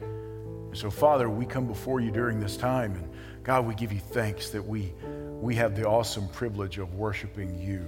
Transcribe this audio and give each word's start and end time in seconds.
And 0.00 0.76
so, 0.76 0.90
Father, 0.90 1.28
we 1.30 1.46
come 1.46 1.66
before 1.66 2.00
you 2.00 2.10
during 2.10 2.40
this 2.40 2.56
time, 2.56 2.94
and 2.94 3.08
God, 3.44 3.66
we 3.66 3.74
give 3.74 3.92
you 3.92 4.00
thanks 4.00 4.50
that 4.50 4.62
we, 4.62 4.92
we 5.40 5.54
have 5.54 5.76
the 5.76 5.86
awesome 5.86 6.28
privilege 6.28 6.78
of 6.78 6.94
worshiping 6.94 7.58
you, 7.58 7.86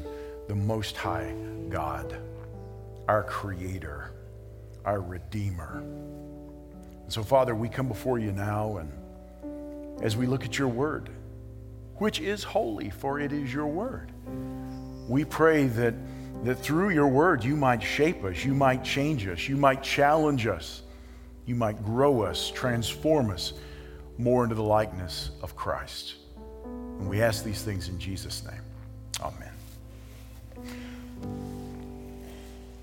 the 0.48 0.54
Most 0.54 0.96
High 0.96 1.34
God, 1.68 2.18
our 3.08 3.24
Creator, 3.24 4.12
our 4.84 5.00
Redeemer. 5.00 5.78
And 7.02 7.12
so, 7.12 7.22
Father, 7.22 7.54
we 7.54 7.68
come 7.68 7.88
before 7.88 8.18
you 8.18 8.32
now, 8.32 8.76
and 8.76 8.92
as 10.00 10.16
we 10.16 10.26
look 10.26 10.44
at 10.44 10.58
your 10.58 10.68
word, 10.68 11.10
which 11.96 12.20
is 12.20 12.44
holy, 12.44 12.90
for 12.90 13.18
it 13.18 13.32
is 13.32 13.52
your 13.52 13.66
word. 13.66 14.12
We 15.08 15.24
pray 15.24 15.66
that, 15.68 15.94
that 16.44 16.56
through 16.56 16.90
your 16.90 17.08
word 17.08 17.42
you 17.44 17.56
might 17.56 17.82
shape 17.82 18.24
us, 18.24 18.44
you 18.44 18.54
might 18.54 18.84
change 18.84 19.26
us, 19.26 19.48
you 19.48 19.56
might 19.56 19.82
challenge 19.82 20.46
us, 20.46 20.82
you 21.46 21.54
might 21.54 21.82
grow 21.84 22.22
us, 22.22 22.50
transform 22.50 23.30
us 23.30 23.54
more 24.18 24.44
into 24.44 24.54
the 24.54 24.62
likeness 24.62 25.30
of 25.42 25.56
Christ. 25.56 26.16
And 26.64 27.08
we 27.08 27.22
ask 27.22 27.44
these 27.44 27.62
things 27.62 27.88
in 27.88 27.98
Jesus' 27.98 28.44
name. 28.44 28.60
Amen. 29.20 29.52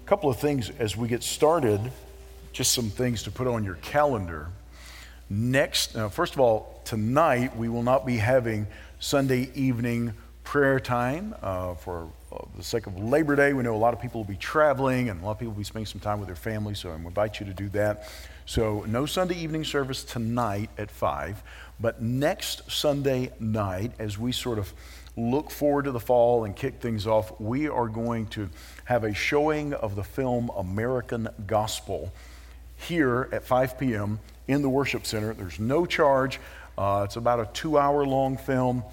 A 0.04 0.06
couple 0.06 0.30
of 0.30 0.38
things 0.38 0.72
as 0.80 0.96
we 0.96 1.08
get 1.08 1.24
started, 1.24 1.80
just 2.52 2.74
some 2.74 2.90
things 2.90 3.24
to 3.24 3.32
put 3.32 3.48
on 3.48 3.64
your 3.64 3.76
calendar. 3.76 4.50
Next, 5.30 5.96
uh, 5.96 6.10
first 6.10 6.34
of 6.34 6.40
all, 6.40 6.82
tonight 6.84 7.56
we 7.56 7.70
will 7.70 7.84
not 7.84 8.06
be 8.06 8.18
having 8.18 8.68
Sunday 9.00 9.50
evening 9.56 10.14
prayer 10.44 10.80
time 10.80 11.34
uh, 11.42 11.76
for 11.76 12.10
uh, 12.32 12.40
the 12.58 12.64
sake 12.64 12.88
of 12.88 13.00
Labor 13.00 13.36
Day. 13.36 13.54
We 13.54 13.64
know 13.64 13.74
a 13.74 13.78
lot 13.78 13.94
of 13.94 14.02
people 14.02 14.22
will 14.22 14.28
be 14.28 14.36
traveling 14.36 15.10
and 15.10 15.22
a 15.22 15.26
lot 15.26 15.32
of 15.32 15.40
people 15.40 15.54
will 15.54 15.60
be 15.60 15.64
spending 15.64 15.86
some 15.86 16.02
time 16.02 16.20
with 16.20 16.28
their 16.28 16.36
families, 16.36 16.80
so 16.80 16.92
I 16.92 16.96
invite 16.96 17.40
you 17.40 17.46
to 17.46 17.54
do 17.54 17.70
that. 17.70 18.10
So, 18.46 18.84
no 18.88 19.06
Sunday 19.06 19.36
evening 19.36 19.64
service 19.64 20.04
tonight 20.04 20.70
at 20.78 20.92
5, 20.92 21.42
but 21.80 22.02
next 22.02 22.70
Sunday 22.70 23.32
night, 23.40 23.94
as 24.00 24.18
we 24.18 24.34
sort 24.34 24.60
of 24.60 24.74
look 25.16 25.50
forward 25.50 25.86
to 25.86 25.92
the 25.92 26.00
fall 26.00 26.44
and 26.44 26.54
kick 26.54 26.82
things 26.82 27.08
off, 27.08 27.40
we 27.40 27.70
are 27.70 27.88
going 27.88 28.28
to 28.28 28.50
have 28.86 29.06
a 29.06 29.14
showing 29.14 29.74
of 29.74 29.96
the 29.96 30.04
film 30.04 30.52
American 30.58 31.30
Gospel 31.48 32.12
here 32.76 33.30
at 33.32 33.44
5 33.44 33.80
p.m. 33.80 34.20
in 34.48 34.62
the 34.62 34.70
worship 34.70 35.06
center. 35.06 35.34
There's 35.34 35.60
no 35.60 35.86
charge. 35.86 36.40
Uh, 36.78 37.04
it's 37.06 37.16
about 37.16 37.40
a 37.40 37.50
two 37.54 37.78
hour 37.78 38.06
long 38.06 38.38
film. 38.38 38.84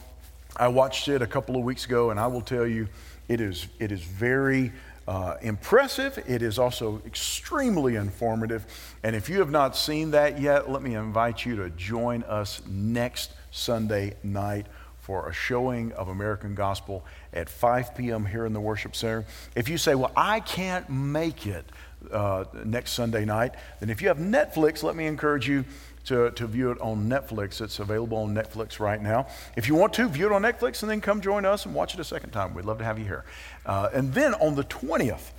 I 0.56 0.68
watched 0.68 1.08
it 1.08 1.22
a 1.22 1.26
couple 1.26 1.56
of 1.56 1.62
weeks 1.62 1.86
ago, 1.86 2.10
and 2.10 2.20
I 2.20 2.26
will 2.26 2.42
tell 2.42 2.66
you, 2.66 2.88
it 3.28 3.40
is, 3.40 3.68
it 3.78 3.92
is 3.92 4.02
very 4.02 4.72
uh, 5.06 5.36
impressive. 5.40 6.22
It 6.26 6.42
is 6.42 6.58
also 6.58 7.00
extremely 7.06 7.96
informative. 7.96 8.66
And 9.02 9.16
if 9.16 9.28
you 9.28 9.38
have 9.38 9.50
not 9.50 9.76
seen 9.76 10.10
that 10.12 10.40
yet, 10.40 10.70
let 10.70 10.82
me 10.82 10.94
invite 10.94 11.44
you 11.44 11.56
to 11.56 11.70
join 11.70 12.22
us 12.24 12.60
next 12.68 13.32
Sunday 13.50 14.14
night 14.22 14.66
for 14.98 15.28
a 15.28 15.32
showing 15.32 15.92
of 15.92 16.08
American 16.08 16.54
Gospel 16.54 17.04
at 17.32 17.48
5 17.48 17.96
p.m. 17.96 18.26
here 18.26 18.46
in 18.46 18.52
the 18.52 18.60
Worship 18.60 18.94
Center. 18.94 19.24
If 19.56 19.68
you 19.68 19.78
say, 19.78 19.94
Well, 19.94 20.12
I 20.16 20.40
can't 20.40 20.88
make 20.90 21.46
it 21.46 21.64
uh, 22.10 22.44
next 22.64 22.92
Sunday 22.92 23.24
night, 23.24 23.54
then 23.80 23.90
if 23.90 24.02
you 24.02 24.08
have 24.08 24.18
Netflix, 24.18 24.82
let 24.82 24.96
me 24.96 25.06
encourage 25.06 25.48
you 25.48 25.64
to, 26.06 26.30
to 26.32 26.46
view 26.46 26.70
it 26.70 26.80
on 26.80 27.08
Netflix. 27.08 27.60
It's 27.60 27.78
available 27.78 28.18
on 28.18 28.34
Netflix 28.34 28.80
right 28.80 29.00
now. 29.00 29.26
If 29.56 29.68
you 29.68 29.74
want 29.74 29.92
to, 29.94 30.08
view 30.08 30.26
it 30.26 30.32
on 30.32 30.42
Netflix 30.42 30.82
and 30.82 30.90
then 30.90 31.00
come 31.00 31.20
join 31.20 31.44
us 31.44 31.66
and 31.66 31.74
watch 31.74 31.94
it 31.94 32.00
a 32.00 32.04
second 32.04 32.30
time. 32.30 32.54
We'd 32.54 32.64
love 32.64 32.78
to 32.78 32.84
have 32.84 32.98
you 32.98 33.04
here. 33.04 33.24
Uh, 33.66 33.90
and 33.92 34.12
then 34.14 34.34
on 34.34 34.54
the 34.54 34.64
20th, 34.64 35.30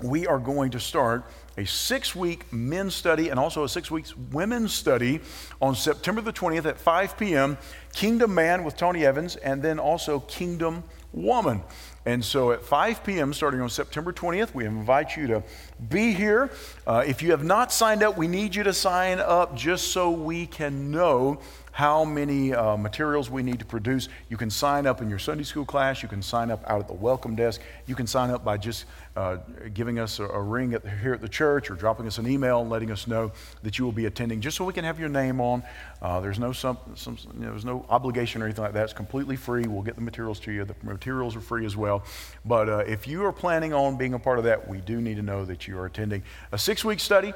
we 0.00 0.26
are 0.26 0.38
going 0.38 0.70
to 0.70 0.80
start 0.80 1.24
a 1.56 1.66
six 1.66 2.14
week 2.14 2.52
men's 2.52 2.94
study 2.94 3.30
and 3.30 3.40
also 3.40 3.64
a 3.64 3.68
six 3.68 3.90
weeks 3.90 4.16
women's 4.16 4.72
study 4.72 5.20
on 5.60 5.74
September 5.74 6.20
the 6.20 6.32
20th 6.32 6.66
at 6.66 6.78
5 6.78 7.18
p.m. 7.18 7.58
Kingdom 7.92 8.32
Man 8.32 8.62
with 8.62 8.76
Tony 8.76 9.04
Evans, 9.04 9.34
and 9.36 9.60
then 9.60 9.80
also 9.80 10.20
Kingdom 10.20 10.84
Woman. 11.12 11.62
And 12.08 12.24
so 12.24 12.52
at 12.52 12.64
5 12.64 13.04
p.m., 13.04 13.34
starting 13.34 13.60
on 13.60 13.68
September 13.68 14.14
20th, 14.14 14.54
we 14.54 14.64
invite 14.64 15.14
you 15.14 15.26
to 15.26 15.42
be 15.90 16.14
here. 16.14 16.50
Uh, 16.86 17.04
if 17.06 17.22
you 17.22 17.32
have 17.32 17.44
not 17.44 17.70
signed 17.70 18.02
up, 18.02 18.16
we 18.16 18.26
need 18.26 18.54
you 18.54 18.62
to 18.62 18.72
sign 18.72 19.18
up 19.20 19.54
just 19.54 19.88
so 19.88 20.10
we 20.10 20.46
can 20.46 20.90
know 20.90 21.38
how 21.78 22.04
many 22.04 22.52
uh, 22.52 22.76
materials 22.76 23.30
we 23.30 23.40
need 23.40 23.60
to 23.60 23.64
produce. 23.64 24.08
You 24.28 24.36
can 24.36 24.50
sign 24.50 24.84
up 24.84 25.00
in 25.00 25.08
your 25.08 25.20
Sunday 25.20 25.44
school 25.44 25.64
class. 25.64 26.02
You 26.02 26.08
can 26.08 26.22
sign 26.22 26.50
up 26.50 26.60
out 26.66 26.80
at 26.80 26.88
the 26.88 26.92
welcome 26.92 27.36
desk. 27.36 27.60
You 27.86 27.94
can 27.94 28.08
sign 28.08 28.30
up 28.30 28.44
by 28.44 28.56
just 28.56 28.84
uh, 29.14 29.36
giving 29.74 30.00
us 30.00 30.18
a, 30.18 30.24
a 30.24 30.42
ring 30.42 30.74
at 30.74 30.82
the, 30.82 30.90
here 30.90 31.14
at 31.14 31.20
the 31.20 31.28
church 31.28 31.70
or 31.70 31.76
dropping 31.76 32.08
us 32.08 32.18
an 32.18 32.26
email 32.26 32.62
and 32.62 32.68
letting 32.68 32.90
us 32.90 33.06
know 33.06 33.30
that 33.62 33.78
you 33.78 33.84
will 33.84 33.92
be 33.92 34.06
attending, 34.06 34.40
just 34.40 34.56
so 34.56 34.64
we 34.64 34.72
can 34.72 34.84
have 34.84 34.98
your 34.98 35.08
name 35.08 35.40
on. 35.40 35.62
Uh, 36.02 36.18
there's 36.18 36.40
no 36.40 36.50
some, 36.50 36.78
some 36.96 37.16
you 37.34 37.44
know, 37.44 37.50
there's 37.50 37.64
no 37.64 37.86
obligation 37.90 38.42
or 38.42 38.46
anything 38.46 38.64
like 38.64 38.72
that. 38.72 38.82
It's 38.82 38.92
completely 38.92 39.36
free. 39.36 39.68
We'll 39.68 39.82
get 39.82 39.94
the 39.94 40.00
materials 40.00 40.40
to 40.40 40.50
you. 40.50 40.64
The 40.64 40.74
materials 40.82 41.36
are 41.36 41.40
free 41.40 41.64
as 41.64 41.76
well. 41.76 42.02
But 42.44 42.68
uh, 42.68 42.78
if 42.88 43.06
you 43.06 43.24
are 43.24 43.32
planning 43.32 43.72
on 43.72 43.96
being 43.96 44.14
a 44.14 44.18
part 44.18 44.38
of 44.38 44.44
that, 44.46 44.66
we 44.66 44.78
do 44.78 45.00
need 45.00 45.14
to 45.14 45.22
know 45.22 45.44
that 45.44 45.68
you 45.68 45.78
are 45.78 45.86
attending 45.86 46.24
a 46.50 46.58
six-week 46.58 46.98
study. 46.98 47.34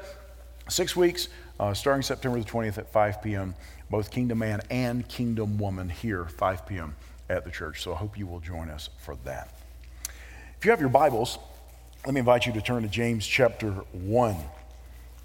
Six 0.69 0.95
weeks, 0.95 1.27
uh, 1.59 1.73
starting 1.73 2.03
September 2.03 2.39
the 2.39 2.45
20th 2.45 2.77
at 2.77 2.89
5 2.89 3.21
p.m 3.21 3.53
both 3.93 4.09
Kingdom 4.09 4.39
Man 4.39 4.59
and 4.71 5.07
Kingdom 5.07 5.59
Woman 5.59 5.87
here, 5.87 6.25
5 6.25 6.65
p.m. 6.65 6.95
at 7.29 7.45
the 7.45 7.51
church. 7.51 7.83
So 7.83 7.93
I 7.93 7.97
hope 7.97 8.17
you 8.17 8.25
will 8.25 8.39
join 8.39 8.69
us 8.69 8.89
for 8.97 9.15
that. 9.17 9.55
If 10.57 10.65
you 10.65 10.71
have 10.71 10.79
your 10.79 10.89
Bibles, 10.89 11.37
let 12.03 12.15
me 12.15 12.17
invite 12.17 12.47
you 12.47 12.53
to 12.53 12.61
turn 12.63 12.81
to 12.81 12.89
James 12.89 13.23
chapter 13.27 13.69
1. 13.69 14.35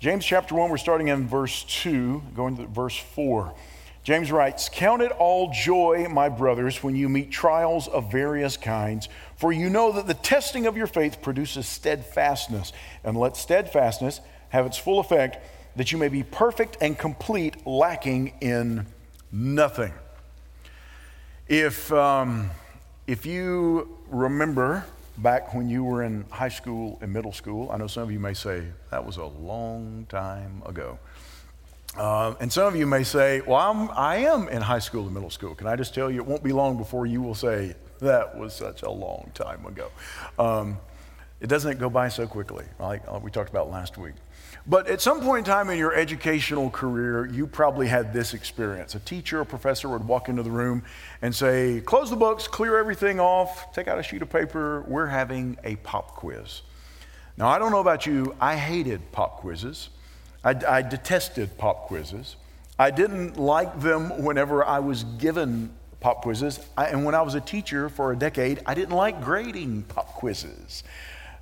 James 0.01 0.23
chapter 0.23 0.55
1, 0.55 0.69
we're 0.69 0.77
starting 0.77 1.09
in 1.09 1.27
verse 1.27 1.65
2, 1.65 2.23
going 2.37 2.59
to 2.59 2.67
verse 2.67 2.99
4. 2.99 3.55
James 4.05 4.31
writes, 4.31 4.69
Count 4.71 5.01
it 5.01 5.13
all 5.13 5.51
joy, 5.51 6.07
my 6.11 6.29
brothers, 6.29 6.83
when 6.83 6.95
you 6.95 7.09
meet 7.09 7.31
trials 7.31 7.89
of 7.89 8.13
various 8.13 8.59
kinds, 8.59 9.09
for 9.37 9.51
you 9.51 9.71
know 9.71 9.93
that 9.93 10.07
the 10.07 10.13
testing 10.13 10.67
of 10.67 10.77
your 10.77 10.87
faith 10.87 11.23
produces 11.23 11.67
steadfastness. 11.67 12.75
And 13.03 13.17
let 13.17 13.35
steadfastness 13.39 14.21
have 14.51 14.67
its 14.67 14.77
full 14.77 15.01
effect 15.01 15.39
that 15.79 15.93
you 15.93 15.97
may 15.97 16.09
be 16.09 16.25
perfect 16.25 16.77
and 16.81 16.99
complete, 16.99 17.65
lacking 17.65 18.33
in 18.41 18.85
nothing. 19.31 19.93
If, 21.47 21.93
um, 21.93 22.51
if 23.07 23.25
you 23.25 23.97
remember 24.09 24.85
back 25.19 25.55
when 25.55 25.69
you 25.69 25.85
were 25.85 26.03
in 26.03 26.25
high 26.31 26.49
school 26.49 26.99
and 27.01 27.13
middle 27.13 27.33
school, 27.33 27.71
I 27.71 27.77
know 27.77 27.87
some 27.87 28.03
of 28.03 28.11
you 28.11 28.19
may 28.19 28.35
say, 28.35 28.65
that 28.91 29.07
was 29.07 29.19
a 29.19 29.25
long 29.25 30.05
time 30.09 30.65
ago. 30.67 30.99
Uh, 31.97 32.35
and 32.41 32.53
some 32.53 32.67
of 32.67 32.75
you 32.75 32.87
may 32.87 33.05
say, 33.05 33.41
well, 33.43 33.59
I'm, 33.59 33.89
I 33.93 34.17
am 34.17 34.49
in 34.49 34.61
high 34.61 34.81
school 34.81 35.05
and 35.05 35.15
middle 35.15 35.31
school. 35.31 35.55
Can 35.55 35.69
I 35.69 35.77
just 35.77 35.95
tell 35.95 36.11
you, 36.11 36.19
it 36.21 36.27
won't 36.27 36.43
be 36.43 36.53
long 36.53 36.77
before 36.77 37.07
you 37.07 37.23
will 37.23 37.37
say, 37.37 37.77
that 38.01 38.37
was 38.37 38.53
such 38.53 38.83
a 38.83 38.91
long 38.91 39.31
time 39.33 39.65
ago. 39.65 39.93
Um, 40.41 40.79
it 41.41 41.47
doesn't 41.47 41.79
go 41.79 41.89
by 41.89 42.09
so 42.09 42.27
quickly, 42.27 42.65
like 42.81 43.23
we 43.23 43.31
talked 43.31 43.51
about 43.51 43.71
last 43.71 43.97
week. 43.97 44.15
But 44.69 44.87
at 44.87 45.01
some 45.01 45.23
point 45.23 45.49
in 45.49 45.53
time 45.53 45.71
in 45.71 45.79
your 45.79 45.95
educational 45.95 46.69
career, 46.69 47.25
you 47.25 47.47
probably 47.47 47.87
had 47.87 48.13
this 48.13 48.35
experience. 48.35 48.95
A 48.95 48.99
teacher 48.99 49.41
or 49.41 49.47
professor 49.47 49.89
would 49.89 50.07
walk 50.07 50.29
into 50.29 50.43
the 50.43 50.51
room 50.51 50.83
and 51.23 51.35
say, 51.35 51.81
Close 51.81 52.11
the 52.11 52.17
books, 52.17 52.47
clear 52.47 52.77
everything 52.77 53.19
off, 53.19 53.73
take 53.73 53.89
out 53.89 53.99
a 53.99 54.03
sheet 54.03 54.21
of 54.21 54.29
paper. 54.29 54.85
We're 54.87 55.07
having 55.07 55.57
a 55.65 55.77
pop 55.77 56.17
quiz. 56.17 56.61
Now, 57.39 57.49
I 57.49 57.59
don't 57.59 57.73
know 57.73 57.81
about 57.81 58.05
you, 58.05 58.35
I 58.41 58.57
hated 58.57 59.11
pop 59.11 59.39
quizzes. 59.39 59.89
I, 60.45 60.55
I 60.69 60.83
detested 60.83 61.57
pop 61.57 61.87
quizzes. 61.87 62.37
I 62.79 62.91
didn't 62.91 63.39
like 63.39 63.81
them 63.81 64.23
whenever 64.23 64.65
I 64.65 64.81
was 64.81 65.05
given 65.19 65.71
pop 66.01 66.23
quizzes. 66.23 66.61
I, 66.77 66.87
and 66.87 67.07
when 67.07 67.15
I 67.15 67.23
was 67.23 67.35
a 67.35 67.41
teacher 67.41 67.89
for 67.89 68.13
a 68.13 68.17
decade, 68.17 68.61
I 68.67 68.75
didn't 68.75 68.95
like 68.95 69.23
grading 69.23 69.85
pop 69.85 70.09
quizzes. 70.09 70.85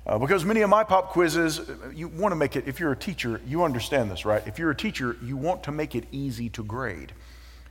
Uh, 0.07 0.17
because 0.17 0.45
many 0.45 0.61
of 0.61 0.69
my 0.69 0.85
pop 0.85 1.09
quizzes, 1.09 1.59
you 1.93 2.07
want 2.07 2.31
to 2.31 2.35
make 2.37 2.55
it, 2.55 2.65
if 2.65 2.79
you're 2.79 2.93
a 2.93 2.97
teacher, 2.97 3.41
you 3.45 3.63
understand 3.63 4.09
this, 4.09 4.25
right? 4.25 4.41
If 4.47 4.57
you're 4.57 4.71
a 4.71 4.75
teacher, 4.75 5.17
you 5.21 5.35
want 5.35 5.63
to 5.63 5.71
make 5.73 5.95
it 5.95 6.05
easy 6.13 6.47
to 6.51 6.63
grade. 6.63 7.11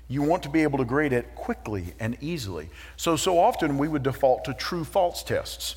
You 0.07 0.23
want 0.23 0.43
to 0.43 0.51
be 0.51 0.63
able 0.63 0.79
to 0.79 0.85
grade 0.85 1.15
it 1.15 1.35
quickly 1.35 1.95
and 1.99 2.17
easily. 2.21 2.69
So, 2.97 3.17
so 3.17 3.39
often 3.39 3.79
we 3.79 3.89
would 3.89 4.03
default 4.03 4.45
to 4.45 4.55
true 4.55 4.85
false 4.85 5.23
tests. 5.23 5.77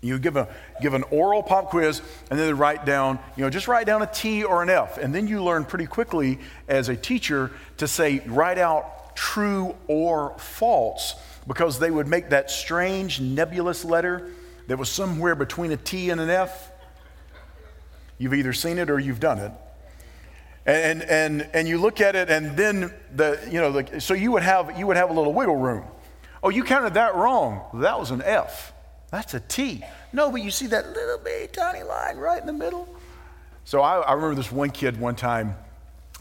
You 0.00 0.20
give, 0.20 0.36
a, 0.36 0.48
give 0.80 0.94
an 0.94 1.02
oral 1.10 1.42
pop 1.42 1.70
quiz 1.70 2.00
and 2.30 2.38
then 2.38 2.46
they 2.46 2.52
write 2.52 2.86
down, 2.86 3.18
you 3.36 3.42
know, 3.42 3.50
just 3.50 3.66
write 3.66 3.86
down 3.86 4.02
a 4.02 4.06
T 4.06 4.44
or 4.44 4.62
an 4.62 4.70
F. 4.70 4.98
And 4.98 5.12
then 5.12 5.26
you 5.26 5.42
learn 5.42 5.64
pretty 5.64 5.86
quickly 5.86 6.38
as 6.68 6.88
a 6.90 6.96
teacher 6.96 7.50
to 7.78 7.88
say, 7.88 8.22
write 8.26 8.58
out 8.58 9.16
true 9.16 9.74
or 9.88 10.38
false 10.38 11.16
because 11.48 11.80
they 11.80 11.90
would 11.90 12.06
make 12.06 12.30
that 12.30 12.52
strange 12.52 13.20
nebulous 13.20 13.84
letter 13.84 14.30
that 14.68 14.78
was 14.78 14.88
somewhere 14.88 15.34
between 15.34 15.72
a 15.72 15.76
T 15.76 16.10
and 16.10 16.20
an 16.20 16.30
F. 16.30 16.70
You've 18.18 18.34
either 18.34 18.52
seen 18.52 18.78
it 18.78 18.90
or 18.90 18.98
you've 18.98 19.20
done 19.20 19.38
it. 19.38 19.52
And, 20.64 21.02
and, 21.02 21.48
and 21.52 21.66
you 21.66 21.78
look 21.78 22.00
at 22.00 22.14
it, 22.14 22.30
and 22.30 22.56
then 22.56 22.94
the, 23.14 23.40
you 23.50 23.60
know, 23.60 23.72
the, 23.72 24.00
so 24.00 24.14
you 24.14 24.30
would, 24.32 24.44
have, 24.44 24.78
you 24.78 24.86
would 24.86 24.96
have 24.96 25.10
a 25.10 25.12
little 25.12 25.32
wiggle 25.32 25.56
room. 25.56 25.84
Oh, 26.42 26.50
you 26.50 26.62
counted 26.62 26.94
that 26.94 27.16
wrong. 27.16 27.62
That 27.74 27.98
was 27.98 28.12
an 28.12 28.22
F. 28.22 28.72
That's 29.10 29.34
a 29.34 29.40
T. 29.40 29.84
No, 30.12 30.30
but 30.30 30.40
you 30.40 30.50
see 30.50 30.66
that 30.68 30.92
little 30.92 31.18
bitty 31.18 31.48
tiny 31.52 31.82
line 31.82 32.16
right 32.16 32.40
in 32.40 32.46
the 32.46 32.52
middle? 32.52 32.88
So 33.64 33.80
I, 33.80 34.00
I 34.00 34.12
remember 34.12 34.34
this 34.34 34.50
one 34.50 34.70
kid 34.70 34.98
one 34.98 35.16
time, 35.16 35.56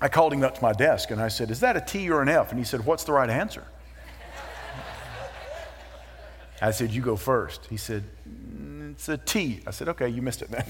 I 0.02 0.08
called 0.08 0.34
him 0.34 0.44
up 0.44 0.56
to 0.56 0.62
my 0.62 0.74
desk 0.74 1.12
and 1.12 1.22
I 1.22 1.28
said, 1.28 1.52
Is 1.52 1.60
that 1.60 1.78
a 1.78 1.82
T 1.82 2.10
or 2.10 2.22
an 2.22 2.30
F? 2.30 2.50
And 2.50 2.60
he 2.60 2.66
said, 2.66 2.86
What's 2.86 3.04
the 3.04 3.14
right 3.14 3.30
answer? 3.30 3.64
I 6.62 6.72
said, 6.72 6.92
You 6.92 7.02
go 7.02 7.16
first. 7.16 7.66
He 7.70 7.78
said, 7.78 8.04
It's 8.92 9.10
a 9.10 9.18
T. 9.18 9.62
I 9.66 9.72
said, 9.72 9.90
Okay, 9.90 10.08
you 10.08 10.22
missed 10.22 10.42
it 10.42 10.52
then. 10.52 10.66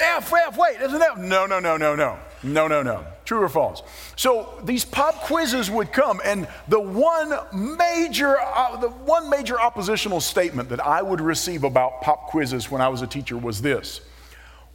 F, 0.00 0.32
F, 0.32 0.56
wait, 0.56 0.80
isn't 0.80 0.98
that? 0.98 1.18
No, 1.18 1.46
no, 1.46 1.58
no, 1.58 1.76
no, 1.76 1.96
no. 1.96 2.18
No, 2.42 2.68
no, 2.68 2.82
no. 2.82 3.04
True 3.24 3.42
or 3.42 3.48
false? 3.48 3.82
So 4.14 4.60
these 4.62 4.84
pop 4.84 5.14
quizzes 5.22 5.70
would 5.70 5.92
come, 5.92 6.20
and 6.24 6.46
the 6.68 6.78
one 6.78 7.34
major, 7.52 8.38
uh, 8.38 8.76
the 8.76 8.90
one 8.90 9.28
major 9.28 9.60
oppositional 9.60 10.20
statement 10.20 10.68
that 10.68 10.84
I 10.84 11.02
would 11.02 11.20
receive 11.20 11.64
about 11.64 12.00
pop 12.00 12.28
quizzes 12.28 12.70
when 12.70 12.80
I 12.80 12.88
was 12.88 13.02
a 13.02 13.08
teacher 13.08 13.36
was 13.36 13.60
this. 13.60 14.00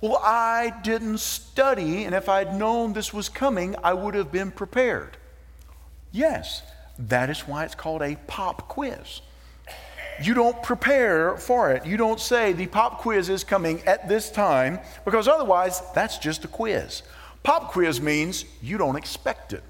Well, 0.02 0.20
I 0.22 0.74
didn't 0.84 1.20
study, 1.20 2.04
and 2.04 2.14
if 2.14 2.28
I'd 2.28 2.54
known 2.56 2.92
this 2.92 3.14
was 3.14 3.30
coming, 3.30 3.76
I 3.82 3.94
would 3.94 4.16
have 4.16 4.32
been 4.32 4.52
prepared. 4.52 5.16
Yes, 6.12 6.62
that 7.00 7.30
is 7.30 7.48
why 7.48 7.64
it's 7.64 7.76
called 7.76 8.02
a 8.02 8.18
pop 8.28 8.68
quiz. 8.68 9.22
You 10.22 10.34
don't 10.34 10.62
prepare 10.62 11.38
for 11.38 11.72
it. 11.72 11.86
You 11.86 11.98
don't 11.98 12.20
say 12.20 12.54
the 12.54 12.68
pop 12.68 13.00
quiz 13.00 13.30
is 13.30 13.44
coming 13.44 13.82
at 13.88 14.08
this 14.08 14.30
time 14.30 14.80
because 15.06 15.28
otherwise 15.28 15.82
that's 15.94 16.18
just 16.18 16.46
a 16.46 16.48
quiz. 16.48 17.04
Pop 17.44 17.72
quiz 17.72 18.00
means 18.00 18.46
you 18.62 18.78
don't 18.78 18.96
expect 18.96 19.54
it. 19.54 19.64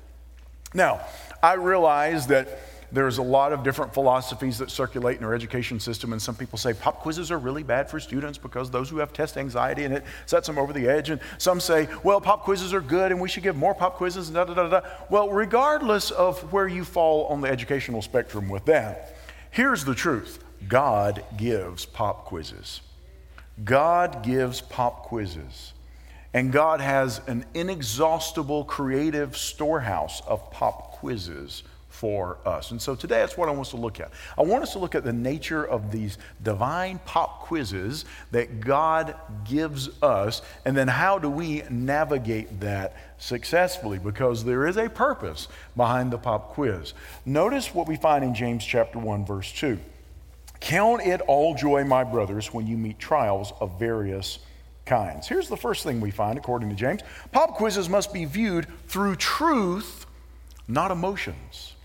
Now, 0.74 1.02
I 1.42 1.54
realize 1.54 2.28
that 2.28 2.60
there's 2.92 3.18
a 3.18 3.24
lot 3.24 3.52
of 3.54 3.64
different 3.64 3.92
philosophies 3.92 4.60
that 4.60 4.70
circulate 4.70 5.18
in 5.18 5.24
our 5.24 5.34
education 5.34 5.80
system, 5.80 6.14
and 6.14 6.22
some 6.22 6.36
people 6.36 6.60
say 6.60 6.74
pop 6.74 7.02
quizzes 7.02 7.32
are 7.32 7.40
really 7.40 7.64
bad 7.64 7.90
for 7.90 8.00
students 8.00 8.38
because 8.38 8.70
those 8.70 8.88
who 8.88 8.98
have 8.98 9.12
test 9.12 9.36
anxiety 9.36 9.84
and 9.84 9.96
it 9.96 10.04
sets 10.28 10.46
them 10.46 10.60
over 10.60 10.72
the 10.72 10.88
edge. 10.88 11.10
And 11.10 11.20
some 11.40 11.60
say, 11.60 11.88
well, 12.04 12.22
pop 12.22 12.44
quizzes 12.44 12.72
are 12.72 12.82
good 12.82 13.12
and 13.12 13.20
we 13.20 13.28
should 13.28 13.42
give 13.42 13.56
more 13.56 13.74
pop 13.74 13.96
quizzes 13.96 14.28
and 14.28 14.36
da 14.36 14.46
da 14.46 14.54
da 14.54 14.70
da. 14.70 14.82
Well, 15.10 15.30
regardless 15.30 16.12
of 16.12 16.40
where 16.54 16.68
you 16.68 16.86
fall 16.86 17.26
on 17.28 17.42
the 17.42 17.50
educational 17.50 18.04
spectrum 18.04 18.48
with 18.48 18.66
that, 18.66 19.13
Here's 19.54 19.86
the 19.86 19.94
truth 19.94 20.44
God 20.68 21.24
gives 21.38 21.86
pop 21.86 22.26
quizzes. 22.26 22.82
God 23.64 24.24
gives 24.24 24.62
pop 24.62 25.04
quizzes. 25.04 25.74
And 26.34 26.52
God 26.52 26.82
has 26.82 27.22
an 27.28 27.46
inexhaustible 27.54 28.64
creative 28.64 29.38
storehouse 29.38 30.24
of 30.26 30.50
pop 30.50 30.94
quizzes 30.94 31.62
for 31.94 32.40
us. 32.44 32.72
And 32.72 32.82
so 32.82 32.96
today 32.96 33.20
that's 33.20 33.38
what 33.38 33.48
I 33.48 33.52
want 33.52 33.68
us 33.68 33.70
to 33.70 33.78
look 33.78 34.00
at. 34.00 34.12
I 34.36 34.42
want 34.42 34.64
us 34.64 34.74
to 34.74 34.80
look 34.80 34.96
at 34.96 35.04
the 35.04 35.14
nature 35.14 35.64
of 35.64 35.92
these 35.92 36.18
divine 36.42 37.00
pop 37.06 37.42
quizzes 37.42 38.06
that 38.32 38.60
God 38.60 39.16
gives 39.46 39.90
us, 40.02 40.42
and 40.66 40.76
then 40.76 40.88
how 40.88 41.20
do 41.20 41.30
we 41.30 41.62
navigate 41.70 42.60
that 42.62 42.96
successfully? 43.20 44.00
Because 44.00 44.44
there 44.44 44.66
is 44.66 44.76
a 44.78 44.90
purpose 44.90 45.48
behind 45.76 46.12
the 46.12 46.18
pop 46.18 46.54
quiz. 46.54 46.96
Notice 47.28 47.76
what 47.76 47.88
we 47.88 47.96
find 47.96 48.24
in 48.24 48.34
James 48.34 48.66
chapter 48.66 48.98
1, 48.98 49.24
verse 49.24 49.52
2. 49.52 49.78
Count 50.60 51.06
it 51.06 51.22
all 51.22 51.54
joy, 51.54 51.84
my 51.84 52.04
brothers, 52.04 52.52
when 52.52 52.66
you 52.66 52.76
meet 52.76 52.98
trials 52.98 53.54
of 53.60 53.78
various 53.78 54.40
kinds. 54.88 55.28
Here's 55.28 55.48
the 55.48 55.58
first 55.58 55.84
thing 55.84 56.02
we 56.02 56.10
find, 56.10 56.40
according 56.40 56.70
to 56.70 56.76
James 56.76 57.02
pop 57.32 57.54
quizzes 57.54 57.88
must 57.88 58.12
be 58.12 58.26
viewed 58.26 58.66
through 58.88 59.18
truth, 59.18 60.08
not 60.68 60.90
emotions. 60.90 61.76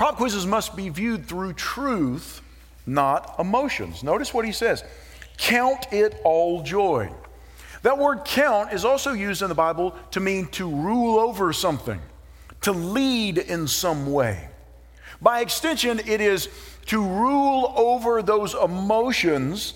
Pop 0.00 0.16
quizzes 0.16 0.46
must 0.46 0.74
be 0.74 0.88
viewed 0.88 1.26
through 1.26 1.52
truth, 1.52 2.40
not 2.86 3.34
emotions. 3.38 4.02
Notice 4.02 4.32
what 4.32 4.46
he 4.46 4.52
says 4.52 4.82
count 5.36 5.92
it 5.92 6.18
all 6.24 6.62
joy. 6.62 7.12
That 7.82 7.98
word 7.98 8.22
count 8.24 8.72
is 8.72 8.86
also 8.86 9.12
used 9.12 9.42
in 9.42 9.50
the 9.50 9.54
Bible 9.54 9.94
to 10.12 10.20
mean 10.20 10.46
to 10.52 10.66
rule 10.66 11.18
over 11.18 11.52
something, 11.52 12.00
to 12.62 12.72
lead 12.72 13.36
in 13.36 13.68
some 13.68 14.10
way. 14.10 14.48
By 15.20 15.40
extension, 15.40 16.00
it 16.06 16.22
is 16.22 16.48
to 16.86 17.02
rule 17.06 17.70
over 17.76 18.22
those 18.22 18.54
emotions 18.54 19.74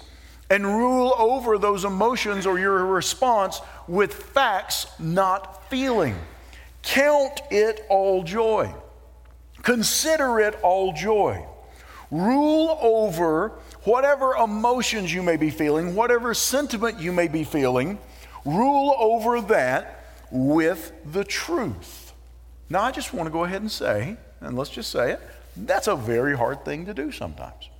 and 0.48 0.64
rule 0.64 1.12
over 1.18 1.58
those 1.58 1.84
emotions 1.84 2.46
or 2.46 2.58
your 2.58 2.86
response 2.86 3.60
with 3.86 4.14
facts, 4.14 4.86
not 4.98 5.68
feeling. 5.68 6.16
Count 6.82 7.42
it 7.50 7.84
all 7.90 8.22
joy. 8.22 8.72
Consider 9.64 10.40
it 10.40 10.58
all 10.62 10.92
joy. 10.92 11.44
Rule 12.10 12.78
over 12.80 13.48
whatever 13.84 14.34
emotions 14.34 15.12
you 15.12 15.22
may 15.22 15.36
be 15.36 15.50
feeling, 15.50 15.94
whatever 15.94 16.34
sentiment 16.34 17.00
you 17.00 17.12
may 17.12 17.28
be 17.28 17.44
feeling, 17.44 17.98
rule 18.44 18.94
over 18.98 19.40
that 19.40 20.04
with 20.30 20.92
the 21.12 21.24
truth. 21.24 22.12
Now, 22.68 22.82
I 22.82 22.92
just 22.92 23.14
want 23.14 23.26
to 23.26 23.32
go 23.32 23.44
ahead 23.44 23.62
and 23.62 23.70
say, 23.70 24.16
and 24.40 24.56
let's 24.56 24.70
just 24.70 24.90
say 24.90 25.12
it, 25.12 25.20
that's 25.56 25.88
a 25.88 25.96
very 25.96 26.36
hard 26.36 26.64
thing 26.64 26.84
to 26.86 26.94
do 26.94 27.10
sometimes. 27.10 27.70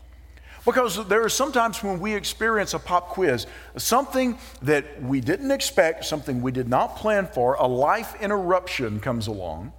Because 0.64 1.06
there 1.08 1.22
are 1.22 1.28
sometimes 1.28 1.82
when 1.82 2.00
we 2.00 2.14
experience 2.14 2.72
a 2.72 2.78
pop 2.78 3.10
quiz, 3.10 3.46
something 3.76 4.38
that 4.62 5.02
we 5.02 5.20
didn't 5.20 5.50
expect, 5.50 6.06
something 6.06 6.40
we 6.40 6.52
did 6.52 6.68
not 6.68 6.96
plan 6.96 7.26
for, 7.26 7.54
a 7.54 7.66
life 7.66 8.14
interruption 8.22 9.00
comes 9.00 9.26
along 9.26 9.74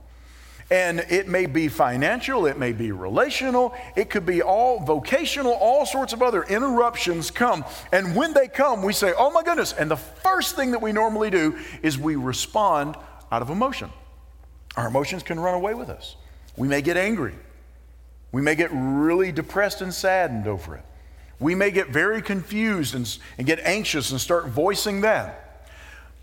and 0.72 1.00
it 1.10 1.28
may 1.28 1.46
be 1.46 1.68
financial, 1.68 2.48
it 2.48 2.58
may 2.58 2.72
be 2.72 2.92
relational, 2.92 3.76
it 3.96 4.10
could 4.10 4.26
be 4.26 4.42
all 4.42 4.80
vocational, 4.80 5.54
all 5.54 5.86
sorts 5.86 6.12
of 6.12 6.24
other 6.24 6.44
interruptions 6.44 7.30
come. 7.30 7.64
And 7.92 8.16
when 8.16 8.34
they 8.34 8.48
come, 8.48 8.82
we 8.82 8.92
say, 8.92 9.14
oh 9.16 9.30
my 9.30 9.44
goodness. 9.44 9.74
And 9.74 9.92
the 9.92 9.98
first 9.98 10.56
thing 10.56 10.72
that 10.72 10.82
we 10.82 10.92
normally 10.92 11.30
do 11.30 11.58
is 11.84 12.00
we 12.00 12.16
respond 12.16 12.96
out 13.32 13.44
of 13.44 13.52
emotion. 13.52 13.92
Our 14.76 14.88
emotions 14.88 15.22
can 15.22 15.40
run 15.40 15.54
away 15.54 15.76
with 15.76 15.90
us. 15.90 16.16
We 16.58 16.68
may 16.68 16.82
get 16.82 16.98
angry. 16.98 17.36
We 18.32 18.42
may 18.42 18.56
get 18.56 18.70
really 18.74 19.32
depressed 19.32 19.82
and 19.82 19.94
saddened 19.94 20.48
over 20.48 20.76
it. 20.76 20.84
We 21.40 21.54
may 21.54 21.70
get 21.70 21.90
very 21.90 22.22
confused 22.22 22.96
and, 22.96 23.18
and 23.38 23.46
get 23.46 23.60
anxious 23.60 24.12
and 24.12 24.20
start 24.20 24.48
voicing 24.48 25.02
that. 25.02 25.68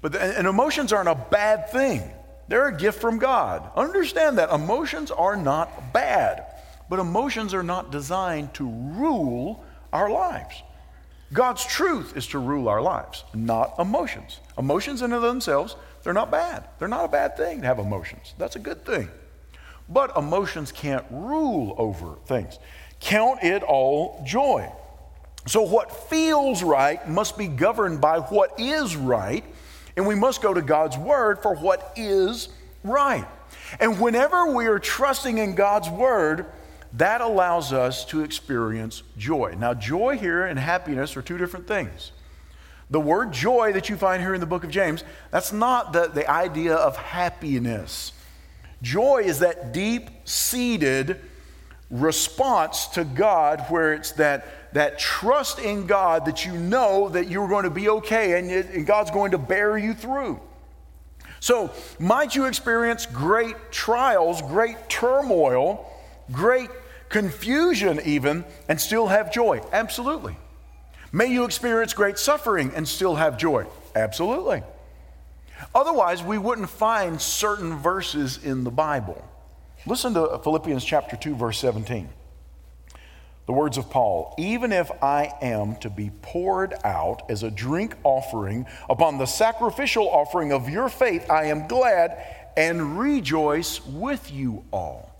But 0.01 0.17
and 0.17 0.49
emotions 0.49 0.93
aren't 0.93 1.09
a 1.09 1.15
bad 1.15 1.71
thing. 1.71 2.11
They're 2.52 2.68
a 2.68 2.76
gift 2.76 3.00
from 3.00 3.16
God. 3.16 3.71
Understand 3.76 4.37
that 4.37 4.50
emotions 4.50 5.11
are 5.11 5.37
not 5.37 5.94
bad, 5.94 6.44
but 6.90 6.99
emotions 6.99 7.54
are 7.54 7.62
not 7.62 7.90
designed 7.90 8.52
to 8.52 8.68
rule 8.68 9.64
our 9.90 10.11
lives. 10.11 10.62
God's 11.32 11.64
truth 11.64 12.14
is 12.14 12.26
to 12.26 12.38
rule 12.38 12.68
our 12.68 12.82
lives, 12.82 13.25
not 13.32 13.78
emotions. 13.78 14.38
Emotions 14.59 15.00
in 15.00 15.06
and 15.06 15.14
of 15.14 15.23
themselves, 15.23 15.76
they're 16.02 16.12
not 16.12 16.30
bad. 16.30 16.68
They're 16.78 16.88
not 16.88 17.06
a 17.06 17.09
bad 17.09 17.38
thing 17.38 17.62
to 17.62 17.66
have 17.66 17.78
emotions. 17.78 18.35
That's 18.37 18.56
a 18.56 18.59
good 18.59 18.85
thing. 18.85 19.09
But 19.88 20.14
emotions 20.14 20.73
can't 20.73 21.06
rule 21.11 21.75
over 21.78 22.16
things. 22.26 22.59
Count 23.00 23.42
it 23.42 23.62
all 23.62 24.23
joy. 24.26 24.71
So, 25.47 25.62
what 25.62 26.11
feels 26.11 26.62
right 26.62 27.09
must 27.09 27.38
be 27.38 27.49
governed 27.49 28.02
by 28.02 28.18
what 28.18 28.61
is 28.61 28.94
right 28.94 29.42
And 29.97 30.07
we 30.07 30.15
must 30.15 30.43
go 30.43 30.55
to 30.55 30.63
God's 30.63 30.97
word 30.97 31.43
for 31.43 31.55
what 31.55 31.93
is 31.97 32.49
right. 32.83 33.27
And 33.81 34.01
whenever 34.01 34.55
we 34.55 34.67
are 34.67 34.79
trusting 34.79 35.39
in 35.39 35.55
God's 35.55 35.89
word, 35.89 36.47
that 36.95 37.21
allows 37.21 37.73
us 37.73 38.05
to 38.07 38.23
experience 38.23 39.03
joy. 39.17 39.55
Now, 39.59 39.75
joy 39.75 40.19
here 40.19 40.45
and 40.45 40.59
happiness 40.59 41.17
are 41.17 41.23
two 41.23 41.39
different 41.39 41.67
things. 41.67 42.13
The 42.91 43.01
word 43.01 43.33
joy 43.33 43.73
that 43.73 43.89
you 43.89 43.97
find 43.97 44.23
here 44.23 44.35
in 44.35 44.41
the 44.41 44.47
book 44.47 44.65
of 44.65 44.71
James, 44.71 45.03
that's 45.31 45.53
not 45.53 45.95
the, 45.95 46.09
the 46.09 46.31
idea 46.31 46.75
of 46.75 46.97
happiness. 46.97 48.13
Joy 48.83 49.23
is 49.25 49.39
that 49.39 49.73
deep 49.73 50.11
seated 50.25 51.21
response 51.93 52.87
to 52.89 53.05
God 53.05 53.67
where 53.69 53.93
it's 53.93 54.13
that, 54.13 54.73
that 54.73 54.99
trust 54.99 55.59
in 55.59 55.87
God 55.87 56.25
that 56.25 56.45
you 56.45 56.55
know 56.55 57.11
that 57.11 57.29
you're 57.29 57.49
going 57.49 57.65
to 57.65 57.71
be 57.71 57.89
okay 57.89 58.39
and, 58.39 58.51
it, 58.51 58.71
and 58.71 58.87
God's 58.87 59.11
going 59.11 59.33
to 59.33 59.39
bear 59.39 59.77
you 59.77 59.95
through. 59.95 60.41
So, 61.39 61.71
might 61.99 62.35
you 62.35 62.47
experience 62.47 63.05
great 63.05 63.57
trials, 63.71 64.41
great 64.43 64.89
turmoil, 64.89 65.91
great 66.31 66.71
confusion, 67.09 68.01
even, 68.05 68.45
and 68.69 68.81
still 68.81 69.09
have 69.09 69.33
joy? 69.33 69.61
Absolutely. 69.73 70.37
May 71.13 71.27
you 71.27 71.45
experience 71.45 71.93
great 71.93 72.19
suffering 72.19 72.73
and 72.75 72.89
still 72.89 73.17
have 73.17 73.37
joy? 73.37 73.67
Absolutely. 73.95 74.63
Otherwise, 75.75 76.23
we 76.23 76.39
wouldn't 76.39 76.71
find 76.71 77.21
certain 77.21 77.77
verses 77.77 78.43
in 78.43 78.65
the 78.65 78.71
Bible. 78.71 79.23
Listen 79.85 80.15
to 80.15 80.39
Philippians 80.45 80.85
chapter 80.85 81.17
2 81.17 81.35
verse 81.35 81.59
17. 81.59 82.09
The 83.47 83.53
words 83.53 83.77
of 83.77 83.91
Paul, 83.91 84.33
even 84.39 84.71
if 84.71 84.89
I 85.03 85.33
am 85.43 85.75
to 85.77 85.91
be 85.91 86.11
poured 86.23 86.75
out 86.85 87.23
as 87.29 87.43
a 87.43 87.51
drink 87.51 87.97
offering 88.05 88.67
upon 88.89 89.19
the 89.19 89.27
sacrificial 89.27 90.09
offering 90.09 90.53
of 90.53 90.69
your 90.69 90.89
faith, 90.89 91.29
I 91.29 91.47
am 91.47 91.67
glad 91.67 92.25
and 92.57 93.01
rejoice 93.01 93.85
with 93.85 94.31
you 94.31 94.65
all. 94.73 95.19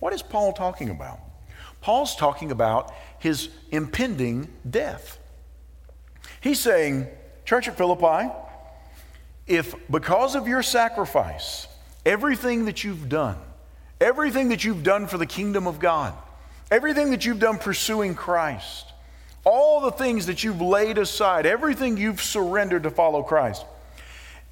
What 0.00 0.12
is 0.12 0.22
Paul 0.22 0.52
talking 0.52 0.90
about? 0.90 1.20
Paul's 1.80 2.16
talking 2.16 2.50
about 2.50 2.92
his 3.20 3.50
impending 3.70 4.48
death. 4.68 5.20
He's 6.40 6.58
saying, 6.58 7.06
Church 7.44 7.68
at 7.68 7.76
Philippi, 7.76 8.32
if 9.46 9.76
because 9.88 10.34
of 10.34 10.48
your 10.48 10.62
sacrifice, 10.64 11.68
everything 12.04 12.64
that 12.64 12.82
you've 12.82 13.08
done, 13.08 13.36
everything 14.02 14.48
that 14.48 14.64
you've 14.64 14.82
done 14.82 15.06
for 15.06 15.18
the 15.18 15.26
kingdom 15.26 15.66
of 15.66 15.78
God, 15.78 16.14
everything 16.70 17.10
that 17.10 17.24
you've 17.24 17.38
done 17.38 17.58
pursuing 17.58 18.14
Christ, 18.14 18.86
all 19.44 19.80
the 19.80 19.92
things 19.92 20.26
that 20.26 20.44
you've 20.44 20.60
laid 20.60 20.98
aside, 20.98 21.46
everything 21.46 21.96
you've 21.96 22.20
surrendered 22.20 22.82
to 22.82 22.90
follow 22.90 23.22
Christ, 23.22 23.64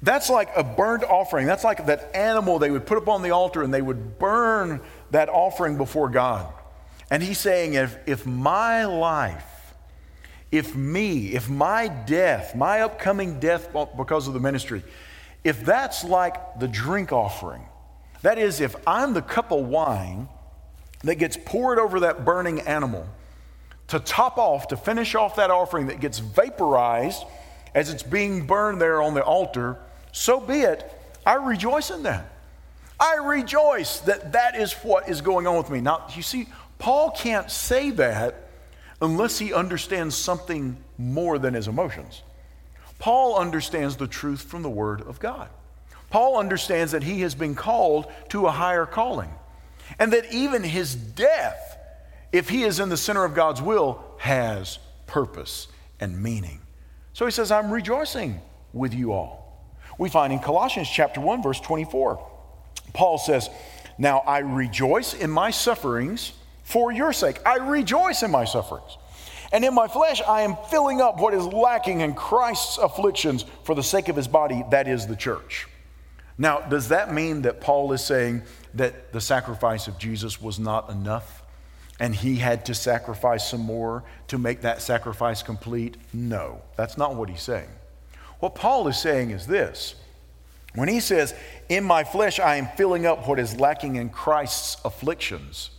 that's 0.01 0.29
like 0.29 0.49
a 0.55 0.63
burnt 0.63 1.03
offering. 1.03 1.45
That's 1.45 1.63
like 1.63 1.85
that 1.85 2.15
animal 2.15 2.57
they 2.57 2.71
would 2.71 2.87
put 2.87 2.97
up 2.97 3.07
on 3.07 3.21
the 3.21 3.31
altar 3.31 3.61
and 3.61 3.73
they 3.73 3.81
would 3.81 4.17
burn 4.17 4.81
that 5.11 5.29
offering 5.29 5.77
before 5.77 6.09
God. 6.09 6.51
And 7.11 7.21
he's 7.21 7.37
saying, 7.37 7.75
if, 7.75 7.97
if 8.07 8.25
my 8.25 8.85
life 8.85 9.45
if 10.51 10.75
me, 10.75 11.33
if 11.33 11.49
my 11.49 11.87
death, 11.87 12.55
my 12.55 12.81
upcoming 12.81 13.39
death 13.39 13.69
because 13.95 14.27
of 14.27 14.33
the 14.33 14.39
ministry, 14.39 14.83
if 15.43 15.63
that's 15.65 16.03
like 16.03 16.59
the 16.59 16.67
drink 16.67 17.13
offering, 17.13 17.63
that 18.21 18.37
is, 18.37 18.61
if 18.61 18.75
I'm 18.85 19.13
the 19.13 19.21
cup 19.21 19.51
of 19.51 19.65
wine 19.67 20.27
that 21.03 21.15
gets 21.15 21.37
poured 21.37 21.79
over 21.79 22.01
that 22.01 22.23
burning 22.23 22.61
animal 22.61 23.07
to 23.87 23.99
top 23.99 24.37
off, 24.37 24.67
to 24.69 24.77
finish 24.77 25.15
off 25.15 25.35
that 25.35 25.51
offering 25.51 25.87
that 25.87 25.99
gets 25.99 26.19
vaporized 26.19 27.23
as 27.73 27.89
it's 27.89 28.03
being 28.03 28.45
burned 28.45 28.79
there 28.79 29.01
on 29.01 29.13
the 29.13 29.23
altar, 29.23 29.77
so 30.11 30.39
be 30.39 30.61
it. 30.61 30.89
I 31.25 31.35
rejoice 31.35 31.89
in 31.89 32.03
that. 32.03 32.31
I 32.99 33.15
rejoice 33.15 33.99
that 34.01 34.33
that 34.33 34.55
is 34.55 34.73
what 34.73 35.09
is 35.09 35.21
going 35.21 35.47
on 35.47 35.57
with 35.57 35.69
me. 35.69 35.81
Now, 35.81 36.07
you 36.15 36.21
see, 36.21 36.47
Paul 36.77 37.11
can't 37.11 37.49
say 37.49 37.89
that 37.91 38.49
unless 39.01 39.39
he 39.39 39.53
understands 39.53 40.15
something 40.15 40.77
more 40.97 41.39
than 41.39 41.55
his 41.55 41.67
emotions. 41.67 42.21
Paul 42.99 43.37
understands 43.37 43.97
the 43.97 44.05
truth 44.05 44.43
from 44.43 44.61
the 44.61 44.69
Word 44.69 45.01
of 45.01 45.19
God. 45.19 45.49
Paul 46.11 46.37
understands 46.37 46.91
that 46.91 47.03
he 47.03 47.21
has 47.21 47.33
been 47.33 47.55
called 47.55 48.05
to 48.29 48.45
a 48.45 48.51
higher 48.51 48.85
calling, 48.85 49.31
and 49.97 50.13
that 50.13 50.31
even 50.31 50.63
his 50.63 50.93
death, 50.93 51.77
if 52.31 52.49
he 52.49 52.63
is 52.63 52.79
in 52.79 52.89
the 52.89 52.97
center 52.97 53.23
of 53.23 53.33
God's 53.33 53.61
will, 53.61 54.03
has 54.19 54.77
purpose 55.07 55.67
and 55.99 56.21
meaning. 56.21 56.61
So 57.13 57.25
he 57.25 57.31
says, 57.31 57.51
I'm 57.51 57.71
rejoicing 57.71 58.41
with 58.73 58.93
you 58.93 59.13
all. 59.13 59.41
We 59.97 60.09
find 60.09 60.31
in 60.31 60.39
Colossians 60.39 60.89
chapter 60.89 61.19
1, 61.19 61.43
verse 61.43 61.59
24, 61.59 62.27
Paul 62.93 63.17
says, 63.17 63.49
Now 63.97 64.19
I 64.19 64.39
rejoice 64.39 65.13
in 65.13 65.29
my 65.29 65.51
sufferings 65.51 66.33
for 66.63 66.91
your 66.91 67.13
sake. 67.13 67.39
I 67.45 67.57
rejoice 67.57 68.23
in 68.23 68.31
my 68.31 68.45
sufferings. 68.45 68.97
And 69.53 69.65
in 69.65 69.73
my 69.73 69.87
flesh, 69.87 70.21
I 70.27 70.41
am 70.41 70.55
filling 70.69 71.01
up 71.01 71.19
what 71.19 71.33
is 71.33 71.45
lacking 71.45 72.01
in 72.01 72.13
Christ's 72.13 72.77
afflictions 72.77 73.45
for 73.63 73.75
the 73.75 73.83
sake 73.83 74.07
of 74.07 74.15
his 74.15 74.27
body, 74.27 74.63
that 74.71 74.87
is 74.87 75.07
the 75.07 75.15
church. 75.15 75.67
Now, 76.41 76.61
does 76.61 76.87
that 76.87 77.13
mean 77.13 77.43
that 77.43 77.61
Paul 77.61 77.93
is 77.93 78.03
saying 78.03 78.41
that 78.73 79.13
the 79.13 79.21
sacrifice 79.21 79.87
of 79.87 79.99
Jesus 79.99 80.41
was 80.41 80.57
not 80.57 80.89
enough 80.89 81.43
and 81.99 82.15
he 82.15 82.37
had 82.37 82.65
to 82.65 82.73
sacrifice 82.73 83.47
some 83.47 83.61
more 83.61 84.03
to 84.29 84.39
make 84.39 84.61
that 84.61 84.81
sacrifice 84.81 85.43
complete? 85.43 85.97
No, 86.11 86.63
that's 86.75 86.97
not 86.97 87.13
what 87.13 87.29
he's 87.29 87.43
saying. 87.43 87.69
What 88.39 88.55
Paul 88.55 88.87
is 88.87 88.97
saying 88.99 89.29
is 89.29 89.45
this 89.45 89.93
when 90.73 90.87
he 90.89 90.99
says, 90.99 91.35
In 91.69 91.83
my 91.83 92.03
flesh, 92.03 92.39
I 92.39 92.55
am 92.55 92.69
filling 92.75 93.05
up 93.05 93.27
what 93.27 93.37
is 93.37 93.59
lacking 93.59 93.97
in 93.97 94.09
Christ's 94.09 94.83
afflictions. 94.83 95.69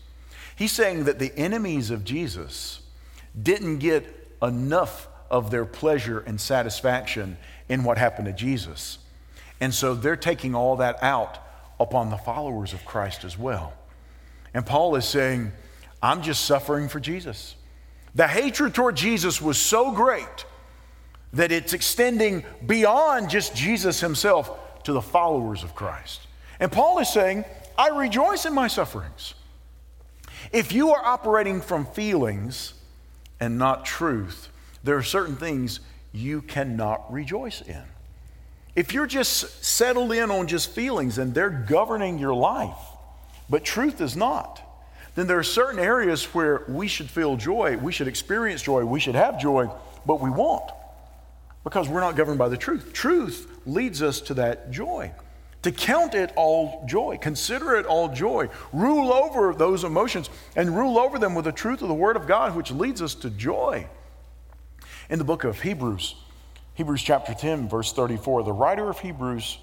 He's 0.55 0.71
saying 0.71 1.07
that 1.07 1.19
the 1.19 1.37
enemies 1.37 1.91
of 1.91 2.05
Jesus 2.05 2.83
didn't 3.43 3.79
get 3.79 4.37
enough 4.41 5.09
of 5.29 5.51
their 5.51 5.65
pleasure 5.65 6.21
and 6.21 6.41
satisfaction 6.41 7.37
in 7.69 7.83
what 7.83 7.99
happened 7.99 8.27
to 8.27 8.33
Jesus. 8.33 8.99
And 9.63 9.73
so 9.73 9.95
they're 9.95 10.17
taking 10.17 10.57
all 10.57 10.75
that 10.79 11.01
out 11.05 11.39
upon 11.79 12.11
the 12.11 12.17
followers 12.17 12.73
of 12.73 12.85
Christ 12.85 13.23
as 13.23 13.39
well. 13.39 13.75
And 14.53 14.67
Paul 14.67 14.97
is 14.97 15.05
saying, 15.05 15.53
I'm 16.03 16.21
just 16.23 16.47
suffering 16.47 16.89
for 16.89 16.99
Jesus. 16.99 17.55
The 18.17 18.27
hatred 18.27 18.75
toward 18.75 18.97
Jesus 18.97 19.41
was 19.41 19.57
so 19.57 19.93
great 19.93 20.47
that 21.33 21.53
it's 21.53 21.75
extending 21.75 22.43
beyond 22.67 23.31
just 23.31 23.55
Jesus 23.55 24.01
himself 24.01 24.83
to 24.83 24.93
the 24.93 25.01
followers 25.01 25.63
of 25.63 25.77
Christ. 25.77 26.27
And 26.59 26.73
Paul 26.73 26.99
is 26.99 27.09
saying, 27.09 27.45
I 27.79 27.91
rejoice 27.91 28.45
in 28.45 28.55
my 28.55 28.67
sufferings. 28.67 29.35
If 30.51 30.73
you 30.73 30.91
are 30.91 31.05
operating 31.05 31.61
from 31.61 31.87
feelings 31.87 32.75
and 33.39 33.59
not 33.59 33.85
truth, 33.85 34.49
there 34.83 34.97
are 34.97 35.05
certain 35.05 35.37
things 35.37 35.79
you 36.11 36.43
cannot 36.43 37.13
rejoice 37.13 37.61
in. 37.61 37.85
If 38.75 38.93
you're 38.95 39.07
just 39.07 39.65
settled 39.65 40.13
in 40.13 40.31
on 40.31 40.47
just 40.47 40.71
feelings 40.71 41.19
and 41.19 41.35
they're 41.35 41.51
governing 41.51 42.19
your 42.19 42.35
life, 42.35 42.79
but 43.51 43.65
truth 43.65 44.01
is 44.01 44.17
not, 44.17 44.61
then 45.15 45.27
there 45.27 45.39
are 45.39 45.45
certain 45.45 45.79
areas 45.79 46.25
where 46.35 46.65
we 46.69 46.89
should 46.89 47.11
feel 47.11 47.37
joy, 47.37 47.77
we 47.77 47.93
should 47.93 48.09
experience 48.09 48.63
joy, 48.63 48.85
we 48.85 48.99
should 48.99 49.15
have 49.15 49.39
joy, 49.39 49.69
but 50.07 50.21
we 50.21 50.31
won't 50.31 50.71
because 51.65 51.89
we're 51.89 52.01
not 52.01 52.17
governed 52.17 52.39
by 52.39 52.49
the 52.49 52.57
truth. 52.57 52.93
Truth 52.93 53.61
leads 53.67 54.03
us 54.03 54.21
to 54.23 54.35
that 54.35 54.71
joy 54.71 55.13
to 55.63 55.71
count 55.71 56.15
it 56.15 56.33
all 56.35 56.85
joy, 56.87 57.17
consider 57.21 57.77
it 57.77 57.87
all 57.87 58.09
joy, 58.09 58.49
rule 58.73 59.13
over 59.13 59.55
those 59.55 59.85
emotions, 59.85 60.29
and 60.57 60.77
rule 60.77 60.99
over 60.99 61.19
them 61.19 61.35
with 61.35 61.45
the 61.45 61.53
truth 61.53 61.83
of 61.83 61.89
the 61.89 61.95
Word 61.95 62.17
of 62.17 62.27
God, 62.27 62.57
which 62.57 62.71
leads 62.71 63.01
us 63.01 63.15
to 63.17 63.31
joy. 63.31 63.87
In 65.09 65.19
the 65.19 65.25
book 65.25 65.45
of 65.45 65.61
Hebrews, 65.61 66.17
Hebrews 66.75 67.03
chapter 67.03 67.35
10, 67.35 67.69
verse 67.69 67.93
34, 67.93 68.45
the 68.45 68.53
writer 68.53 68.89
of 68.89 68.99
Hebrews 68.99 69.59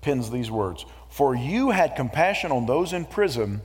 pins 0.00 0.30
these 0.30 0.50
words 0.50 0.86
For 1.10 1.34
you 1.34 1.70
had 1.70 1.96
compassion 1.96 2.52
on 2.52 2.66
those 2.66 2.92
in 2.92 3.04
prison, 3.04 3.60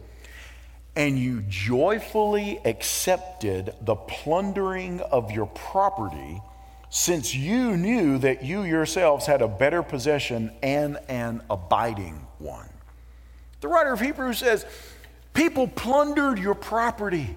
and 0.95 1.17
you 1.17 1.41
joyfully 1.47 2.59
accepted 2.65 3.73
the 3.81 3.95
plundering 3.95 4.99
of 4.99 5.31
your 5.31 5.47
property 5.47 6.41
since 6.89 7.33
you 7.33 7.75
knew 7.75 8.19
that 8.19 8.43
you 8.43 8.63
yourselves 8.63 9.25
had 9.25 9.41
a 9.41 9.47
better 9.47 9.81
possession 9.81 10.51
and 10.61 10.99
an 11.07 11.41
abiding 11.49 12.27
one. 12.37 12.69
The 13.61 13.67
writer 13.67 13.93
of 13.93 13.99
Hebrews 13.99 14.37
says, 14.37 14.65
People 15.33 15.67
plundered 15.67 16.37
your 16.37 16.53
property. 16.53 17.35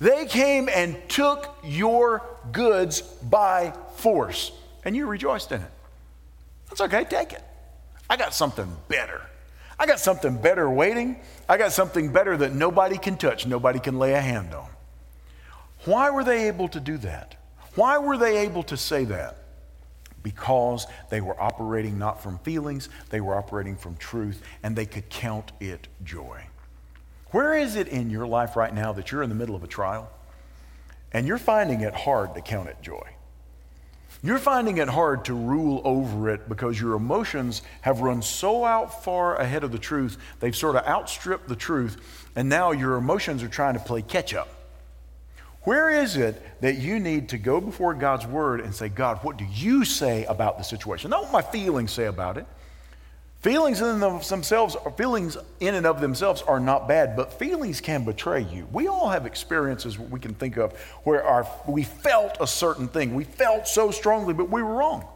They 0.00 0.26
came 0.26 0.68
and 0.68 0.96
took 1.08 1.56
your 1.62 2.22
goods 2.52 3.02
by 3.02 3.72
force, 3.96 4.50
and 4.84 4.96
you 4.96 5.06
rejoiced 5.06 5.52
in 5.52 5.60
it. 5.60 5.70
That's 6.68 6.80
okay, 6.80 7.04
take 7.04 7.32
it. 7.32 7.42
I 8.08 8.16
got 8.16 8.34
something 8.34 8.74
better. 8.88 9.20
I 9.78 9.86
got 9.86 10.00
something 10.00 10.36
better 10.36 10.68
waiting. 10.68 11.20
I 11.48 11.56
got 11.56 11.72
something 11.72 12.12
better 12.12 12.36
that 12.38 12.54
nobody 12.54 12.98
can 12.98 13.16
touch, 13.16 13.46
nobody 13.46 13.78
can 13.78 13.98
lay 13.98 14.14
a 14.14 14.20
hand 14.20 14.54
on. 14.54 14.68
Why 15.84 16.10
were 16.10 16.24
they 16.24 16.48
able 16.48 16.68
to 16.68 16.80
do 16.80 16.98
that? 16.98 17.36
Why 17.74 17.98
were 17.98 18.16
they 18.16 18.38
able 18.38 18.62
to 18.64 18.76
say 18.76 19.04
that? 19.04 19.36
because 20.22 20.86
they 21.08 21.20
were 21.20 21.40
operating 21.40 21.98
not 21.98 22.22
from 22.22 22.38
feelings, 22.40 22.88
they 23.10 23.20
were 23.20 23.34
operating 23.34 23.76
from 23.76 23.96
truth, 23.96 24.42
and 24.62 24.76
they 24.76 24.86
could 24.86 25.08
count 25.08 25.52
it 25.60 25.88
joy. 26.04 26.42
Where 27.30 27.54
is 27.54 27.76
it 27.76 27.88
in 27.88 28.10
your 28.10 28.26
life 28.26 28.56
right 28.56 28.74
now 28.74 28.92
that 28.92 29.12
you're 29.12 29.22
in 29.22 29.28
the 29.28 29.34
middle 29.34 29.54
of 29.54 29.62
a 29.62 29.68
trial 29.68 30.10
and 31.12 31.26
you're 31.26 31.38
finding 31.38 31.80
it 31.80 31.94
hard 31.94 32.34
to 32.34 32.40
count 32.40 32.68
it 32.68 32.76
joy? 32.82 33.08
You're 34.22 34.38
finding 34.38 34.78
it 34.78 34.88
hard 34.88 35.24
to 35.26 35.34
rule 35.34 35.80
over 35.84 36.28
it 36.28 36.48
because 36.48 36.78
your 36.78 36.94
emotions 36.94 37.62
have 37.80 38.00
run 38.00 38.20
so 38.20 38.64
out 38.64 39.02
far 39.02 39.36
ahead 39.36 39.64
of 39.64 39.72
the 39.72 39.78
truth, 39.78 40.18
they've 40.40 40.54
sort 40.54 40.76
of 40.76 40.86
outstripped 40.86 41.48
the 41.48 41.56
truth, 41.56 42.28
and 42.36 42.48
now 42.48 42.72
your 42.72 42.96
emotions 42.96 43.42
are 43.42 43.48
trying 43.48 43.74
to 43.74 43.80
play 43.80 44.02
catch 44.02 44.34
up. 44.34 44.48
Where 45.62 45.90
is 45.90 46.16
it 46.16 46.42
that 46.60 46.76
you 46.76 47.00
need 47.00 47.30
to 47.30 47.38
go 47.38 47.60
before 47.60 47.94
God's 47.94 48.26
word 48.26 48.60
and 48.60 48.74
say, 48.74 48.88
God, 48.88 49.20
what 49.22 49.36
do 49.36 49.44
you 49.44 49.84
say 49.84 50.24
about 50.24 50.58
the 50.58 50.64
situation? 50.64 51.10
Not 51.10 51.24
what 51.24 51.32
my 51.32 51.42
feelings 51.42 51.92
say 51.92 52.06
about 52.06 52.36
it. 52.36 52.46
Feelings 53.40 53.80
in 53.80 54.00
themselves, 54.00 54.76
feelings 54.98 55.38
in 55.60 55.74
and 55.74 55.86
of 55.86 56.02
themselves 56.02 56.42
are 56.42 56.60
not 56.60 56.86
bad, 56.86 57.16
but 57.16 57.32
feelings 57.32 57.80
can 57.80 58.04
betray 58.04 58.42
you. 58.42 58.68
We 58.70 58.86
all 58.86 59.08
have 59.08 59.24
experiences 59.24 59.98
we 59.98 60.20
can 60.20 60.34
think 60.34 60.58
of 60.58 60.78
where 61.04 61.24
our, 61.24 61.48
we 61.66 61.84
felt 61.84 62.36
a 62.38 62.46
certain 62.46 62.86
thing. 62.86 63.14
We 63.14 63.24
felt 63.24 63.66
so 63.66 63.90
strongly, 63.92 64.34
but 64.34 64.50
we 64.50 64.62
were 64.62 64.74
wrong. 64.74 65.06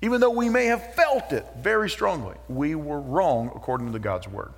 Even 0.00 0.20
though 0.20 0.30
we 0.30 0.48
may 0.48 0.66
have 0.66 0.94
felt 0.94 1.32
it 1.32 1.44
very 1.58 1.90
strongly, 1.90 2.36
we 2.48 2.76
were 2.76 3.00
wrong 3.00 3.50
according 3.54 3.92
to 3.92 3.98
God's 3.98 4.28
word. 4.28 4.52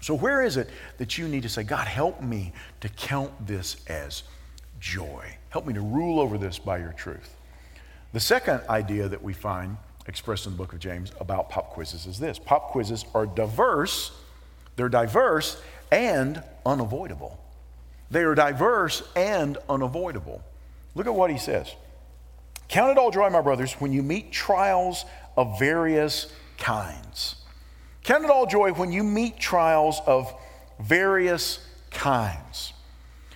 So, 0.00 0.14
where 0.14 0.42
is 0.42 0.56
it 0.56 0.70
that 0.96 1.18
you 1.18 1.28
need 1.28 1.42
to 1.42 1.48
say, 1.50 1.64
God, 1.64 1.86
help 1.86 2.22
me 2.22 2.52
to 2.80 2.88
count 2.88 3.46
this 3.46 3.76
as 3.88 4.22
joy? 4.80 5.36
Help 5.50 5.66
me 5.66 5.74
to 5.74 5.82
rule 5.82 6.18
over 6.18 6.38
this 6.38 6.58
by 6.58 6.78
your 6.78 6.92
truth. 6.92 7.36
The 8.14 8.20
second 8.20 8.62
idea 8.70 9.06
that 9.08 9.22
we 9.22 9.34
find 9.34 9.76
expressed 10.06 10.46
in 10.46 10.52
the 10.52 10.58
book 10.58 10.72
of 10.72 10.78
James 10.78 11.12
about 11.20 11.50
pop 11.50 11.70
quizzes 11.70 12.06
is 12.06 12.18
this 12.18 12.38
pop 12.38 12.70
quizzes 12.70 13.04
are 13.14 13.26
diverse, 13.26 14.12
they're 14.76 14.88
diverse 14.88 15.60
and 15.90 16.42
unavoidable. 16.64 17.42
They 18.10 18.22
are 18.22 18.34
diverse 18.34 19.02
and 19.16 19.58
unavoidable. 19.68 20.42
Look 20.94 21.06
at 21.06 21.14
what 21.14 21.30
he 21.30 21.38
says. 21.38 21.74
Count 22.68 22.92
it 22.92 22.98
all 22.98 23.10
joy, 23.10 23.30
my 23.30 23.40
brothers, 23.40 23.74
when 23.74 23.92
you 23.92 24.02
meet 24.02 24.32
trials 24.32 25.04
of 25.36 25.58
various 25.58 26.32
kinds 26.58 27.36
Count 28.06 28.22
it 28.22 28.30
all 28.30 28.46
joy 28.46 28.70
when 28.70 28.92
you 28.92 29.02
meet 29.02 29.36
trials 29.36 30.00
of 30.06 30.32
various 30.78 31.58
kinds. 31.90 32.72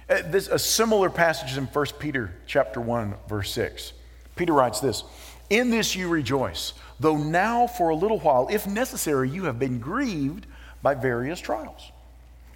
Uh, 0.08 0.22
this, 0.26 0.46
a 0.46 0.60
similar 0.60 1.10
passage 1.10 1.58
in 1.58 1.64
1 1.64 1.86
Peter 1.98 2.32
chapter 2.46 2.80
1, 2.80 3.14
verse 3.28 3.50
6. 3.50 3.92
Peter 4.36 4.52
writes 4.52 4.78
this 4.78 5.02
In 5.50 5.70
this 5.70 5.96
you 5.96 6.08
rejoice, 6.08 6.72
though 7.00 7.16
now 7.16 7.66
for 7.66 7.90
a 7.90 7.94
little 7.94 8.20
while, 8.20 8.48
if 8.50 8.68
necessary, 8.68 9.28
you 9.28 9.44
have 9.44 9.58
been 9.58 9.80
grieved 9.80 10.46
by 10.80 10.94
various 10.94 11.40
trials. 11.40 11.90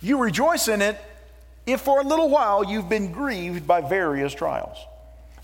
You 0.00 0.18
rejoice 0.18 0.68
in 0.68 0.80
it 0.80 0.98
if 1.66 1.80
for 1.80 2.00
a 2.00 2.04
little 2.04 2.28
while 2.28 2.64
you've 2.64 2.88
been 2.88 3.10
grieved 3.10 3.66
by 3.66 3.80
various 3.80 4.32
trials. 4.32 4.78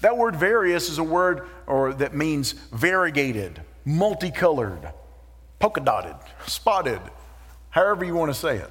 That 0.01 0.17
word 0.17 0.37
various 0.37 0.89
is 0.89 0.99
a 0.99 1.03
word 1.03 1.49
or 1.67 1.93
that 1.95 2.15
means 2.15 2.53
variegated, 2.53 3.61
multicolored, 3.85 4.93
polka 5.59 5.81
dotted, 5.81 6.17
spotted, 6.47 7.01
however 7.71 8.05
you 8.05 8.15
want 8.15 8.33
to 8.33 8.39
say 8.39 8.59
it. 8.59 8.71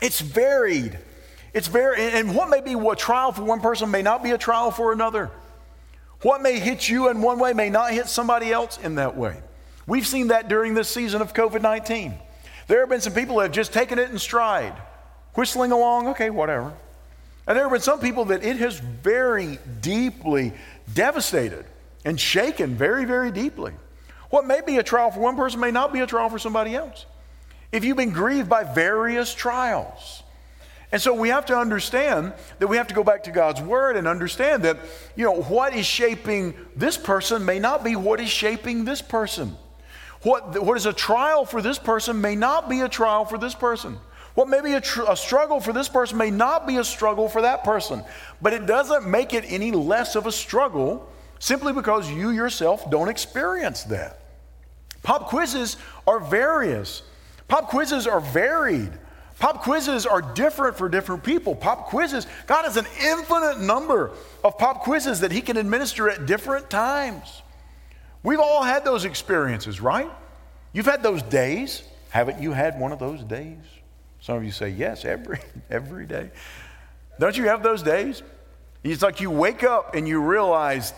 It's 0.00 0.20
varied. 0.20 0.98
It's 1.52 1.66
very, 1.66 2.00
and 2.00 2.34
what 2.34 2.48
may 2.48 2.60
be 2.60 2.74
a 2.74 2.94
trial 2.94 3.32
for 3.32 3.42
one 3.42 3.60
person 3.60 3.90
may 3.90 4.02
not 4.02 4.22
be 4.22 4.30
a 4.30 4.38
trial 4.38 4.70
for 4.70 4.92
another. 4.92 5.30
What 6.22 6.42
may 6.42 6.58
hit 6.58 6.88
you 6.88 7.08
in 7.08 7.22
one 7.22 7.38
way 7.38 7.52
may 7.52 7.70
not 7.70 7.92
hit 7.92 8.08
somebody 8.08 8.52
else 8.52 8.78
in 8.78 8.96
that 8.96 9.16
way. 9.16 9.40
We've 9.86 10.06
seen 10.06 10.28
that 10.28 10.48
during 10.48 10.74
this 10.74 10.88
season 10.88 11.22
of 11.22 11.32
COVID 11.32 11.62
19. 11.62 12.14
There 12.66 12.80
have 12.80 12.88
been 12.88 13.00
some 13.00 13.14
people 13.14 13.36
that 13.36 13.44
have 13.44 13.52
just 13.52 13.72
taken 13.72 13.98
it 13.98 14.10
in 14.10 14.18
stride, 14.18 14.74
whistling 15.34 15.72
along, 15.72 16.08
okay, 16.08 16.28
whatever. 16.28 16.74
And 17.46 17.56
there 17.56 17.64
have 17.64 17.72
been 17.72 17.80
some 17.80 18.00
people 18.00 18.26
that 18.26 18.44
it 18.44 18.56
has 18.56 18.78
very 18.78 19.58
deeply 19.80 20.52
devastated 20.92 21.64
and 22.04 22.20
shaken 22.20 22.74
very, 22.74 23.06
very 23.06 23.30
deeply. 23.30 23.72
What 24.28 24.46
may 24.46 24.60
be 24.60 24.76
a 24.76 24.82
trial 24.82 25.10
for 25.10 25.20
one 25.20 25.36
person 25.36 25.60
may 25.60 25.70
not 25.70 25.92
be 25.92 26.00
a 26.00 26.06
trial 26.06 26.28
for 26.28 26.38
somebody 26.38 26.74
else. 26.74 27.06
If 27.72 27.84
you've 27.84 27.96
been 27.96 28.10
grieved 28.10 28.48
by 28.48 28.64
various 28.64 29.32
trials. 29.32 30.22
And 30.90 31.02
so 31.02 31.12
we 31.12 31.28
have 31.28 31.44
to 31.46 31.56
understand 31.56 32.32
that 32.58 32.66
we 32.66 32.78
have 32.78 32.86
to 32.88 32.94
go 32.94 33.04
back 33.04 33.24
to 33.24 33.30
God's 33.30 33.60
word 33.60 33.96
and 33.96 34.08
understand 34.08 34.62
that, 34.62 34.78
you 35.16 35.24
know, 35.24 35.42
what 35.42 35.74
is 35.74 35.84
shaping 35.84 36.54
this 36.74 36.96
person 36.96 37.44
may 37.44 37.58
not 37.58 37.84
be 37.84 37.94
what 37.94 38.20
is 38.20 38.30
shaping 38.30 38.84
this 38.84 39.02
person. 39.02 39.56
What, 40.22 40.62
what 40.62 40.76
is 40.76 40.86
a 40.86 40.92
trial 40.92 41.44
for 41.44 41.60
this 41.60 41.78
person 41.78 42.20
may 42.20 42.34
not 42.34 42.68
be 42.68 42.80
a 42.80 42.88
trial 42.88 43.24
for 43.24 43.38
this 43.38 43.54
person. 43.54 43.98
What 44.34 44.48
may 44.48 44.60
be 44.60 44.74
a, 44.74 44.80
tr- 44.80 45.02
a, 45.08 45.16
struggle 45.16 45.60
for 45.60 45.72
this 45.72 45.88
person 45.88 46.16
may 46.16 46.30
not 46.30 46.66
be 46.66 46.76
a 46.78 46.84
struggle 46.84 47.28
for 47.28 47.42
that 47.42 47.64
person. 47.64 48.02
But 48.40 48.52
it 48.52 48.66
doesn't 48.66 49.06
make 49.06 49.34
it 49.34 49.44
any 49.46 49.72
less 49.72 50.16
of 50.16 50.26
a 50.26 50.32
struggle 50.32 51.10
simply 51.38 51.72
because 51.72 52.10
you 52.10 52.30
yourself 52.30 52.88
don't 52.90 53.08
experience 53.08 53.84
that. 53.84 54.20
Pop 55.02 55.26
quizzes 55.26 55.76
are 56.06 56.20
various, 56.20 57.02
pop 57.46 57.68
quizzes 57.68 58.06
are 58.06 58.20
varied. 58.20 58.92
Pop 59.38 59.62
quizzes 59.62 60.04
are 60.04 60.20
different 60.20 60.76
for 60.76 60.88
different 60.88 61.22
people. 61.22 61.54
Pop 61.54 61.86
quizzes, 61.86 62.26
God 62.46 62.64
has 62.64 62.76
an 62.76 62.86
infinite 63.00 63.60
number 63.60 64.10
of 64.42 64.58
pop 64.58 64.82
quizzes 64.82 65.20
that 65.20 65.30
He 65.30 65.40
can 65.40 65.56
administer 65.56 66.08
at 66.08 66.26
different 66.26 66.68
times. 66.68 67.42
We've 68.22 68.40
all 68.40 68.64
had 68.64 68.84
those 68.84 69.04
experiences, 69.04 69.80
right? 69.80 70.10
You've 70.72 70.86
had 70.86 71.02
those 71.02 71.22
days. 71.22 71.84
Haven't 72.10 72.42
you 72.42 72.52
had 72.52 72.80
one 72.80 72.90
of 72.90 72.98
those 72.98 73.22
days? 73.22 73.58
Some 74.20 74.36
of 74.36 74.44
you 74.44 74.50
say, 74.50 74.70
yes, 74.70 75.04
every, 75.04 75.38
every 75.70 76.06
day. 76.06 76.30
Don't 77.20 77.36
you 77.36 77.44
have 77.44 77.62
those 77.62 77.82
days? 77.82 78.22
It's 78.82 79.02
like 79.02 79.20
you 79.20 79.30
wake 79.30 79.62
up 79.62 79.94
and 79.94 80.08
you 80.08 80.20
realize 80.20 80.92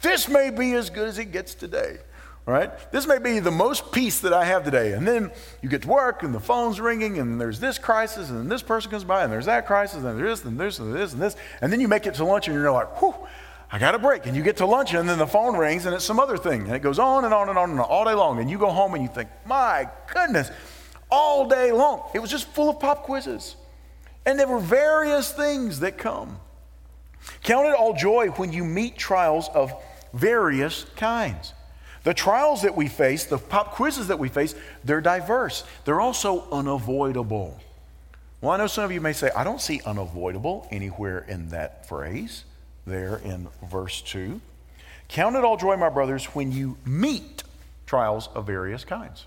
this 0.00 0.28
may 0.28 0.50
be 0.50 0.72
as 0.74 0.90
good 0.90 1.08
as 1.08 1.18
it 1.18 1.32
gets 1.32 1.54
today. 1.54 1.98
Right? 2.44 2.72
This 2.90 3.06
may 3.06 3.18
be 3.18 3.38
the 3.38 3.52
most 3.52 3.92
peace 3.92 4.18
that 4.20 4.32
I 4.32 4.44
have 4.44 4.64
today. 4.64 4.94
And 4.94 5.06
then 5.06 5.30
you 5.62 5.68
get 5.68 5.82
to 5.82 5.88
work 5.88 6.24
and 6.24 6.34
the 6.34 6.40
phone's 6.40 6.80
ringing 6.80 7.18
and 7.18 7.40
there's 7.40 7.60
this 7.60 7.78
crisis 7.78 8.30
and 8.30 8.50
this 8.50 8.62
person 8.62 8.90
comes 8.90 9.04
by 9.04 9.22
and 9.22 9.32
there's 9.32 9.46
that 9.46 9.64
crisis 9.64 10.02
and 10.02 10.18
there's 10.18 10.40
this 10.40 10.44
and 10.44 10.58
this 10.58 10.78
and 10.80 10.92
this 10.92 11.12
and 11.12 11.22
this. 11.22 11.36
And 11.60 11.72
then 11.72 11.80
you 11.80 11.86
make 11.86 12.04
it 12.06 12.14
to 12.14 12.24
lunch 12.24 12.48
and 12.48 12.56
you're 12.56 12.72
like, 12.72 13.00
whew, 13.00 13.14
I 13.70 13.78
got 13.78 13.94
a 13.94 13.98
break. 13.98 14.26
And 14.26 14.36
you 14.36 14.42
get 14.42 14.56
to 14.56 14.66
lunch 14.66 14.92
and 14.92 15.08
then 15.08 15.18
the 15.18 15.26
phone 15.26 15.56
rings 15.56 15.86
and 15.86 15.94
it's 15.94 16.04
some 16.04 16.18
other 16.18 16.36
thing. 16.36 16.62
And 16.62 16.74
it 16.74 16.82
goes 16.82 16.98
on 16.98 17.24
and 17.24 17.32
on 17.32 17.48
and 17.48 17.56
on 17.56 17.70
and 17.70 17.78
on 17.78 17.86
all 17.86 18.04
day 18.04 18.14
long. 18.14 18.40
And 18.40 18.50
you 18.50 18.58
go 18.58 18.70
home 18.70 18.94
and 18.94 19.04
you 19.04 19.08
think, 19.08 19.28
my 19.46 19.88
goodness, 20.12 20.50
all 21.12 21.46
day 21.46 21.70
long. 21.70 22.02
It 22.12 22.18
was 22.18 22.30
just 22.30 22.48
full 22.48 22.70
of 22.70 22.80
pop 22.80 23.04
quizzes. 23.04 23.54
And 24.26 24.36
there 24.36 24.48
were 24.48 24.58
various 24.58 25.30
things 25.32 25.78
that 25.80 25.96
come. 25.96 26.40
Count 27.44 27.68
it 27.68 27.74
all 27.74 27.94
joy 27.94 28.28
when 28.30 28.52
you 28.52 28.64
meet 28.64 28.96
trials 28.96 29.48
of 29.54 29.72
various 30.12 30.86
kinds. 30.96 31.54
The 32.04 32.14
trials 32.14 32.62
that 32.62 32.76
we 32.76 32.88
face, 32.88 33.24
the 33.24 33.38
pop 33.38 33.72
quizzes 33.72 34.08
that 34.08 34.18
we 34.18 34.28
face, 34.28 34.54
they're 34.84 35.00
diverse. 35.00 35.64
They're 35.84 36.00
also 36.00 36.48
unavoidable. 36.50 37.60
Well, 38.40 38.50
I 38.50 38.56
know 38.56 38.66
some 38.66 38.84
of 38.84 38.90
you 38.90 39.00
may 39.00 39.12
say, 39.12 39.30
I 39.36 39.44
don't 39.44 39.60
see 39.60 39.80
unavoidable 39.86 40.66
anywhere 40.72 41.20
in 41.28 41.50
that 41.50 41.88
phrase 41.88 42.44
there 42.86 43.18
in 43.18 43.46
verse 43.70 44.00
2. 44.02 44.40
Count 45.06 45.36
it 45.36 45.44
all 45.44 45.56
joy, 45.56 45.76
my 45.76 45.90
brothers, 45.90 46.24
when 46.26 46.50
you 46.50 46.76
meet 46.84 47.44
trials 47.86 48.28
of 48.34 48.46
various 48.46 48.84
kinds. 48.84 49.26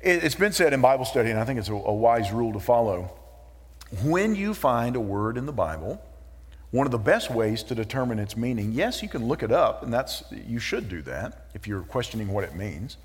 It's 0.00 0.36
been 0.36 0.52
said 0.52 0.72
in 0.72 0.80
Bible 0.80 1.04
study, 1.04 1.30
and 1.30 1.38
I 1.38 1.44
think 1.44 1.58
it's 1.58 1.68
a 1.68 1.74
wise 1.74 2.30
rule 2.30 2.52
to 2.52 2.60
follow. 2.60 3.12
When 4.04 4.36
you 4.36 4.54
find 4.54 4.94
a 4.94 5.00
word 5.00 5.36
in 5.36 5.46
the 5.46 5.52
Bible 5.52 6.00
one 6.70 6.86
of 6.86 6.92
the 6.92 6.98
best 6.98 7.30
ways 7.30 7.62
to 7.64 7.74
determine 7.74 8.18
its 8.18 8.36
meaning, 8.36 8.72
yes, 8.72 9.02
you 9.02 9.08
can 9.08 9.26
look 9.26 9.42
it 9.42 9.50
up, 9.50 9.82
and 9.82 9.92
that's 9.92 10.22
you 10.30 10.58
should 10.58 10.88
do 10.88 11.02
that 11.02 11.46
if 11.54 11.66
you're 11.66 11.82
questioning 11.82 12.28
what 12.28 12.44
it 12.44 12.54
means. 12.54 12.96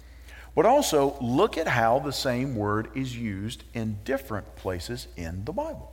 But 0.54 0.66
also 0.66 1.18
look 1.20 1.58
at 1.58 1.68
how 1.68 2.00
the 2.00 2.14
same 2.14 2.56
word 2.56 2.90
is 2.96 3.18
used 3.18 3.64
in 3.74 3.98
different 4.06 4.56
places 4.56 5.08
in 5.18 5.44
the 5.46 5.52
Bible. 5.52 5.92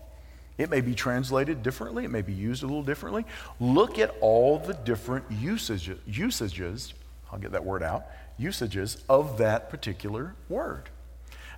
It 0.59 0.71
may 0.71 0.83
be 0.83 0.95
translated 0.95 1.63
differently, 1.63 2.05
it 2.05 2.11
may 2.11 2.23
be 2.23 2.35
used 2.35 2.63
a 2.63 2.67
little 2.67 2.83
differently. 2.83 3.25
Look 3.59 3.99
at 3.99 4.15
all 4.21 4.59
the 4.59 4.75
different 4.75 5.25
usages, 5.31 5.99
usages, 6.07 6.93
I'll 7.33 7.39
get 7.39 7.53
that 7.53 7.65
word 7.65 7.83
out, 7.83 8.05
usages 8.37 9.03
of 9.09 9.39
that 9.39 9.71
particular 9.71 10.35
word. 10.51 10.91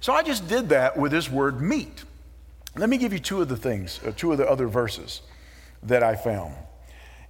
So 0.01 0.13
I 0.13 0.23
just 0.23 0.47
did 0.47 0.69
that 0.69 0.97
with 0.97 1.11
this 1.11 1.29
word 1.29 1.61
meet. 1.61 2.05
Let 2.77 2.89
me 2.89 2.99
give 2.99 3.13
you 3.13 3.19
two 3.19 3.43
of 3.43 3.49
the 3.49 3.57
things, 3.57 4.01
uh, 4.07 4.13
two 4.17 4.31
of 4.31 4.39
the 4.39 4.49
other 4.49 4.69
verses 4.69 5.23
that 5.85 6.03
I 6.03 6.17
found. 6.17 6.55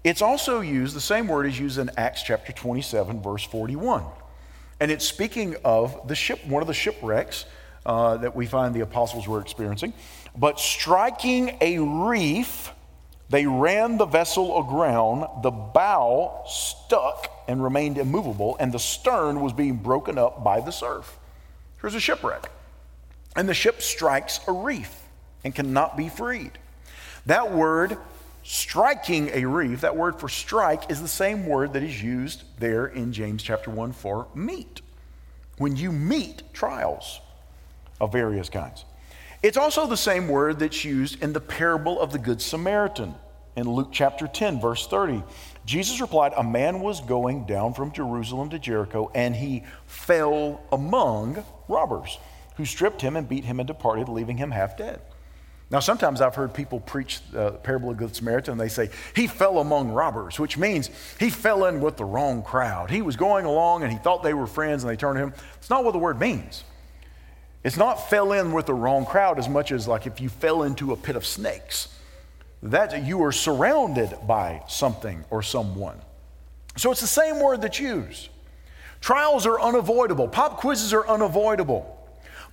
It's 0.03 0.23
also 0.23 0.61
used, 0.61 0.95
the 0.95 1.01
same 1.01 1.29
word 1.29 1.47
is 1.47 1.59
used 1.59 1.79
in 1.79 1.91
Acts 1.97 2.23
chapter 2.23 2.53
27, 2.53 3.23
verse 3.23 3.45
41. 3.45 4.05
And 4.81 4.91
it's 4.91 5.07
speaking 5.07 5.57
of 5.65 6.09
the 6.09 6.15
ship, 6.15 6.45
one 6.47 6.63
of 6.63 6.67
the 6.67 6.75
shipwrecks 6.75 7.47
uh, 7.87 8.17
that 8.19 8.35
we 8.35 8.47
find 8.47 8.75
the 8.75 8.81
apostles 8.81 9.27
were 9.27 9.41
experiencing. 9.41 9.93
But 10.37 10.59
striking 10.61 11.57
a 11.61 11.79
reef 11.79 12.71
They 13.31 13.47
ran 13.47 13.97
the 13.97 14.07
vessel 14.07 14.61
aground, 14.61 15.43
the 15.43 15.51
bow 15.51 16.45
stuck 16.47 17.31
and 17.49 17.63
remained 17.63 17.99
immovable, 17.99 18.57
and 18.61 18.73
the 18.73 18.79
stern 18.79 19.41
was 19.41 19.53
being 19.53 19.77
broken 19.77 20.19
up 20.19 20.45
by 20.45 20.61
the 20.61 20.71
surf. 20.71 21.19
Here's 21.81 21.95
a 21.95 22.01
shipwreck. 22.01 22.51
And 23.35 23.49
the 23.49 23.55
ship 23.55 23.83
strikes 23.83 24.41
a 24.47 24.53
reef 24.53 25.03
and 25.43 25.55
cannot 25.55 25.97
be 25.97 26.09
freed. 26.09 26.53
That 27.27 27.53
word, 27.53 27.97
striking 28.45 29.31
a 29.33 29.45
reef, 29.47 29.81
that 29.81 29.97
word 29.97 30.21
for 30.21 30.29
strike, 30.29 30.91
is 30.91 31.03
the 31.03 31.09
same 31.09 31.47
word 31.47 31.73
that 31.73 31.83
is 31.83 32.01
used 32.01 32.45
there 32.61 32.87
in 32.87 33.13
James 33.13 33.43
chapter 33.43 33.71
1 33.71 33.93
for 33.93 34.29
meet. 34.35 34.83
When 35.59 35.75
you 35.75 35.91
meet 35.91 36.43
trials 36.53 37.21
of 38.01 38.13
various 38.13 38.49
kinds. 38.49 38.85
It's 39.43 39.57
also 39.57 39.87
the 39.87 39.97
same 39.97 40.29
word 40.29 40.59
that's 40.59 40.85
used 40.85 41.23
in 41.23 41.33
the 41.33 41.41
parable 41.41 42.01
of 42.01 42.13
the 42.13 42.19
Good 42.19 42.41
Samaritan 42.41 43.15
in 43.57 43.69
Luke 43.69 43.91
chapter 43.93 44.27
10, 44.27 44.61
verse 44.61 44.87
30. 44.87 45.23
Jesus 45.65 46.01
replied, 46.01 46.33
A 46.37 46.43
man 46.43 46.81
was 46.81 47.01
going 47.01 47.47
down 47.47 47.73
from 47.73 47.93
Jerusalem 47.93 48.51
to 48.51 48.59
Jericho, 48.59 49.11
and 49.15 49.35
he 49.35 49.65
fell 49.87 50.63
among 50.73 51.45
robbers, 51.69 52.19
who 52.57 52.65
stripped 52.65 53.01
him 53.01 53.17
and 53.17 53.29
beat 53.29 53.45
him 53.45 53.61
and 53.61 53.67
departed, 53.67 54.09
leaving 54.09 54.37
him 54.37 54.51
half 54.51 54.77
dead. 54.77 55.01
Now, 55.71 55.81
sometimes 55.81 56.21
I've 56.21 56.35
heard 56.35 56.53
people 56.53 56.79
preach 56.79 57.21
the 57.31 57.53
parable 57.53 57.91
of 57.91 57.97
the 57.97 58.05
Good 58.05 58.15
Samaritan, 58.15 58.53
and 58.53 58.61
they 58.61 58.69
say, 58.69 58.91
He 59.17 59.27
fell 59.27 59.59
among 59.59 59.91
robbers, 59.91 60.39
which 60.39 60.59
means 60.59 60.91
he 61.19 61.31
fell 61.31 61.65
in 61.65 61.81
with 61.81 61.97
the 61.97 62.05
wrong 62.05 62.43
crowd. 62.43 62.91
He 62.91 63.03
was 63.03 63.17
going 63.17 63.47
along 63.47 63.83
and 63.83 63.91
he 63.91 63.99
thought 63.99 64.23
they 64.23 64.35
were 64.35 64.47
friends, 64.47 64.85
and 64.85 64.93
they 64.93 64.97
turned 64.97 65.17
to 65.17 65.23
him. 65.23 65.35
It's 65.57 65.71
not 65.71 65.85
what 65.85 65.93
the 65.93 65.99
word 65.99 66.21
means. 66.21 66.65
It's 67.65 67.79
not 67.79 68.11
fell 68.11 68.33
in 68.33 68.53
with 68.53 68.67
the 68.67 68.75
wrong 68.75 69.07
crowd 69.07 69.39
as 69.39 69.49
much 69.49 69.73
as 69.73 69.89
like 69.89 70.07
if 70.07 70.21
you 70.21 70.29
fell 70.29 70.65
into 70.65 70.93
a 70.93 70.97
pit 70.97 71.17
of 71.17 71.25
snakes. 71.25 71.89
That 72.63 73.05
you 73.05 73.23
are 73.25 73.33
surrounded 73.33 74.17
by 74.27 74.63
something 74.69 75.25
or 75.31 75.43
someone. 75.43 75.99
So 76.77 76.91
it's 76.91 77.01
the 77.01 77.07
same 77.07 77.41
word 77.41 77.63
that's 77.63 77.81
used. 77.81 78.29
Trials 79.01 79.47
are 79.47 79.61
unavoidable. 79.61 80.29
Pop 80.29 80.59
quizzes 80.59 80.93
are 80.93 81.07
unavoidable. 81.07 81.94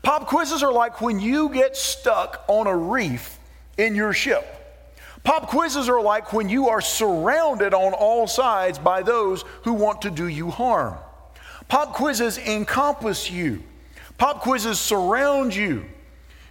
Pop 0.02 0.28
quizzes 0.28 0.64
are 0.64 0.74
like 0.74 1.00
when 1.00 1.20
you 1.20 1.50
get 1.50 1.78
stuck 1.78 2.44
on 2.48 2.66
a 2.68 2.76
reef 2.76 3.38
in 3.78 3.96
your 3.96 4.14
ship. 4.14 4.46
Pop 5.24 5.48
quizzes 5.48 5.88
are 5.88 6.02
like 6.02 6.34
when 6.34 6.50
you 6.50 6.70
are 6.70 6.82
surrounded 6.82 7.76
on 7.76 7.94
all 7.94 8.26
sides 8.26 8.80
by 8.80 9.04
those 9.04 9.44
who 9.64 9.74
want 9.74 10.02
to 10.02 10.10
do 10.10 10.28
you 10.28 10.50
harm. 10.50 10.98
Pop 11.68 11.94
quizzes 11.94 12.40
encompass 12.40 13.30
you. 13.30 13.62
Pop 14.18 14.42
quizzes 14.42 14.80
surround 14.80 15.54
you. 15.54 15.86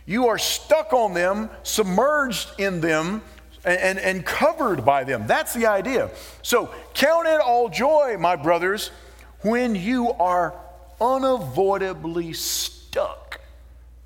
You 0.07 0.29
are 0.29 0.39
stuck 0.39 0.93
on 0.93 1.13
them, 1.13 1.51
submerged 1.65 2.49
in 2.59 2.81
them, 2.81 3.23
and, 3.65 3.79
and, 3.79 3.99
and, 3.99 4.25
covered 4.25 4.85
by 4.85 5.05
them. 5.05 5.27
That's 5.27 5.53
the 5.53 5.67
idea. 5.67 6.11
So 6.41 6.73
count 6.95 7.29
it 7.29 7.41
all 7.41 7.69
joy, 7.69 8.17
my 8.19 8.35
brothers, 8.35 8.91
when 9.43 9.75
you 9.75 10.13
are 10.13 10.55
unavoidably 10.99 12.33
stuck 12.33 13.20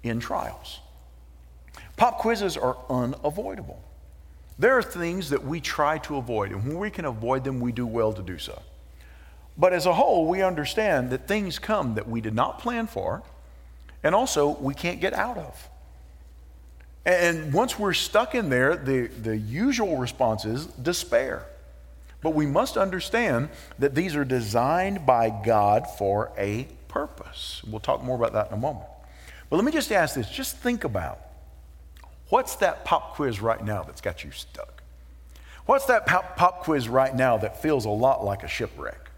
in 0.04 0.20
trials. 0.20 0.80
Pop 1.96 2.18
quizzes 2.18 2.56
are 2.56 2.76
unavoidable. 2.88 3.82
There 4.58 4.78
are 4.78 4.82
things 4.82 5.30
that 5.30 5.44
we 5.44 5.60
try 5.60 5.98
to 5.98 6.16
avoid, 6.16 6.52
and 6.52 6.64
when 6.64 6.78
we 6.78 6.90
can 6.90 7.04
avoid 7.04 7.42
them, 7.42 7.58
we 7.58 7.72
do 7.72 7.86
well 7.86 8.12
to 8.12 8.22
do 8.22 8.38
so. 8.38 8.62
But 9.56 9.72
as 9.72 9.86
a 9.86 9.94
whole, 9.94 10.28
we 10.28 10.42
understand 10.42 11.10
that 11.10 11.26
things 11.26 11.58
come 11.58 11.94
that 11.94 12.08
we 12.08 12.20
did 12.20 12.34
not 12.34 12.58
plan 12.58 12.86
for 12.86 13.22
and 14.02 14.14
also 14.14 14.48
we 14.60 14.74
can't 14.74 15.00
get 15.00 15.14
out 15.14 15.38
of. 15.38 15.68
And 17.06 17.52
once 17.52 17.78
we're 17.78 17.94
stuck 17.94 18.34
in 18.34 18.50
there, 18.50 18.76
the, 18.76 19.06
the 19.08 19.36
usual 19.36 19.96
response 19.96 20.44
is 20.44 20.66
despair. 20.66 21.46
But 22.22 22.30
we 22.30 22.46
must 22.46 22.76
understand 22.76 23.50
that 23.78 23.94
these 23.94 24.16
are 24.16 24.24
designed 24.24 25.04
by 25.04 25.30
God 25.44 25.86
for 25.98 26.32
a 26.38 26.68
purpose. 26.88 27.62
We'll 27.66 27.80
talk 27.80 28.02
more 28.02 28.16
about 28.16 28.32
that 28.32 28.48
in 28.48 28.54
a 28.54 28.60
moment. 28.60 28.86
But 29.54 29.58
let 29.58 29.66
me 29.66 29.70
just 29.70 29.92
ask 29.92 30.16
this 30.16 30.28
just 30.28 30.56
think 30.56 30.82
about 30.82 31.20
what's 32.28 32.56
that 32.56 32.84
pop 32.84 33.14
quiz 33.14 33.40
right 33.40 33.64
now 33.64 33.84
that's 33.84 34.00
got 34.00 34.24
you 34.24 34.32
stuck? 34.32 34.82
What's 35.64 35.86
that 35.86 36.06
pop, 36.06 36.36
pop 36.36 36.64
quiz 36.64 36.88
right 36.88 37.14
now 37.14 37.36
that 37.36 37.62
feels 37.62 37.84
a 37.84 37.88
lot 37.88 38.24
like 38.24 38.42
a 38.42 38.48
shipwreck? 38.48 39.12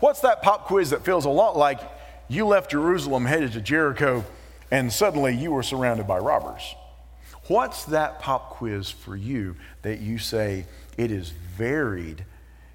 What's 0.00 0.22
that 0.22 0.42
pop 0.42 0.66
quiz 0.66 0.90
that 0.90 1.04
feels 1.04 1.24
a 1.24 1.30
lot 1.30 1.56
like 1.56 1.78
you 2.26 2.48
left 2.48 2.72
Jerusalem, 2.72 3.26
headed 3.26 3.52
to 3.52 3.60
Jericho, 3.60 4.24
and 4.72 4.92
suddenly 4.92 5.36
you 5.36 5.52
were 5.52 5.62
surrounded 5.62 6.08
by 6.08 6.18
robbers. 6.18 6.74
What's 7.46 7.84
that 7.84 8.18
pop 8.18 8.50
quiz 8.50 8.90
for 8.90 9.14
you 9.14 9.54
that 9.82 10.00
you 10.00 10.18
say 10.18 10.66
it 10.96 11.12
is 11.12 11.30
varied, 11.30 12.24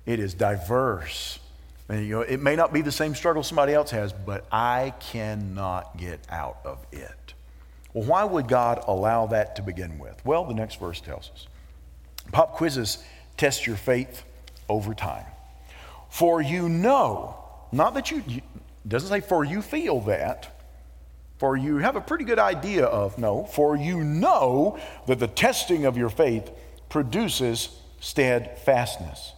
it 0.06 0.22
is 0.22 0.34
diverse? 0.34 1.40
And, 1.88 2.06
you 2.06 2.16
know, 2.16 2.22
it 2.22 2.42
may 2.42 2.56
not 2.56 2.74
be 2.74 2.82
the 2.82 2.92
same 2.92 3.14
struggle 3.14 3.44
somebody 3.44 3.74
else 3.74 3.92
has, 3.92 4.12
but 4.12 4.46
I 4.52 4.94
cannot 5.00 5.98
get 5.98 6.20
out 6.30 6.60
of 6.66 6.86
it. 6.92 7.34
Well, 7.94 8.06
why 8.06 8.24
would 8.24 8.48
God 8.48 8.84
allow 8.88 9.28
that 9.28 9.56
to 9.58 9.62
begin 9.62 10.00
with? 10.00 10.24
Well, 10.26 10.46
the 10.46 10.54
next 10.54 10.80
verse 10.80 11.00
tells 11.00 11.30
us. 11.32 11.48
Pop 12.32 12.54
quizzes 12.54 13.04
test 13.38 13.68
your 13.68 13.76
faith 13.76 14.24
over 14.68 14.94
time. 14.94 15.26
For 16.10 16.42
you 16.42 16.70
know, 16.70 17.38
not 17.72 17.94
that 17.96 18.10
you, 18.10 18.24
it 18.28 18.44
doesn't 18.88 19.10
say, 19.10 19.22
for 19.22 19.44
you 19.44 19.62
feel 19.62 20.02
that, 20.02 20.52
for 21.38 21.58
you 21.58 21.78
have 21.78 21.96
a 21.96 22.02
pretty 22.02 22.24
good 22.24 22.40
idea 22.40 22.86
of, 22.86 23.18
no, 23.18 23.44
for 23.44 23.76
you 23.76 24.04
know 24.04 24.80
that 25.08 25.20
the 25.20 25.28
testing 25.28 25.86
of 25.86 25.98
your 25.98 26.10
faith 26.10 26.50
produces 26.90 27.70
steadfastness. 28.00 29.34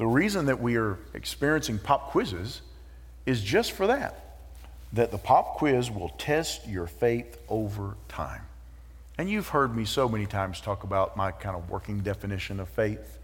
The 0.00 0.06
reason 0.06 0.46
that 0.46 0.62
we 0.62 0.78
are 0.78 0.98
experiencing 1.12 1.78
pop 1.78 2.10
quizzes 2.10 2.62
is 3.26 3.42
just 3.42 3.72
for 3.72 3.86
that 3.88 4.38
that 4.94 5.10
the 5.10 5.18
pop 5.18 5.58
quiz 5.58 5.90
will 5.90 6.08
test 6.16 6.66
your 6.66 6.86
faith 6.86 7.38
over 7.50 7.98
time. 8.08 8.40
And 9.18 9.28
you've 9.28 9.48
heard 9.48 9.76
me 9.76 9.84
so 9.84 10.08
many 10.08 10.24
times 10.24 10.62
talk 10.62 10.84
about 10.84 11.18
my 11.18 11.32
kind 11.32 11.54
of 11.54 11.68
working 11.68 12.00
definition 12.00 12.60
of 12.60 12.70
faith 12.70 13.18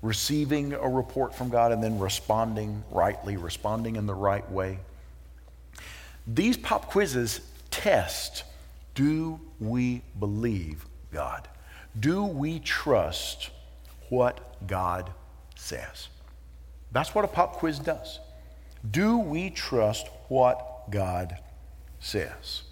receiving 0.00 0.72
a 0.72 0.88
report 0.88 1.34
from 1.34 1.50
God 1.50 1.72
and 1.72 1.84
then 1.84 1.98
responding 1.98 2.82
rightly, 2.90 3.36
responding 3.36 3.96
in 3.96 4.06
the 4.06 4.14
right 4.14 4.50
way. 4.50 4.78
These 6.26 6.56
pop 6.56 6.86
quizzes 6.90 7.42
test 7.70 8.44
do 8.94 9.38
we 9.60 10.00
believe 10.18 10.86
God? 11.12 11.48
Do 12.00 12.24
we 12.24 12.60
trust 12.60 13.50
what 14.08 14.66
God 14.66 15.12
says? 15.58 16.08
That's 16.92 17.14
what 17.14 17.24
a 17.24 17.28
pop 17.28 17.54
quiz 17.54 17.78
does. 17.78 18.20
Do 18.88 19.18
we 19.18 19.50
trust 19.50 20.08
what 20.28 20.90
God 20.90 21.36
says? 22.00 22.62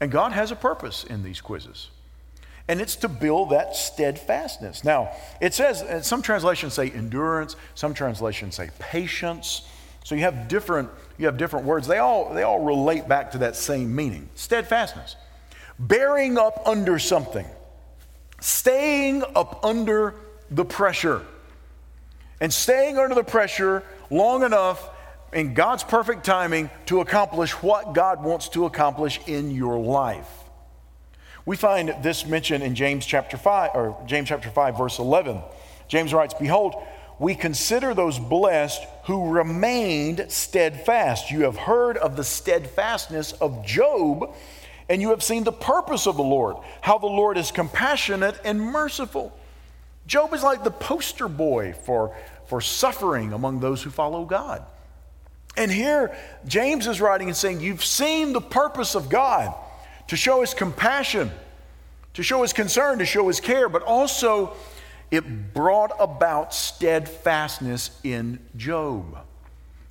And 0.00 0.12
God 0.12 0.32
has 0.32 0.52
a 0.52 0.56
purpose 0.56 1.04
in 1.04 1.22
these 1.22 1.40
quizzes 1.40 1.88
and 2.68 2.82
it's 2.82 2.96
to 2.96 3.08
build 3.08 3.50
that 3.50 3.74
steadfastness. 3.74 4.84
Now, 4.84 5.10
it 5.40 5.54
says, 5.54 6.06
some 6.06 6.20
translations 6.20 6.74
say 6.74 6.90
endurance, 6.90 7.56
some 7.74 7.94
translations 7.94 8.56
say 8.56 8.68
patience. 8.78 9.66
So 10.04 10.14
you 10.14 10.20
have 10.20 10.48
different, 10.48 10.90
you 11.16 11.26
have 11.26 11.38
different 11.38 11.64
words. 11.64 11.86
They 11.86 11.98
all, 11.98 12.32
they 12.34 12.42
all 12.42 12.60
relate 12.60 13.08
back 13.08 13.30
to 13.32 13.38
that 13.38 13.56
same 13.56 13.94
meaning 13.96 14.28
steadfastness. 14.34 15.16
Bearing 15.78 16.36
up 16.36 16.62
under 16.66 16.98
something, 16.98 17.46
staying 18.40 19.24
up 19.34 19.64
under 19.64 20.14
the 20.50 20.64
pressure, 20.64 21.22
and 22.40 22.52
staying 22.52 22.98
under 22.98 23.14
the 23.14 23.24
pressure 23.24 23.82
long 24.10 24.42
enough 24.42 24.90
in 25.32 25.54
God's 25.54 25.84
perfect 25.84 26.24
timing 26.24 26.70
to 26.86 27.00
accomplish 27.00 27.52
what 27.62 27.92
God 27.92 28.22
wants 28.22 28.48
to 28.50 28.64
accomplish 28.64 29.20
in 29.26 29.50
your 29.50 29.78
life. 29.78 30.28
We 31.44 31.56
find 31.56 31.94
this 32.02 32.26
mentioned 32.26 32.62
in 32.62 32.74
James 32.74 33.06
chapter 33.06 33.36
5 33.36 33.70
or 33.74 34.02
James 34.06 34.28
chapter 34.28 34.50
5 34.50 34.78
verse 34.78 34.98
11. 34.98 35.42
James 35.88 36.12
writes, 36.12 36.34
"Behold, 36.34 36.74
we 37.18 37.34
consider 37.34 37.94
those 37.94 38.18
blessed 38.18 38.84
who 39.04 39.30
remained 39.30 40.26
steadfast. 40.28 41.30
You 41.30 41.44
have 41.44 41.56
heard 41.56 41.96
of 41.96 42.16
the 42.16 42.24
steadfastness 42.24 43.32
of 43.32 43.64
Job, 43.64 44.34
and 44.88 45.02
you 45.02 45.10
have 45.10 45.22
seen 45.22 45.44
the 45.44 45.52
purpose 45.52 46.06
of 46.06 46.16
the 46.16 46.22
Lord, 46.22 46.56
how 46.80 46.98
the 46.98 47.06
Lord 47.06 47.36
is 47.36 47.50
compassionate 47.50 48.38
and 48.44 48.60
merciful." 48.60 49.32
Job 50.08 50.32
is 50.32 50.42
like 50.42 50.64
the 50.64 50.70
poster 50.70 51.28
boy 51.28 51.74
for, 51.84 52.16
for 52.46 52.60
suffering 52.62 53.34
among 53.34 53.60
those 53.60 53.82
who 53.82 53.90
follow 53.90 54.24
God. 54.24 54.64
And 55.56 55.70
here, 55.70 56.16
James 56.46 56.86
is 56.86 57.00
writing 57.00 57.28
and 57.28 57.36
saying, 57.36 57.60
You've 57.60 57.84
seen 57.84 58.32
the 58.32 58.40
purpose 58.40 58.94
of 58.94 59.10
God 59.10 59.54
to 60.06 60.16
show 60.16 60.40
his 60.40 60.54
compassion, 60.54 61.30
to 62.14 62.22
show 62.22 62.40
his 62.40 62.54
concern, 62.54 62.98
to 63.00 63.04
show 63.04 63.28
his 63.28 63.38
care, 63.38 63.68
but 63.68 63.82
also 63.82 64.54
it 65.10 65.52
brought 65.52 65.92
about 66.00 66.54
steadfastness 66.54 68.00
in 68.02 68.38
Job. 68.56 69.18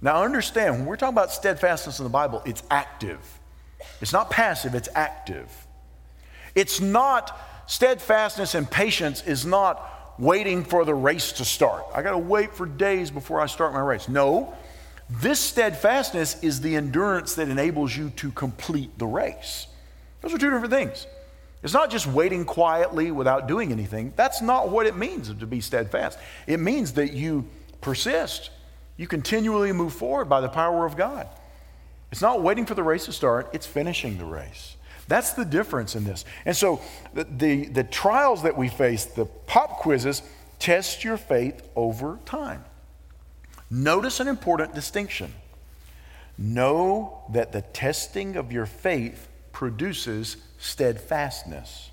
Now, 0.02 0.24
understand, 0.24 0.76
when 0.76 0.86
we're 0.86 0.98
talking 0.98 1.16
about 1.16 1.32
steadfastness 1.32 2.00
in 2.00 2.04
the 2.04 2.10
Bible, 2.10 2.42
it's 2.44 2.64
active. 2.72 3.20
It's 4.02 4.14
not 4.14 4.32
passive, 4.32 4.74
it's 4.74 4.90
active. 4.96 5.52
It's 6.56 6.82
not, 6.82 7.40
steadfastness 7.68 8.56
and 8.56 8.70
patience 8.70 9.22
is 9.22 9.46
not 9.46 9.94
waiting 10.20 10.64
for 10.64 10.86
the 10.86 10.94
race 10.94 11.32
to 11.34 11.46
start. 11.46 11.86
I 11.94 12.02
got 12.02 12.12
to 12.12 12.18
wait 12.18 12.54
for 12.54 12.66
days 12.66 13.12
before 13.12 13.40
I 13.40 13.46
start 13.46 13.74
my 13.74 13.80
race. 13.80 14.10
No, 14.10 14.54
this 15.10 15.40
steadfastness 15.40 16.44
is 16.44 16.62
the 16.62 16.76
endurance 16.76 17.36
that 17.36 17.50
enables 17.50 17.96
you 17.96 18.10
to 18.12 18.32
complete 18.32 18.98
the 18.98 19.06
race. 19.06 19.68
Those 20.22 20.34
are 20.34 20.38
two 20.38 20.50
different 20.50 20.74
things. 20.74 21.08
It's 21.64 21.74
not 21.74 21.90
just 21.90 22.08
waiting 22.08 22.46
quietly 22.46 23.12
without 23.12 23.48
doing 23.48 23.72
anything. 23.72 24.14
That's 24.16 24.42
not 24.42 24.70
what 24.70 24.86
it 24.86 24.96
means 24.96 25.34
to 25.34 25.48
be 25.48 25.62
steadfast. 25.62 26.20
It 26.46 26.60
means 26.60 26.94
that 26.94 27.14
you 27.14 27.46
persist, 27.82 28.52
you 28.96 29.08
continually 29.08 29.72
move 29.72 29.94
forward 29.94 30.26
by 30.26 30.42
the 30.42 30.50
power 30.50 30.86
of 30.86 30.96
God. 30.96 31.28
It's 32.12 32.22
not 32.22 32.42
waiting 32.42 32.66
for 32.66 32.74
the 32.74 32.84
race 32.84 33.06
to 33.06 33.12
start, 33.12 33.50
it's 33.54 33.68
finishing 33.68 34.18
the 34.18 34.26
race. 34.26 34.77
That's 35.08 35.34
the 35.34 35.46
difference 35.46 35.96
in 35.96 36.04
this. 36.04 36.26
And 36.46 36.56
so 36.56 36.82
the, 37.14 37.24
the, 37.24 37.66
the 37.66 37.84
trials 37.84 38.44
that 38.44 38.58
we 38.58 38.68
face, 38.68 39.06
the 39.06 39.26
pop 39.26 39.78
quizzes, 39.78 40.22
test 40.60 41.04
your 41.04 41.18
faith 41.18 41.68
over 41.76 42.20
time. 42.26 42.66
Notice 43.70 44.20
an 44.20 44.28
important 44.28 44.74
distinction. 44.74 45.34
Know 46.38 47.24
that 47.30 47.52
the 47.52 47.62
testing 47.62 48.36
of 48.36 48.52
your 48.52 48.66
faith 48.66 49.28
produces 49.52 50.38
steadfastness. 50.60 51.92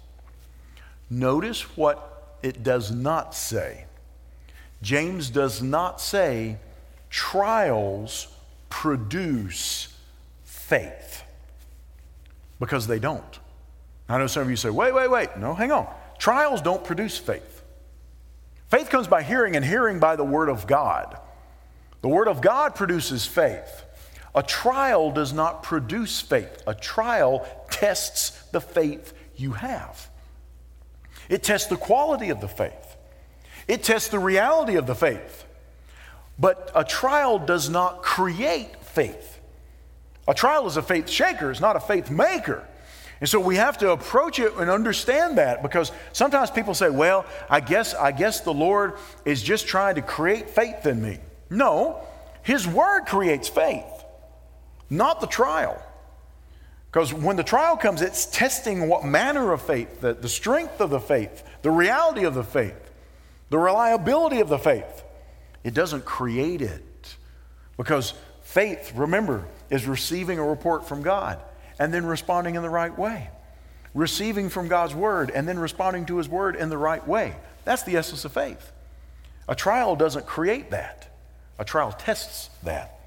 Notice 1.09 1.77
what 1.77 2.39
it 2.43 2.63
does 2.63 2.91
not 2.91 3.35
say. 3.35 3.87
James 4.83 5.31
does 5.31 5.63
not 5.63 6.01
say 6.01 6.59
trials 7.11 8.29
produce 8.69 9.97
faith 10.45 11.04
because 12.65 12.87
they 12.87 12.99
don't. 12.99 13.39
I 14.09 14.17
know 14.17 14.27
some 14.27 14.43
of 14.43 14.51
you 14.51 14.57
say, 14.57 14.71
wait, 14.71 14.95
wait, 14.95 15.11
wait. 15.11 15.37
No, 15.37 15.55
hang 15.55 15.71
on. 15.71 15.87
Trials 16.19 16.63
don't 16.63 16.83
produce 16.83 17.19
faith. 17.19 17.63
Faith 18.69 18.89
comes 18.89 19.07
by 19.07 19.23
hearing, 19.23 19.55
and 19.55 19.63
hearing 19.63 20.01
by 20.01 20.17
the 20.17 20.25
Word 20.25 20.49
of 20.49 20.67
God. 20.67 21.19
The 22.01 22.09
Word 22.09 22.27
of 22.27 22.41
God 22.41 22.75
produces 22.75 23.27
faith. 23.27 23.85
A 24.35 24.43
trial 24.43 25.11
does 25.11 25.35
not 25.35 25.63
produce 25.63 26.23
faith, 26.23 26.63
a 26.67 26.75
trial 26.75 27.47
tests 27.71 28.31
the 28.51 28.63
faith 28.63 29.13
you 29.37 29.53
have. 29.53 30.09
It 31.29 31.43
tests 31.43 31.69
the 31.69 31.77
quality 31.77 32.31
of 32.31 32.41
the 32.41 32.49
faith, 32.49 32.97
it 33.69 33.83
tests 33.83 34.09
the 34.09 34.19
reality 34.19 34.77
of 34.77 34.87
the 34.87 34.95
faith. 34.95 35.45
But 36.39 36.73
a 36.75 36.83
trial 36.83 37.39
does 37.39 37.69
not 37.69 38.03
create 38.03 38.75
faith. 38.83 39.34
A 40.27 40.35
trial 40.35 40.67
is 40.67 40.77
a 40.77 40.83
faith 40.83 41.09
shaker, 41.09 41.51
it's 41.51 41.61
not 41.61 41.77
a 41.77 41.81
faith 41.81 42.11
maker. 42.11 42.67
And 43.21 43.29
so 43.29 43.41
we 43.41 43.57
have 43.57 43.79
to 43.79 43.93
approach 43.93 44.39
it 44.39 44.55
and 44.55 44.69
understand 44.69 45.39
that 45.39 45.63
because 45.63 45.93
sometimes 46.13 46.51
people 46.51 46.75
say, 46.75 46.91
well, 46.91 47.25
I 47.49 47.61
guess, 47.61 47.95
I 47.95 48.13
guess 48.13 48.41
the 48.41 48.53
Lord 48.53 48.95
is 49.25 49.43
just 49.43 49.67
trying 49.67 49.95
to 49.95 50.03
create 50.03 50.51
faith 50.51 50.85
in 50.85 51.01
me. 51.01 51.21
No, 51.49 52.01
His 52.43 52.67
Word 52.67 53.07
creates 53.07 53.49
faith, 53.49 53.85
not 54.91 55.21
the 55.21 55.27
trial. 55.27 55.81
Because 56.91 57.13
when 57.13 57.37
the 57.37 57.43
trial 57.43 57.77
comes, 57.77 58.03
it's 58.03 58.27
testing 58.27 58.89
what 58.89 59.05
manner 59.05 59.53
of 59.53 59.63
faith, 59.63 60.01
the, 60.01 60.15
the 60.15 60.29
strength 60.29 60.81
of 60.81 60.91
the 60.91 61.01
faith, 61.01 61.43
the 61.63 61.71
reality 61.71 62.25
of 62.25 62.35
the 62.35 62.45
faith, 62.45 62.91
the 63.51 63.59
reliability 63.59 64.41
of 64.41 64.49
the 64.49 64.59
faith. 64.59 65.03
It 65.65 65.75
doesn't 65.75 66.05
create 66.05 66.63
it. 66.63 67.17
Because 67.77 68.15
faith, 68.43 68.93
remember, 68.95 69.45
is 69.71 69.87
receiving 69.87 70.39
a 70.39 70.45
report 70.45 70.87
from 70.87 71.03
God 71.03 71.39
and 71.79 71.93
then 71.93 72.07
responding 72.07 72.55
in 72.55 72.63
the 72.63 72.71
right 72.71 72.97
way. 72.97 73.31
Receiving 73.95 74.49
from 74.49 74.69
God's 74.69 74.95
word 74.95 75.31
and 75.31 75.47
then 75.47 75.59
responding 75.59 76.07
to 76.07 76.19
his 76.19 76.29
word 76.29 76.57
in 76.57 76.69
the 76.69 76.79
right 76.79 77.07
way. 77.07 77.37
That's 77.65 77.83
the 77.85 77.97
essence 77.97 78.25
of 78.25 78.33
faith. 78.33 78.73
A 79.49 79.55
trial 79.55 79.97
doesn't 79.97 80.27
create 80.27 80.71
that, 80.71 81.09
a 81.59 81.65
trial 81.65 81.93
tests 81.93 82.51
that. 82.63 82.99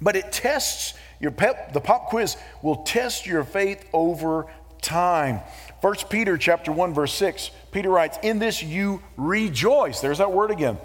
But 0.00 0.16
it 0.16 0.32
tests 0.32 0.94
your 1.20 1.30
pep, 1.30 1.72
the 1.72 1.80
pop 1.80 2.06
quiz 2.06 2.36
will 2.62 2.76
test 2.76 3.26
your 3.26 3.44
faith 3.44 3.84
over 3.92 4.46
time. 4.80 5.40
1 5.80 5.94
Peter 6.08 6.38
chapter 6.38 6.72
1 6.72 6.94
verse 6.94 7.12
6, 7.14 7.50
Peter 7.72 7.90
writes, 7.90 8.18
"In 8.22 8.38
this 8.38 8.62
you 8.62 9.02
rejoice." 9.16 10.00
There's 10.00 10.18
that 10.18 10.32
word 10.32 10.50
again. 10.50 10.78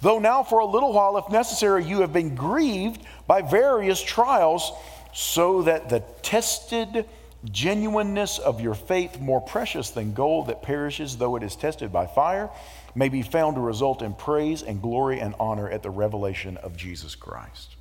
Though 0.00 0.18
now 0.18 0.42
for 0.42 0.58
a 0.58 0.66
little 0.66 0.92
while 0.92 1.16
if 1.16 1.28
necessary 1.30 1.84
you 1.84 2.00
have 2.00 2.12
been 2.12 2.34
grieved 2.34 3.02
by 3.26 3.42
various 3.42 4.02
trials, 4.02 4.72
so 5.12 5.62
that 5.62 5.88
the 5.88 6.00
tested 6.22 7.06
genuineness 7.44 8.38
of 8.38 8.60
your 8.60 8.74
faith, 8.74 9.20
more 9.20 9.40
precious 9.40 9.90
than 9.90 10.12
gold 10.12 10.48
that 10.48 10.62
perishes 10.62 11.16
though 11.16 11.36
it 11.36 11.42
is 11.42 11.56
tested 11.56 11.92
by 11.92 12.06
fire, 12.06 12.50
may 12.94 13.08
be 13.08 13.22
found 13.22 13.56
to 13.56 13.60
result 13.60 14.02
in 14.02 14.14
praise 14.14 14.62
and 14.62 14.82
glory 14.82 15.20
and 15.20 15.34
honor 15.38 15.68
at 15.70 15.82
the 15.82 15.90
revelation 15.90 16.56
of 16.58 16.76
Jesus 16.76 17.14
Christ. 17.14 17.76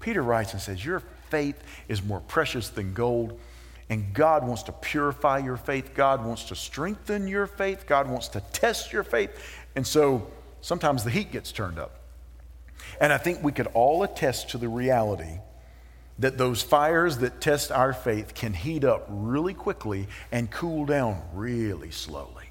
Peter 0.00 0.22
writes 0.22 0.52
and 0.52 0.60
says, 0.60 0.84
Your 0.84 1.00
faith 1.30 1.62
is 1.88 2.02
more 2.02 2.20
precious 2.20 2.68
than 2.68 2.92
gold. 2.92 3.38
And 3.90 4.14
God 4.14 4.46
wants 4.46 4.62
to 4.64 4.72
purify 4.72 5.38
your 5.38 5.56
faith. 5.56 5.92
God 5.94 6.24
wants 6.24 6.44
to 6.44 6.54
strengthen 6.54 7.28
your 7.28 7.46
faith. 7.46 7.86
God 7.86 8.08
wants 8.08 8.28
to 8.28 8.42
test 8.52 8.92
your 8.92 9.02
faith. 9.02 9.30
And 9.76 9.86
so 9.86 10.26
sometimes 10.60 11.04
the 11.04 11.10
heat 11.10 11.32
gets 11.32 11.52
turned 11.52 11.78
up. 11.78 12.03
And 13.00 13.12
I 13.12 13.18
think 13.18 13.42
we 13.42 13.52
could 13.52 13.68
all 13.68 14.02
attest 14.02 14.50
to 14.50 14.58
the 14.58 14.68
reality 14.68 15.38
that 16.18 16.38
those 16.38 16.62
fires 16.62 17.18
that 17.18 17.40
test 17.40 17.72
our 17.72 17.92
faith 17.92 18.34
can 18.34 18.52
heat 18.52 18.84
up 18.84 19.06
really 19.08 19.54
quickly 19.54 20.06
and 20.30 20.50
cool 20.50 20.86
down 20.86 21.20
really 21.32 21.90
slowly. 21.90 22.44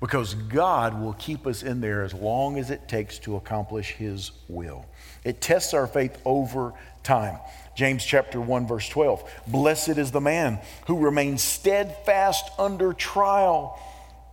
Because 0.00 0.32
God 0.34 1.00
will 1.00 1.12
keep 1.12 1.46
us 1.46 1.62
in 1.62 1.82
there 1.82 2.02
as 2.02 2.14
long 2.14 2.58
as 2.58 2.70
it 2.70 2.88
takes 2.88 3.18
to 3.20 3.36
accomplish 3.36 3.90
His 3.90 4.32
will. 4.48 4.86
It 5.24 5.42
tests 5.42 5.74
our 5.74 5.86
faith 5.86 6.18
over 6.24 6.72
time. 7.02 7.38
James 7.76 8.04
chapter 8.04 8.40
1 8.40 8.66
verse 8.66 8.88
12. 8.88 9.30
Blessed 9.46 9.98
is 9.98 10.10
the 10.10 10.20
man 10.20 10.58
who 10.86 10.98
remains 10.98 11.42
steadfast 11.42 12.50
under 12.58 12.94
trial, 12.94 13.78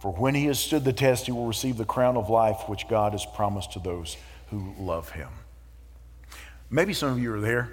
for 0.01 0.13
when 0.13 0.35
he 0.35 0.45
has 0.45 0.59
stood 0.59 0.85
the 0.85 0.93
test 0.93 1.25
he 1.25 1.31
will 1.33 1.47
receive 1.47 1.77
the 1.77 1.85
crown 1.85 2.15
of 2.17 2.29
life 2.29 2.63
which 2.67 2.87
God 2.87 3.11
has 3.11 3.25
promised 3.25 3.73
to 3.73 3.79
those 3.79 4.15
who 4.49 4.73
love 4.79 5.09
him. 5.11 5.29
Maybe 6.69 6.93
some 6.93 7.11
of 7.11 7.19
you 7.19 7.33
are 7.33 7.39
there. 7.39 7.71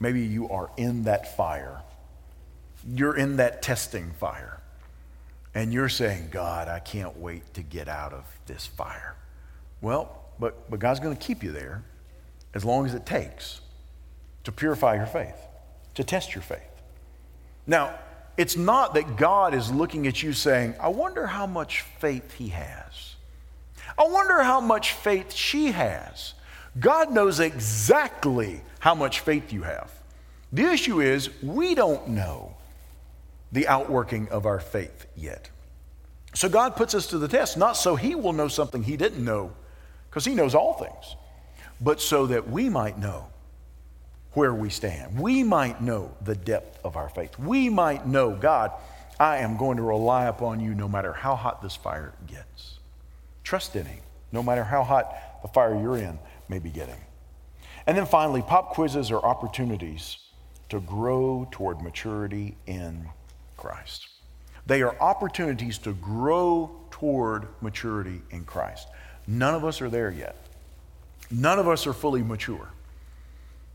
Maybe 0.00 0.22
you 0.22 0.48
are 0.50 0.70
in 0.76 1.04
that 1.04 1.36
fire. 1.36 1.82
You're 2.86 3.16
in 3.16 3.36
that 3.36 3.62
testing 3.62 4.12
fire. 4.18 4.60
And 5.54 5.72
you're 5.72 5.88
saying, 5.88 6.28
God, 6.30 6.68
I 6.68 6.80
can't 6.80 7.16
wait 7.16 7.54
to 7.54 7.62
get 7.62 7.88
out 7.88 8.12
of 8.12 8.24
this 8.46 8.66
fire. 8.66 9.14
Well, 9.80 10.20
but, 10.38 10.68
but 10.70 10.80
God's 10.80 11.00
going 11.00 11.16
to 11.16 11.22
keep 11.22 11.42
you 11.42 11.52
there 11.52 11.82
as 12.54 12.64
long 12.64 12.86
as 12.86 12.94
it 12.94 13.06
takes 13.06 13.60
to 14.44 14.52
purify 14.52 14.96
your 14.96 15.06
faith, 15.06 15.36
to 15.94 16.04
test 16.04 16.34
your 16.34 16.42
faith. 16.42 16.60
Now, 17.66 17.98
it's 18.36 18.56
not 18.56 18.94
that 18.94 19.16
God 19.16 19.54
is 19.54 19.70
looking 19.70 20.06
at 20.06 20.22
you 20.22 20.32
saying, 20.32 20.74
I 20.80 20.88
wonder 20.88 21.26
how 21.26 21.46
much 21.46 21.82
faith 21.98 22.34
he 22.34 22.48
has. 22.48 23.13
I 23.98 24.06
wonder 24.06 24.42
how 24.42 24.60
much 24.60 24.92
faith 24.92 25.32
she 25.32 25.72
has. 25.72 26.34
God 26.78 27.12
knows 27.12 27.40
exactly 27.40 28.62
how 28.80 28.94
much 28.94 29.20
faith 29.20 29.52
you 29.52 29.62
have. 29.62 29.90
The 30.52 30.64
issue 30.64 31.00
is, 31.00 31.30
we 31.42 31.74
don't 31.74 32.08
know 32.08 32.56
the 33.52 33.68
outworking 33.68 34.28
of 34.30 34.46
our 34.46 34.60
faith 34.60 35.06
yet. 35.16 35.50
So 36.34 36.48
God 36.48 36.74
puts 36.74 36.94
us 36.94 37.06
to 37.08 37.18
the 37.18 37.28
test, 37.28 37.56
not 37.56 37.76
so 37.76 37.94
he 37.94 38.14
will 38.14 38.32
know 38.32 38.48
something 38.48 38.82
he 38.82 38.96
didn't 38.96 39.24
know, 39.24 39.52
because 40.10 40.24
he 40.24 40.34
knows 40.34 40.54
all 40.54 40.74
things 40.74 41.16
but 41.80 42.00
so 42.00 42.26
that 42.26 42.48
we 42.48 42.68
might 42.68 42.98
know 42.98 43.26
where 44.32 44.54
we 44.54 44.70
stand. 44.70 45.20
We 45.20 45.42
might 45.42 45.80
know 45.80 46.16
the 46.22 46.34
depth 46.34 46.78
of 46.84 46.96
our 46.96 47.08
faith. 47.08 47.38
We 47.38 47.68
might 47.68 48.06
know, 48.06 48.32
God, 48.32 48.72
I 49.20 49.38
am 49.38 49.56
going 49.56 49.76
to 49.76 49.82
rely 49.82 50.26
upon 50.26 50.60
you 50.60 50.74
no 50.74 50.88
matter 50.88 51.12
how 51.12 51.36
hot 51.36 51.62
this 51.62 51.76
fire 51.76 52.14
gets. 52.26 52.73
Trust 53.44 53.76
in 53.76 53.86
Him, 53.86 54.02
no 54.32 54.42
matter 54.42 54.64
how 54.64 54.82
hot 54.82 55.14
the 55.42 55.48
fire 55.48 55.78
you're 55.80 55.98
in 55.98 56.18
may 56.48 56.58
be 56.58 56.70
getting. 56.70 56.96
And 57.86 57.96
then 57.96 58.06
finally, 58.06 58.42
pop 58.42 58.70
quizzes 58.70 59.10
are 59.10 59.22
opportunities 59.22 60.18
to 60.70 60.80
grow 60.80 61.46
toward 61.50 61.82
maturity 61.82 62.56
in 62.66 63.08
Christ. 63.56 64.08
They 64.66 64.82
are 64.82 64.98
opportunities 65.00 65.78
to 65.78 65.92
grow 65.92 66.70
toward 66.90 67.48
maturity 67.60 68.22
in 68.30 68.44
Christ. 68.44 68.88
None 69.26 69.54
of 69.54 69.64
us 69.64 69.82
are 69.82 69.90
there 69.90 70.10
yet. 70.10 70.36
None 71.30 71.58
of 71.58 71.68
us 71.68 71.86
are 71.86 71.92
fully 71.92 72.22
mature. 72.22 72.70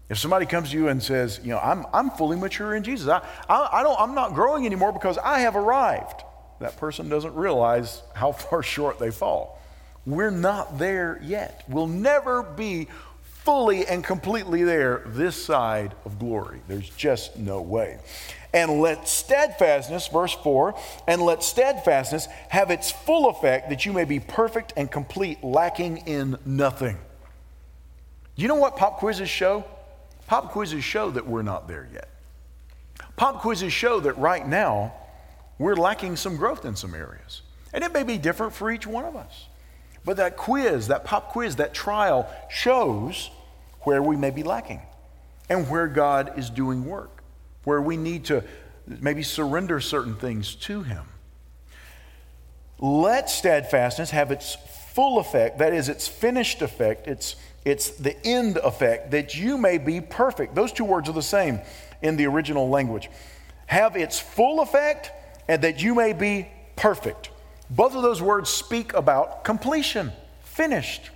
If 0.09 0.17
somebody 0.17 0.47
comes 0.47 0.71
to 0.71 0.77
you 0.77 0.87
and 0.87 1.01
says, 1.01 1.39
you 1.43 1.49
know, 1.49 1.59
I'm, 1.59 1.85
I'm 1.93 2.09
fully 2.09 2.35
mature 2.35 2.73
in 2.73 2.81
Jesus, 2.81 3.07
I, 3.07 3.21
I, 3.47 3.69
I 3.73 3.83
don't, 3.83 3.99
I'm 3.99 4.15
not 4.15 4.33
growing 4.33 4.65
anymore 4.65 4.91
because 4.91 5.19
I 5.19 5.41
have 5.41 5.55
arrived, 5.55 6.23
that 6.59 6.77
person 6.77 7.09
doesn't 7.09 7.35
realize 7.35 8.01
how 8.15 8.31
far 8.31 8.63
short 8.63 8.97
they 8.97 9.11
fall. 9.11 9.58
We're 10.09 10.31
not 10.31 10.79
there 10.79 11.19
yet. 11.23 11.63
We'll 11.67 11.87
never 11.87 12.41
be 12.41 12.87
fully 13.43 13.85
and 13.85 14.03
completely 14.03 14.63
there 14.63 15.03
this 15.05 15.35
side 15.35 15.93
of 16.03 16.17
glory. 16.17 16.61
There's 16.67 16.89
just 16.89 17.37
no 17.37 17.61
way. 17.61 17.99
And 18.51 18.81
let 18.81 19.07
steadfastness, 19.07 20.07
verse 20.07 20.33
4, 20.33 20.73
and 21.07 21.21
let 21.21 21.43
steadfastness 21.43 22.27
have 22.49 22.71
its 22.71 22.89
full 22.91 23.29
effect 23.29 23.69
that 23.69 23.85
you 23.85 23.93
may 23.93 24.03
be 24.03 24.19
perfect 24.19 24.73
and 24.75 24.89
complete, 24.89 25.43
lacking 25.43 25.97
in 26.07 26.39
nothing. 26.43 26.97
You 28.35 28.47
know 28.47 28.55
what 28.55 28.77
pop 28.77 28.97
quizzes 28.97 29.29
show? 29.29 29.63
Pop 30.25 30.51
quizzes 30.51 30.83
show 30.83 31.11
that 31.11 31.27
we're 31.27 31.43
not 31.43 31.67
there 31.67 31.87
yet. 31.93 32.09
Pop 33.15 33.41
quizzes 33.41 33.73
show 33.73 33.99
that 33.99 34.17
right 34.17 34.47
now 34.47 34.93
we're 35.59 35.75
lacking 35.75 36.15
some 36.15 36.35
growth 36.35 36.65
in 36.65 36.75
some 36.75 36.95
areas. 36.95 37.43
And 37.73 37.83
it 37.83 37.93
may 37.93 38.03
be 38.03 38.17
different 38.17 38.53
for 38.53 38.71
each 38.71 38.87
one 38.87 39.05
of 39.05 39.15
us. 39.15 39.48
But 40.05 40.17
that 40.17 40.37
quiz, 40.37 40.87
that 40.87 41.05
pop 41.05 41.31
quiz, 41.31 41.57
that 41.57 41.73
trial 41.73 42.29
shows 42.49 43.29
where 43.81 44.01
we 44.01 44.15
may 44.15 44.31
be 44.31 44.43
lacking 44.43 44.81
and 45.49 45.69
where 45.69 45.87
God 45.87 46.37
is 46.37 46.49
doing 46.49 46.85
work, 46.85 47.23
where 47.63 47.81
we 47.81 47.97
need 47.97 48.25
to 48.25 48.43
maybe 48.87 49.23
surrender 49.23 49.79
certain 49.79 50.15
things 50.15 50.55
to 50.55 50.83
Him. 50.83 51.05
Let 52.79 53.29
steadfastness 53.29 54.11
have 54.11 54.31
its 54.31 54.55
full 54.93 55.19
effect, 55.19 55.59
that 55.59 55.73
is, 55.73 55.89
its 55.89 56.07
finished 56.07 56.61
effect, 56.61 57.07
its, 57.07 57.35
it's 57.65 57.91
the 57.91 58.15
end 58.25 58.57
effect, 58.57 59.11
that 59.11 59.35
you 59.35 59.57
may 59.57 59.77
be 59.77 60.01
perfect. 60.01 60.55
Those 60.55 60.71
two 60.71 60.85
words 60.85 61.09
are 61.09 61.13
the 61.13 61.21
same 61.21 61.59
in 62.01 62.15
the 62.15 62.25
original 62.25 62.69
language. 62.69 63.09
Have 63.65 63.95
its 63.95 64.19
full 64.19 64.61
effect, 64.61 65.11
and 65.47 65.61
that 65.63 65.81
you 65.81 65.93
may 65.93 66.13
be 66.13 66.47
perfect. 66.75 67.29
Both 67.69 67.95
of 67.95 68.01
those 68.01 68.21
words 68.21 68.49
speak 68.49 68.93
about 68.93 69.43
completion, 69.43 70.11
finished. 70.43 71.09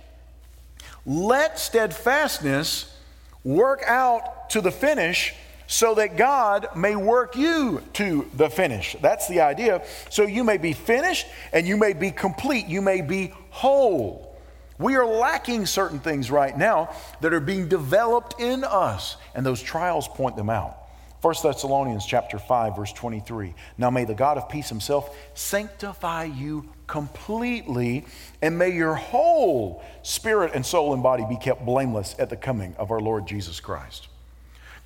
Let 1.04 1.58
steadfastness 1.58 2.96
work 3.42 3.82
out 3.86 4.50
to 4.50 4.60
the 4.60 4.70
finish 4.70 5.34
so 5.66 5.94
that 5.94 6.16
God 6.16 6.68
may 6.76 6.94
work 6.94 7.36
you 7.36 7.82
to 7.94 8.30
the 8.34 8.48
finish. 8.48 8.96
That's 9.00 9.28
the 9.28 9.40
idea. 9.40 9.82
So 10.10 10.24
you 10.24 10.44
may 10.44 10.58
be 10.58 10.72
finished 10.72 11.26
and 11.52 11.66
you 11.66 11.76
may 11.76 11.92
be 11.92 12.10
complete, 12.10 12.66
you 12.66 12.82
may 12.82 13.00
be 13.00 13.32
whole. 13.50 14.36
We 14.78 14.96
are 14.96 15.06
lacking 15.06 15.66
certain 15.66 16.00
things 16.00 16.30
right 16.30 16.56
now 16.56 16.94
that 17.20 17.32
are 17.32 17.40
being 17.40 17.68
developed 17.68 18.40
in 18.40 18.64
us, 18.64 19.16
and 19.34 19.46
those 19.46 19.62
trials 19.62 20.08
point 20.08 20.36
them 20.36 20.50
out. 20.50 20.76
1 21.24 21.34
Thessalonians 21.42 22.04
chapter 22.04 22.38
5 22.38 22.76
verse 22.76 22.92
23. 22.92 23.54
Now 23.78 23.88
may 23.88 24.04
the 24.04 24.12
God 24.12 24.36
of 24.36 24.46
peace 24.50 24.68
himself 24.68 25.16
sanctify 25.32 26.24
you 26.24 26.68
completely 26.86 28.04
and 28.42 28.58
may 28.58 28.68
your 28.68 28.94
whole 28.94 29.82
spirit 30.02 30.50
and 30.52 30.66
soul 30.66 30.92
and 30.92 31.02
body 31.02 31.24
be 31.26 31.38
kept 31.38 31.64
blameless 31.64 32.14
at 32.18 32.28
the 32.28 32.36
coming 32.36 32.74
of 32.76 32.90
our 32.90 33.00
Lord 33.00 33.26
Jesus 33.26 33.58
Christ. 33.58 34.08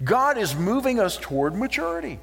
God 0.05 0.39
is 0.39 0.55
moving 0.55 1.01
us 1.01 1.17
toward 1.17 1.57
maturity. 1.57 2.21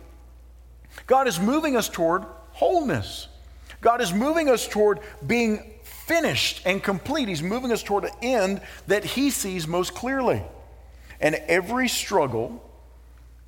God 1.08 1.28
is 1.28 1.38
moving 1.38 1.76
us 1.76 1.90
toward 1.90 2.24
wholeness. 2.54 3.28
God 3.82 4.00
is 4.00 4.14
moving 4.14 4.48
us 4.48 4.66
toward 4.66 5.02
being 5.28 5.74
finished 5.84 6.62
and 6.66 6.82
complete. 6.82 7.28
He's 7.28 7.44
moving 7.44 7.74
us 7.74 7.84
toward 7.84 8.06
an 8.06 8.12
end 8.22 8.62
that 8.88 9.04
he 9.04 9.30
sees 9.30 9.68
most 9.68 9.94
clearly. 9.94 10.42
And 11.20 11.36
every 11.36 11.90
struggle 11.90 12.65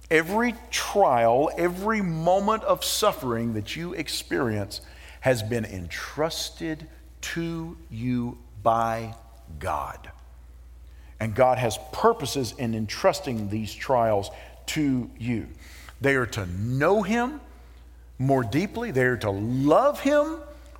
Every 0.09 0.55
trial, 0.71 1.51
every 1.57 2.01
moment 2.01 2.63
of 2.63 2.83
suffering 2.83 3.53
that 3.53 3.75
you 3.75 3.93
experience 3.93 4.81
has 5.19 5.43
been 5.43 5.65
entrusted 5.65 6.87
to 7.21 7.77
you 7.89 8.37
by 8.63 9.15
God. 9.59 10.11
And 11.19 11.35
God 11.35 11.57
has 11.57 11.77
purposes 11.91 12.53
in 12.57 12.73
entrusting 12.75 13.49
these 13.49 13.73
trials 13.73 14.29
to 14.67 15.09
you. 15.17 15.47
They 15.99 16.15
are 16.15 16.27
to 16.27 16.45
know 16.45 17.01
Him 17.01 17.41
more 18.19 18.43
deeply, 18.43 18.91
they 18.91 19.03
are 19.03 19.17
to 19.17 19.31
love 19.31 19.99
Him 19.99 20.37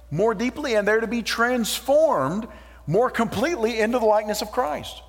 more 0.10 0.34
deeply, 0.34 0.76
and 0.76 0.88
they're 0.88 1.02
to 1.02 1.08
be 1.08 1.22
transformed 1.22 2.48
more 2.86 3.10
completely 3.10 3.80
into 3.80 4.00
the 4.00 4.06
likeness 4.06 4.42
of 4.42 4.52
Christ. 4.52 5.02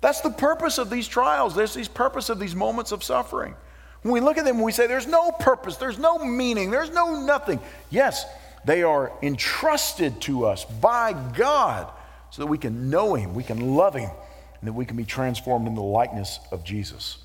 That's 0.00 0.20
the 0.20 0.30
purpose 0.30 0.78
of 0.78 0.90
these 0.90 1.08
trials. 1.08 1.54
There's 1.54 1.74
the 1.74 1.88
purpose 1.88 2.28
of 2.28 2.38
these 2.38 2.54
moments 2.54 2.92
of 2.92 3.02
suffering. 3.02 3.54
When 4.02 4.12
we 4.14 4.20
look 4.20 4.38
at 4.38 4.44
them, 4.44 4.60
we 4.60 4.72
say 4.72 4.86
there's 4.86 5.06
no 5.08 5.32
purpose, 5.32 5.76
there's 5.76 5.98
no 5.98 6.18
meaning, 6.18 6.70
there's 6.70 6.90
no 6.90 7.20
nothing. 7.20 7.58
Yes, 7.90 8.24
they 8.64 8.82
are 8.82 9.12
entrusted 9.22 10.20
to 10.22 10.46
us 10.46 10.64
by 10.64 11.14
God 11.36 11.90
so 12.30 12.42
that 12.42 12.46
we 12.46 12.58
can 12.58 12.90
know 12.90 13.14
Him, 13.14 13.34
we 13.34 13.42
can 13.42 13.74
love 13.74 13.94
Him, 13.94 14.10
and 14.60 14.68
that 14.68 14.72
we 14.72 14.84
can 14.84 14.96
be 14.96 15.04
transformed 15.04 15.66
in 15.66 15.74
the 15.74 15.82
likeness 15.82 16.38
of 16.52 16.64
Jesus. 16.64 17.18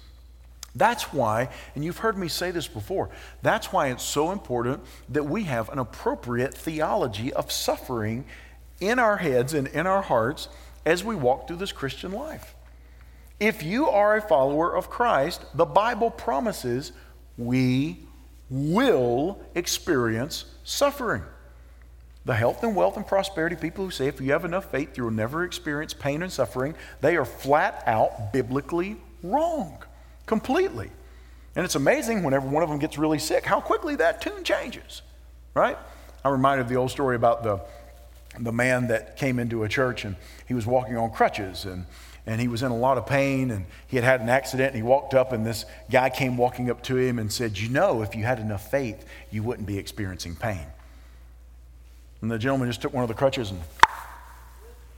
That's 0.76 1.14
why, 1.14 1.50
and 1.76 1.86
you've 1.86 2.00
heard 2.00 2.18
me 2.18 2.28
say 2.28 2.50
this 2.50 2.68
before, 2.68 3.10
that's 3.44 3.72
why 3.72 3.90
it's 3.90 4.04
so 4.04 4.32
important 4.32 4.82
that 5.10 5.24
we 5.24 5.44
have 5.44 5.70
an 5.70 5.78
appropriate 5.78 6.56
theology 6.56 7.32
of 7.32 7.52
suffering 7.52 8.26
in 8.80 8.98
our 8.98 9.18
heads 9.18 9.54
and 9.54 9.68
in 9.68 9.86
our 9.86 10.02
hearts 10.02 10.48
as 10.86 11.04
we 11.04 11.16
walk 11.16 11.48
through 11.48 11.58
this 11.58 11.72
Christian 11.72 12.12
life. 12.12 12.56
If 13.44 13.62
you 13.62 13.90
are 13.90 14.16
a 14.16 14.22
follower 14.22 14.74
of 14.74 14.90
Christ, 14.90 15.44
the 15.54 15.66
Bible 15.66 16.10
promises 16.10 16.94
we 17.38 18.00
will 18.50 19.38
experience 19.54 20.46
suffering. 20.64 21.24
The 22.24 22.36
health 22.36 22.64
and 22.64 22.74
wealth 22.74 22.96
and 22.96 23.06
prosperity 23.06 23.58
people 23.58 23.84
who 23.84 23.92
say 23.92 24.08
if 24.08 24.22
you 24.22 24.32
have 24.32 24.46
enough 24.46 24.72
faith, 24.72 24.98
you 24.98 25.04
will 25.04 25.12
never 25.12 25.44
experience 25.44 25.94
pain 25.94 26.24
and 26.24 26.32
suffering, 26.32 26.74
they 27.02 27.18
are 27.18 27.26
flat 27.26 27.84
out 27.86 28.32
biblically 28.32 28.96
wrong, 29.24 29.78
completely. 30.26 30.90
And 31.58 31.66
it's 31.66 31.76
amazing 31.76 32.24
whenever 32.24 32.48
one 32.48 32.64
of 32.64 32.70
them 32.70 32.80
gets 32.80 32.98
really 32.98 33.20
sick, 33.20 33.44
how 33.44 33.60
quickly 33.60 33.98
that 33.98 34.22
tune 34.22 34.46
changes, 34.46 35.02
right? 35.54 35.78
I'm 36.24 36.32
reminded 36.32 36.62
of 36.62 36.70
the 36.70 36.78
old 36.78 36.92
story 36.92 37.18
about 37.18 37.44
the, 37.44 37.60
the 38.40 38.54
man 38.54 38.88
that 38.88 39.18
came 39.18 39.38
into 39.38 39.66
a 39.66 39.68
church 39.68 40.06
and 40.06 40.16
he 40.48 40.54
was 40.54 40.66
walking 40.66 40.96
on 40.96 41.12
crutches 41.12 41.66
and 41.66 41.86
and 42.26 42.40
he 42.40 42.48
was 42.48 42.64
in 42.64 42.72
a 42.72 42.76
lot 42.76 42.98
of 42.98 43.06
pain 43.06 43.52
and 43.52 43.66
he 43.88 43.98
had 43.98 44.04
had 44.04 44.22
an 44.22 44.30
accident 44.30 44.68
and 44.68 44.76
he 44.76 44.82
walked 44.82 45.14
up 45.14 45.34
and 45.34 45.46
this 45.46 45.66
guy 45.92 46.10
came 46.10 46.38
walking 46.38 46.70
up 46.70 46.82
to 46.84 46.96
him 46.96 47.20
and 47.20 47.32
said 47.32 47.58
you 47.58 47.70
know 47.70 48.02
if 48.02 48.16
you 48.16 48.24
had 48.24 48.40
enough 48.40 48.70
faith 48.72 49.06
you 49.30 49.44
wouldn't 49.44 49.68
be 49.68 49.78
experiencing 49.78 50.36
pain. 50.36 50.66
And 52.22 52.32
the 52.32 52.40
gentleman 52.40 52.70
just 52.70 52.82
took 52.82 52.94
one 52.94 53.04
of 53.04 53.10
the 53.10 53.14
crutches 53.14 53.52
and 53.52 53.60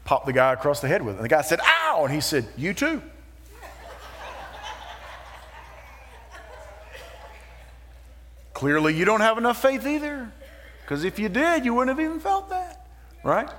popped 0.03 0.27
the 0.27 0.33
guy 0.33 0.53
across 0.53 0.81
the 0.81 0.87
head 0.87 1.01
with 1.01 1.15
it. 1.15 1.17
And 1.17 1.25
the 1.25 1.29
guy 1.29 1.41
said 1.41 1.59
ow! 1.61 2.03
And 2.05 2.13
he 2.13 2.21
said 2.21 2.45
you 2.55 2.73
too. 2.73 3.01
Clearly 8.53 8.93
you 8.93 9.03
don't 9.03 9.21
have 9.21 9.37
enough 9.37 9.61
faith 9.61 9.85
either 9.85 10.31
because 10.81 11.03
if 11.03 11.17
you 11.17 11.27
did 11.27 11.65
you 11.65 11.73
wouldn't 11.73 11.97
have 11.97 12.05
even 12.05 12.19
felt 12.19 12.49
that 12.49 12.87
right 13.23 13.49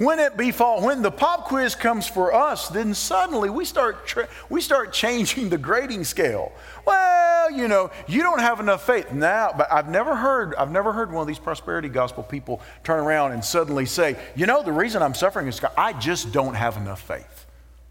when 0.00 0.18
it 0.18 0.38
befall, 0.38 0.82
when 0.82 1.02
the 1.02 1.10
pop 1.10 1.44
quiz 1.44 1.74
comes 1.74 2.08
for 2.08 2.32
us, 2.32 2.68
then 2.68 2.94
suddenly 2.94 3.50
we 3.50 3.66
start, 3.66 4.06
tra- 4.06 4.28
we 4.48 4.62
start 4.62 4.94
changing 4.94 5.50
the 5.50 5.58
grading 5.58 6.04
scale. 6.04 6.52
Well, 6.86 7.52
you 7.52 7.68
know, 7.68 7.90
you 8.08 8.22
don't 8.22 8.40
have 8.40 8.60
enough 8.60 8.86
faith 8.86 9.12
now, 9.12 9.52
but 9.54 9.70
I've 9.70 9.90
never 9.90 10.16
heard, 10.16 10.54
I've 10.54 10.70
never 10.70 10.94
heard 10.94 11.12
one 11.12 11.20
of 11.20 11.28
these 11.28 11.38
prosperity 11.38 11.90
gospel 11.90 12.22
people 12.22 12.62
turn 12.82 12.98
around 12.98 13.32
and 13.32 13.44
suddenly 13.44 13.84
say, 13.84 14.16
you 14.34 14.46
know, 14.46 14.62
the 14.62 14.72
reason 14.72 15.02
I'm 15.02 15.12
suffering 15.12 15.46
is 15.48 15.56
because 15.56 15.74
I 15.76 15.92
just 15.92 16.32
don't 16.32 16.54
have 16.54 16.78
enough 16.78 17.02
faith. 17.02 17.44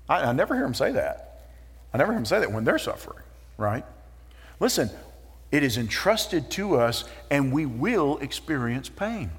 I, 0.10 0.22
I 0.24 0.32
never 0.32 0.56
hear 0.56 0.64
them 0.64 0.74
say 0.74 0.92
that. 0.94 1.42
I 1.94 2.00
never 2.00 2.12
hear 2.12 2.18
them 2.18 2.26
say 2.26 2.40
that 2.40 2.52
when 2.52 2.64
they're 2.64 2.80
suffering, 2.80 3.24
right? 3.58 3.86
Listen, 4.60 4.90
it 5.52 5.62
is 5.62 5.78
entrusted 5.78 6.50
to 6.52 6.78
us 6.78 7.04
and 7.30 7.54
we 7.54 7.68
will 7.68 8.18
experience 8.18 8.90
pain. 8.90 9.30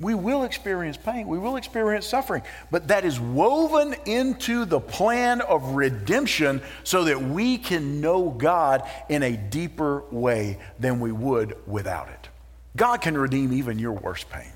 We 0.00 0.14
will 0.14 0.44
experience 0.44 0.96
pain. 0.96 1.26
We 1.26 1.38
will 1.38 1.56
experience 1.56 2.06
suffering. 2.06 2.42
But 2.70 2.88
that 2.88 3.04
is 3.04 3.18
woven 3.18 3.96
into 4.06 4.64
the 4.64 4.78
plan 4.78 5.40
of 5.40 5.74
redemption 5.74 6.62
so 6.84 7.04
that 7.04 7.20
we 7.20 7.58
can 7.58 8.00
know 8.00 8.30
God 8.30 8.88
in 9.08 9.24
a 9.24 9.36
deeper 9.36 10.04
way 10.12 10.58
than 10.78 11.00
we 11.00 11.10
would 11.10 11.56
without 11.66 12.08
it. 12.08 12.28
God 12.76 13.00
can 13.00 13.18
redeem 13.18 13.52
even 13.52 13.78
your 13.78 13.92
worst 13.92 14.30
pain. 14.30 14.52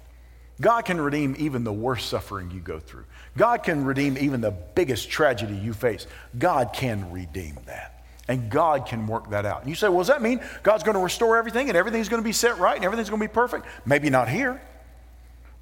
God 0.60 0.82
can 0.82 1.00
redeem 1.00 1.34
even 1.38 1.64
the 1.64 1.72
worst 1.72 2.08
suffering 2.08 2.52
you 2.52 2.60
go 2.60 2.78
through. 2.78 3.04
God 3.36 3.64
can 3.64 3.84
redeem 3.84 4.16
even 4.18 4.40
the 4.40 4.52
biggest 4.52 5.10
tragedy 5.10 5.56
you 5.56 5.72
face. 5.72 6.06
God 6.38 6.72
can 6.72 7.10
redeem 7.10 7.58
that. 7.66 8.04
And 8.28 8.48
God 8.48 8.86
can 8.86 9.08
work 9.08 9.30
that 9.30 9.44
out. 9.44 9.62
And 9.62 9.68
you 9.68 9.74
say, 9.74 9.88
well, 9.88 9.98
does 9.98 10.06
that 10.06 10.22
mean 10.22 10.40
God's 10.62 10.84
going 10.84 10.94
to 10.94 11.02
restore 11.02 11.36
everything 11.36 11.68
and 11.68 11.76
everything's 11.76 12.08
going 12.08 12.22
to 12.22 12.24
be 12.24 12.32
set 12.32 12.58
right 12.58 12.76
and 12.76 12.84
everything's 12.84 13.10
going 13.10 13.20
to 13.20 13.26
be 13.26 13.32
perfect? 13.32 13.66
Maybe 13.84 14.08
not 14.08 14.28
here. 14.28 14.62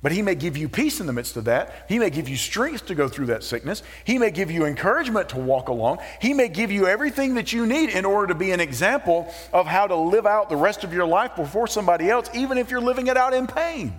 But 0.02 0.12
He 0.12 0.22
may 0.22 0.34
give 0.34 0.56
you 0.56 0.68
peace 0.68 1.00
in 1.00 1.06
the 1.06 1.12
midst 1.12 1.36
of 1.36 1.44
that. 1.44 1.84
He 1.88 1.98
may 1.98 2.10
give 2.10 2.28
you 2.28 2.36
strength 2.36 2.86
to 2.86 2.94
go 2.94 3.08
through 3.08 3.26
that 3.26 3.44
sickness. 3.44 3.82
He 4.04 4.18
may 4.18 4.30
give 4.30 4.50
you 4.50 4.64
encouragement 4.64 5.28
to 5.30 5.38
walk 5.38 5.68
along. 5.68 5.98
He 6.20 6.32
may 6.32 6.48
give 6.48 6.70
you 6.70 6.86
everything 6.86 7.34
that 7.34 7.52
you 7.52 7.66
need 7.66 7.90
in 7.90 8.04
order 8.04 8.28
to 8.28 8.34
be 8.34 8.52
an 8.52 8.60
example 8.60 9.32
of 9.52 9.66
how 9.66 9.86
to 9.86 9.96
live 9.96 10.26
out 10.26 10.48
the 10.48 10.56
rest 10.56 10.84
of 10.84 10.94
your 10.94 11.06
life 11.06 11.36
before 11.36 11.66
somebody 11.66 12.08
else, 12.08 12.30
even 12.34 12.56
if 12.56 12.70
you're 12.70 12.80
living 12.80 13.08
it 13.08 13.16
out 13.16 13.34
in 13.34 13.46
pain. 13.46 13.94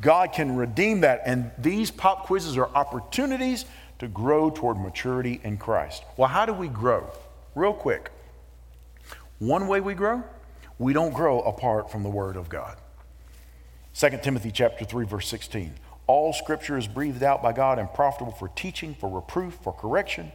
God 0.00 0.32
can 0.32 0.56
redeem 0.56 1.02
that. 1.02 1.22
And 1.26 1.50
these 1.58 1.90
pop 1.90 2.26
quizzes 2.26 2.56
are 2.56 2.68
opportunities 2.74 3.66
to 3.98 4.08
grow 4.08 4.50
toward 4.50 4.78
maturity 4.78 5.40
in 5.44 5.56
Christ. 5.58 6.02
Well, 6.16 6.28
how 6.28 6.44
do 6.44 6.52
we 6.52 6.68
grow? 6.68 7.08
Real 7.54 7.72
quick. 7.74 8.10
One 9.38 9.68
way 9.68 9.80
we 9.80 9.94
grow, 9.94 10.24
we 10.78 10.92
don't 10.92 11.12
grow 11.12 11.40
apart 11.40 11.90
from 11.90 12.02
the 12.02 12.08
Word 12.08 12.36
of 12.36 12.48
God. 12.48 12.76
2 13.94 14.18
Timothy 14.22 14.50
chapter 14.50 14.84
3, 14.84 15.04
verse 15.04 15.28
16. 15.28 15.74
All 16.06 16.32
scripture 16.32 16.76
is 16.76 16.88
breathed 16.88 17.22
out 17.22 17.42
by 17.42 17.52
God 17.52 17.78
and 17.78 17.92
profitable 17.92 18.32
for 18.32 18.48
teaching, 18.48 18.94
for 18.94 19.08
reproof, 19.08 19.58
for 19.62 19.72
correction, 19.72 20.32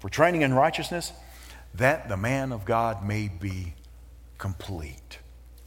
for 0.00 0.08
training 0.08 0.42
in 0.42 0.54
righteousness, 0.54 1.12
that 1.74 2.08
the 2.08 2.16
man 2.16 2.52
of 2.52 2.64
God 2.64 3.04
may 3.06 3.28
be 3.28 3.74
complete, 4.38 5.18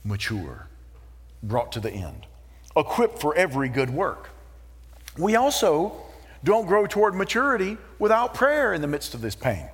mature, 0.04 0.68
brought 1.44 1.72
to 1.74 1.80
the 1.80 1.92
end, 1.92 2.26
equipped 2.76 3.20
for 3.20 3.36
every 3.36 3.70
good 3.70 3.90
work. 3.90 4.30
We 5.18 5.36
also 5.36 5.94
don't 6.44 6.68
grow 6.68 6.86
toward 6.86 7.16
maturity 7.16 7.78
without 8.00 8.34
prayer 8.34 8.74
in 8.74 8.82
the 8.82 8.88
midst 8.88 9.14
of 9.14 9.22
this 9.22 9.36
pain. 9.36 9.70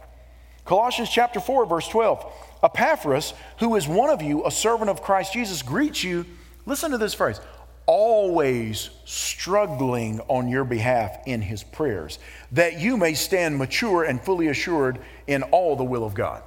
Colossians 0.65 1.09
chapter 1.09 1.39
4, 1.39 1.65
verse 1.65 1.87
12. 1.87 2.25
Epaphras, 2.63 3.33
who 3.59 3.75
is 3.75 3.87
one 3.87 4.09
of 4.09 4.21
you, 4.21 4.45
a 4.45 4.51
servant 4.51 4.89
of 4.89 5.01
Christ 5.01 5.33
Jesus, 5.33 5.61
greets 5.61 6.03
you. 6.03 6.25
Listen 6.65 6.91
to 6.91 6.97
this 6.97 7.13
phrase 7.13 7.41
always 7.85 8.89
struggling 9.05 10.19
on 10.27 10.47
your 10.47 10.63
behalf 10.63 11.17
in 11.25 11.41
his 11.41 11.63
prayers, 11.63 12.19
that 12.51 12.79
you 12.79 12.97
may 12.97 13.13
stand 13.13 13.57
mature 13.57 14.03
and 14.03 14.21
fully 14.21 14.47
assured 14.47 14.99
in 15.27 15.43
all 15.43 15.75
the 15.75 15.83
will 15.83 16.05
of 16.05 16.13
God. 16.13 16.43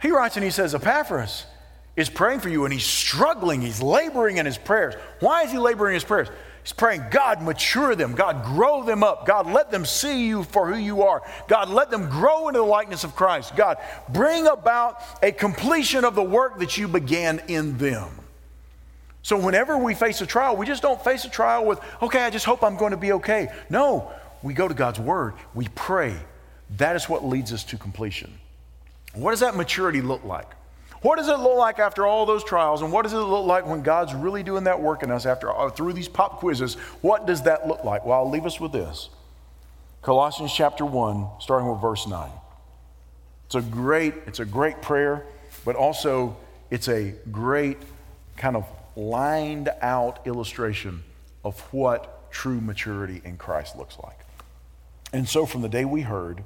He 0.00 0.10
writes 0.10 0.36
and 0.36 0.44
he 0.44 0.50
says, 0.50 0.74
Epaphras 0.74 1.46
is 1.96 2.08
praying 2.08 2.40
for 2.40 2.48
you 2.48 2.64
and 2.64 2.72
he's 2.72 2.86
struggling, 2.86 3.60
he's 3.60 3.82
laboring 3.82 4.36
in 4.36 4.46
his 4.46 4.58
prayers. 4.58 4.94
Why 5.20 5.42
is 5.42 5.52
he 5.52 5.58
laboring 5.58 5.92
in 5.92 5.94
his 5.94 6.04
prayers? 6.04 6.28
He's 6.62 6.72
praying, 6.72 7.04
God, 7.10 7.40
mature 7.40 7.94
them. 7.94 8.14
God, 8.14 8.44
grow 8.44 8.84
them 8.84 9.02
up. 9.02 9.26
God, 9.26 9.46
let 9.46 9.70
them 9.70 9.86
see 9.86 10.26
you 10.26 10.44
for 10.44 10.70
who 10.70 10.78
you 10.78 11.02
are. 11.02 11.22
God, 11.46 11.70
let 11.70 11.90
them 11.90 12.10
grow 12.10 12.48
into 12.48 12.60
the 12.60 12.66
likeness 12.66 13.04
of 13.04 13.16
Christ. 13.16 13.56
God, 13.56 13.78
bring 14.10 14.46
about 14.46 15.02
a 15.22 15.32
completion 15.32 16.04
of 16.04 16.14
the 16.14 16.22
work 16.22 16.58
that 16.58 16.76
you 16.76 16.86
began 16.86 17.40
in 17.48 17.78
them. 17.78 18.10
So, 19.28 19.36
whenever 19.38 19.76
we 19.76 19.92
face 19.92 20.22
a 20.22 20.26
trial, 20.26 20.56
we 20.56 20.64
just 20.64 20.80
don't 20.80 21.04
face 21.04 21.26
a 21.26 21.28
trial 21.28 21.66
with, 21.66 21.80
okay, 22.00 22.22
I 22.22 22.30
just 22.30 22.46
hope 22.46 22.64
I'm 22.64 22.78
going 22.78 22.92
to 22.92 22.96
be 22.96 23.12
okay. 23.12 23.48
No, 23.68 24.10
we 24.42 24.54
go 24.54 24.66
to 24.66 24.72
God's 24.72 24.98
Word, 24.98 25.34
we 25.52 25.68
pray. 25.74 26.16
That 26.78 26.96
is 26.96 27.10
what 27.10 27.26
leads 27.26 27.52
us 27.52 27.62
to 27.64 27.76
completion. 27.76 28.32
What 29.12 29.32
does 29.32 29.40
that 29.40 29.54
maturity 29.54 30.00
look 30.00 30.24
like? 30.24 30.50
What 31.02 31.16
does 31.16 31.28
it 31.28 31.38
look 31.40 31.58
like 31.58 31.78
after 31.78 32.06
all 32.06 32.24
those 32.24 32.42
trials? 32.42 32.80
And 32.80 32.90
what 32.90 33.02
does 33.02 33.12
it 33.12 33.18
look 33.18 33.44
like 33.44 33.66
when 33.66 33.82
God's 33.82 34.14
really 34.14 34.42
doing 34.42 34.64
that 34.64 34.80
work 34.80 35.02
in 35.02 35.10
us 35.10 35.26
after 35.26 35.54
uh, 35.54 35.68
through 35.68 35.92
these 35.92 36.08
pop 36.08 36.38
quizzes? 36.38 36.76
What 37.02 37.26
does 37.26 37.42
that 37.42 37.68
look 37.68 37.84
like? 37.84 38.06
Well, 38.06 38.20
I'll 38.20 38.30
leave 38.30 38.46
us 38.46 38.58
with 38.58 38.72
this. 38.72 39.10
Colossians 40.00 40.54
chapter 40.54 40.86
1, 40.86 41.26
starting 41.38 41.68
with 41.68 41.82
verse 41.82 42.06
9. 42.06 42.30
It's 43.44 43.56
a 43.56 43.60
great, 43.60 44.14
it's 44.26 44.40
a 44.40 44.46
great 44.46 44.80
prayer, 44.80 45.26
but 45.66 45.76
also 45.76 46.34
it's 46.70 46.88
a 46.88 47.12
great 47.30 47.76
kind 48.38 48.56
of 48.56 48.64
lined 48.98 49.70
out 49.80 50.26
illustration 50.26 51.04
of 51.44 51.58
what 51.72 52.30
true 52.32 52.60
maturity 52.60 53.22
in 53.24 53.36
Christ 53.36 53.76
looks 53.76 53.96
like. 54.02 54.18
And 55.12 55.26
so, 55.26 55.46
from 55.46 55.62
the 55.62 55.68
day 55.68 55.84
we 55.84 56.02
heard, 56.02 56.42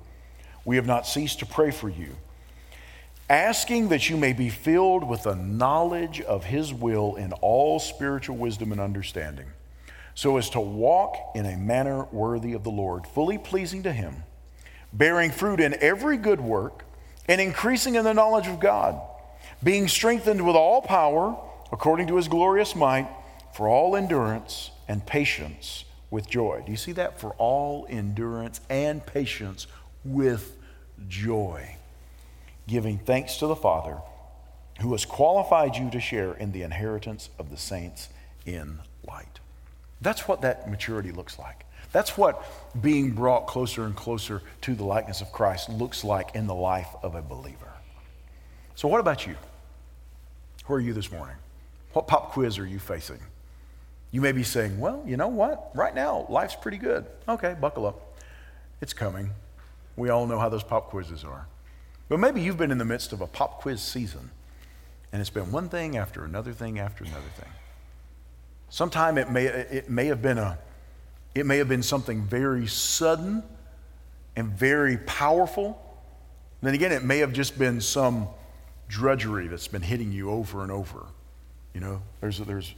we 0.64 0.76
have 0.76 0.86
not 0.86 1.06
ceased 1.06 1.40
to 1.40 1.46
pray 1.46 1.70
for 1.70 1.88
you, 1.88 2.16
asking 3.28 3.88
that 3.88 4.08
you 4.08 4.16
may 4.16 4.32
be 4.32 4.50
filled 4.50 5.08
with 5.08 5.24
the 5.24 5.34
knowledge 5.34 6.20
of 6.20 6.44
His 6.44 6.72
will 6.72 7.16
in 7.16 7.32
all 7.40 7.80
spiritual 7.80 8.36
wisdom 8.36 8.70
and 8.70 8.80
understanding, 8.80 9.46
so 10.14 10.36
as 10.36 10.50
to 10.50 10.60
walk 10.60 11.16
in 11.34 11.46
a 11.46 11.56
manner 11.56 12.04
worthy 12.12 12.52
of 12.52 12.62
the 12.62 12.70
Lord, 12.70 13.06
fully 13.06 13.38
pleasing 13.38 13.82
to 13.84 13.92
Him, 13.92 14.22
bearing 14.92 15.30
fruit 15.32 15.58
in 15.58 15.74
every 15.80 16.18
good 16.18 16.40
work, 16.40 16.84
and 17.26 17.40
increasing 17.40 17.94
in 17.94 18.04
the 18.04 18.14
knowledge 18.14 18.46
of 18.46 18.60
God, 18.60 19.00
being 19.64 19.88
strengthened 19.88 20.46
with 20.46 20.54
all 20.54 20.82
power 20.82 21.36
according 21.72 22.06
to 22.08 22.16
his 22.16 22.28
glorious 22.28 22.76
might, 22.76 23.08
for 23.54 23.68
all 23.68 23.96
endurance 23.96 24.70
and 24.88 25.04
patience 25.04 25.84
with 26.10 26.28
joy. 26.28 26.62
Do 26.64 26.70
you 26.70 26.78
see 26.78 26.92
that? 26.92 27.18
For 27.18 27.30
all 27.38 27.86
endurance 27.88 28.60
and 28.68 29.04
patience 29.04 29.66
with 30.04 30.56
joy. 31.08 31.76
Giving 32.68 32.98
thanks 32.98 33.38
to 33.38 33.46
the 33.46 33.56
Father 33.56 33.98
who 34.80 34.92
has 34.92 35.04
qualified 35.04 35.76
you 35.76 35.90
to 35.90 36.00
share 36.00 36.34
in 36.34 36.52
the 36.52 36.62
inheritance 36.62 37.30
of 37.38 37.50
the 37.50 37.56
saints 37.56 38.08
in 38.46 38.78
light. 39.06 39.40
That's 40.00 40.26
what 40.26 40.42
that 40.42 40.70
maturity 40.70 41.12
looks 41.12 41.38
like. 41.38 41.64
That's 41.92 42.16
what 42.16 42.42
being 42.80 43.12
brought 43.12 43.46
closer 43.46 43.84
and 43.84 43.94
closer 43.94 44.42
to 44.62 44.74
the 44.74 44.84
likeness 44.84 45.20
of 45.20 45.30
Christ 45.30 45.68
looks 45.68 46.04
like 46.04 46.34
in 46.34 46.46
the 46.46 46.54
life 46.54 46.88
of 47.02 47.14
a 47.14 47.22
believer. 47.22 47.72
So, 48.74 48.88
what 48.88 49.00
about 49.00 49.26
you? 49.26 49.36
Who 50.64 50.74
are 50.74 50.80
you 50.80 50.94
this 50.94 51.12
morning? 51.12 51.36
What 51.92 52.06
pop 52.06 52.32
quiz 52.32 52.58
are 52.58 52.66
you 52.66 52.78
facing? 52.78 53.20
You 54.10 54.20
may 54.20 54.32
be 54.32 54.42
saying, 54.42 54.78
well, 54.78 55.02
you 55.06 55.16
know 55.16 55.28
what? 55.28 55.70
Right 55.74 55.94
now, 55.94 56.26
life's 56.28 56.54
pretty 56.54 56.76
good. 56.76 57.06
Okay, 57.28 57.56
buckle 57.58 57.86
up. 57.86 58.18
It's 58.80 58.92
coming. 58.92 59.30
We 59.96 60.10
all 60.10 60.26
know 60.26 60.38
how 60.38 60.48
those 60.48 60.62
pop 60.62 60.90
quizzes 60.90 61.24
are. 61.24 61.46
But 62.08 62.18
maybe 62.18 62.42
you've 62.42 62.58
been 62.58 62.70
in 62.70 62.78
the 62.78 62.84
midst 62.84 63.12
of 63.12 63.20
a 63.20 63.26
pop 63.26 63.60
quiz 63.60 63.80
season, 63.80 64.30
and 65.12 65.20
it's 65.20 65.30
been 65.30 65.50
one 65.50 65.68
thing 65.68 65.96
after 65.96 66.24
another 66.24 66.52
thing 66.52 66.78
after 66.78 67.04
another 67.04 67.30
thing. 67.36 67.48
Sometime 68.68 69.18
it 69.18 69.30
may, 69.30 69.46
it 69.46 69.88
may 69.88 70.06
have 70.06 70.20
been 70.20 70.38
a, 70.38 70.58
it 71.34 71.46
may 71.46 71.58
have 71.58 71.68
been 71.68 71.82
something 71.82 72.22
very 72.22 72.66
sudden 72.66 73.42
and 74.36 74.48
very 74.48 74.98
powerful. 74.98 75.80
Then 76.62 76.74
again, 76.74 76.92
it 76.92 77.02
may 77.02 77.18
have 77.18 77.32
just 77.32 77.58
been 77.58 77.80
some 77.80 78.28
drudgery 78.88 79.48
that's 79.48 79.68
been 79.68 79.82
hitting 79.82 80.12
you 80.12 80.30
over 80.30 80.62
and 80.62 80.70
over. 80.70 81.06
You 81.74 81.80
know, 81.80 82.02
there's, 82.20 82.38
there's, 82.38 82.74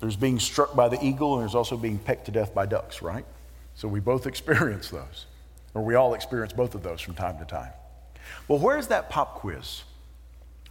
there's 0.00 0.16
being 0.16 0.38
struck 0.38 0.74
by 0.74 0.88
the 0.88 1.02
eagle 1.04 1.34
and 1.34 1.42
there's 1.42 1.54
also 1.54 1.76
being 1.76 1.98
pecked 1.98 2.26
to 2.26 2.30
death 2.30 2.54
by 2.54 2.66
ducks, 2.66 3.02
right? 3.02 3.24
So 3.74 3.88
we 3.88 4.00
both 4.00 4.26
experience 4.32 4.90
those, 4.90 5.26
or 5.74 5.82
we 5.82 5.94
all 5.94 6.14
experience 6.14 6.52
both 6.52 6.74
of 6.74 6.82
those 6.82 7.00
from 7.00 7.14
time 7.14 7.38
to 7.38 7.44
time. 7.44 7.70
Well, 8.46 8.58
where's 8.58 8.88
that 8.88 9.10
pop 9.10 9.36
quiz? 9.36 9.82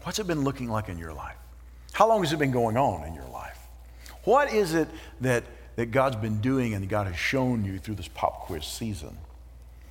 What's 0.03 0.19
it 0.19 0.27
been 0.27 0.43
looking 0.43 0.69
like 0.69 0.89
in 0.89 0.97
your 0.97 1.13
life? 1.13 1.35
How 1.93 2.07
long 2.07 2.21
has 2.23 2.31
it 2.31 2.39
been 2.39 2.51
going 2.51 2.77
on 2.77 3.05
in 3.07 3.13
your 3.13 3.27
life? 3.27 3.57
What 4.23 4.53
is 4.53 4.73
it 4.73 4.87
that, 5.21 5.43
that 5.77 5.91
God's 5.91 6.17
been 6.17 6.41
doing 6.41 6.73
and 6.73 6.87
God 6.87 7.07
has 7.07 7.17
shown 7.17 7.65
you 7.65 7.79
through 7.79 7.95
this 7.95 8.07
pop 8.07 8.45
quiz 8.45 8.65
season? 8.65 9.17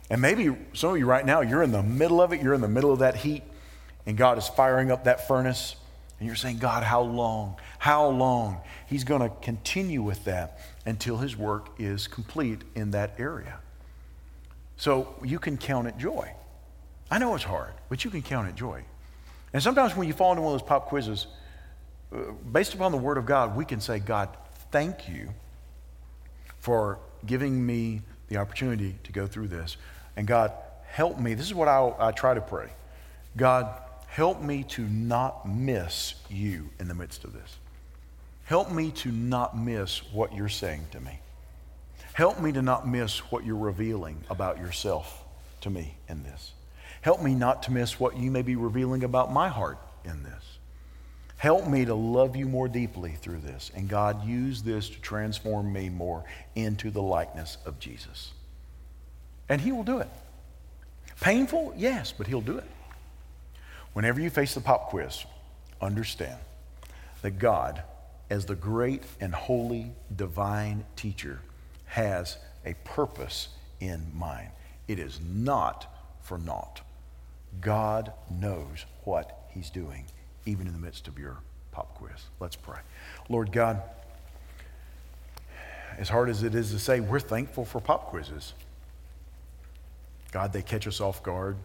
And 0.09 0.21
maybe 0.21 0.55
some 0.73 0.91
of 0.91 0.99
you 0.99 1.07
right 1.07 1.27
now, 1.27 1.41
you're 1.41 1.63
in 1.63 1.73
the 1.73 1.83
middle 1.83 2.21
of 2.21 2.33
it, 2.33 2.41
you're 2.41 2.55
in 2.55 2.61
the 2.61 2.69
middle 2.69 2.93
of 2.93 3.01
that 3.01 3.17
heat, 3.17 3.43
and 4.07 4.17
God 4.17 4.39
is 4.39 4.47
firing 4.47 4.93
up 4.93 5.05
that 5.05 5.27
furnace 5.27 5.75
and 6.19 6.27
you're 6.27 6.37
saying, 6.37 6.59
God, 6.59 6.83
how 6.83 7.03
long? 7.03 7.57
How 7.79 8.09
long? 8.09 8.61
He's 8.87 9.05
going 9.05 9.21
to 9.21 9.35
continue 9.43 10.03
with 10.03 10.25
that 10.25 10.59
until 10.87 11.19
his 11.19 11.37
work 11.37 11.71
is 11.79 12.09
complete 12.09 12.63
in 12.75 12.93
that 12.93 13.15
area. 13.19 13.59
So 14.77 15.15
you 15.23 15.39
can 15.39 15.57
count 15.59 15.89
it 15.89 15.99
joy. 15.99 16.33
I 17.11 17.19
know 17.19 17.35
it's 17.35 17.45
hard, 17.45 17.73
but 17.89 18.05
you 18.05 18.11
can 18.11 18.23
count 18.23 18.49
it 18.49 18.55
joy. 18.55 18.83
And 19.53 19.63
sometimes 19.63 19.95
when 19.95 20.09
you 20.09 20.15
fall 20.15 20.33
into 20.33 20.43
one 20.43 20.55
of 20.55 20.61
those 20.61 20.69
pop 20.69 20.87
quizzes, 20.87 21.27
uh, 22.13 22.33
based 22.53 22.75
upon 22.75 22.93
the 22.93 22.99
Word 22.99 23.19
of 23.19 23.27
God, 23.27 23.57
we 23.57 23.65
can 23.65 23.81
say, 23.81 23.99
God, 23.99 24.29
thank 24.71 25.09
you 25.09 25.29
for 26.59 26.99
giving 27.25 27.65
me 27.65 28.03
the 28.29 28.39
opportunity 28.39 28.99
to 29.05 29.13
go 29.13 29.27
through 29.27 29.49
this. 29.49 29.77
And 30.17 30.27
God, 30.27 30.53
help 30.89 31.19
me. 31.21 31.35
This 31.35 31.47
is 31.47 31.55
what 31.55 31.69
I, 31.69 31.93
I 31.99 32.11
try 32.11 32.35
to 32.35 32.41
pray. 32.41 32.71
God, 33.37 33.83
Help 34.17 34.41
me 34.41 34.63
to 34.63 34.81
not 34.81 35.47
miss 35.47 36.15
you 36.31 36.71
in 36.81 36.89
the 36.89 36.95
midst 36.95 37.25
of 37.25 37.35
this. 37.35 37.59
Help 38.47 38.73
me 38.73 38.91
to 38.93 39.13
not 39.13 39.59
miss 39.59 39.99
what 40.11 40.35
you're 40.35 40.49
saying 40.49 40.87
to 40.93 41.01
me. 41.01 41.19
Help 42.15 42.41
me 42.41 42.51
to 42.51 42.63
not 42.63 42.89
miss 42.89 43.19
what 43.31 43.45
you're 43.45 43.55
revealing 43.55 44.17
about 44.31 44.57
yourself 44.57 45.23
to 45.61 45.69
me 45.69 45.99
in 46.09 46.23
this. 46.23 46.55
Help 47.03 47.23
me 47.23 47.35
not 47.35 47.65
to 47.65 47.73
miss 47.73 48.01
what 48.01 48.17
you 48.17 48.31
may 48.31 48.41
be 48.41 48.57
revealing 48.57 49.05
about 49.05 49.31
my 49.31 49.49
heart 49.49 49.77
in 50.03 50.23
this. 50.23 50.59
Help 51.37 51.69
me 51.69 51.85
to 51.85 51.95
love 51.95 52.37
you 52.37 52.47
more 52.47 52.69
deeply 52.69 53.13
through 53.17 53.41
this. 53.41 53.71
And 53.75 53.87
God, 53.87 54.27
use 54.27 54.63
this 54.63 54.89
to 54.89 54.99
transform 55.03 55.71
me 55.71 55.91
more 55.91 56.25
into 56.55 56.91
the 56.91 57.03
likeness 57.03 57.59
of 57.67 57.79
Jesus. 57.79 58.33
And 59.51 59.61
He 59.61 59.73
will 59.73 59.85
do 59.85 59.99
it. 59.99 60.09
Painful? 61.21 61.75
Yes, 61.77 62.15
but 62.17 62.27
He'll 62.27 62.41
do 62.41 62.57
it. 62.57 62.65
Whenever 63.97 64.21
you 64.21 64.29
face 64.29 64.53
the 64.53 64.61
pop 64.61 64.91
quiz, 64.91 65.25
understand 65.81 66.39
that 67.23 67.39
God, 67.39 67.83
as 68.29 68.45
the 68.45 68.55
great 68.55 69.03
and 69.23 69.35
holy 69.35 69.91
divine 70.15 70.85
teacher, 70.97 71.41
has 71.87 72.37
a 72.67 72.75
purpose 72.85 73.49
in 73.81 74.07
mind. 74.15 74.51
It 74.87 74.99
is 74.99 75.19
not 75.27 75.91
for 76.21 76.37
naught. 76.37 76.83
God 77.63 78.13
knows 78.31 78.85
what 79.05 79.49
He's 79.49 79.71
doing, 79.71 80.05
even 80.45 80.67
in 80.67 80.75
the 80.75 80.79
midst 80.79 81.09
of 81.09 81.19
your 81.19 81.39
pop 81.73 81.95
quiz. 81.95 82.27
Let's 82.39 82.55
pray. 82.55 82.81
Lord 83.31 83.51
God, 83.51 83.81
as 85.97 86.11
hard 86.11 86.29
as 86.29 86.43
it 86.43 86.55
is 86.55 86.71
to 86.73 86.79
say, 86.79 87.01
we're 87.01 87.19
thankful 87.19 87.65
for 87.65 87.81
pop 87.81 88.09
quizzes. 88.09 88.53
God, 90.33 90.53
they 90.53 90.61
catch 90.61 90.87
us 90.87 91.01
off 91.01 91.23
guard. 91.23 91.57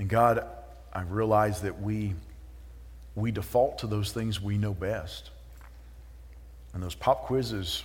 And 0.00 0.08
God, 0.08 0.46
I 0.94 1.02
realize 1.02 1.60
that 1.60 1.82
we, 1.82 2.14
we 3.14 3.30
default 3.30 3.80
to 3.80 3.86
those 3.86 4.12
things 4.12 4.40
we 4.40 4.56
know 4.56 4.72
best. 4.72 5.28
And 6.72 6.82
those 6.82 6.94
pop 6.94 7.24
quizzes 7.24 7.84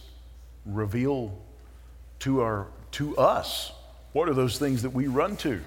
reveal 0.65 1.37
to, 2.19 2.39
our, 2.39 2.67
to 2.91 3.17
us 3.17 3.73
what 4.13 4.29
are 4.29 4.33
those 4.33 4.57
things 4.57 4.83
that 4.83 4.91
we 4.91 5.07
run 5.07 5.35
to. 5.37 5.59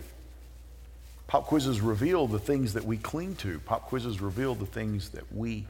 Pop 1.26 1.44
quizzes 1.44 1.82
reveal 1.82 2.26
the 2.26 2.38
things 2.38 2.72
that 2.72 2.84
we 2.84 2.96
cling 2.96 3.36
to. 3.36 3.58
Pop 3.60 3.82
quizzes 3.82 4.22
reveal 4.22 4.54
the 4.54 4.64
things 4.64 5.10
that 5.10 5.30
we, 5.30 5.66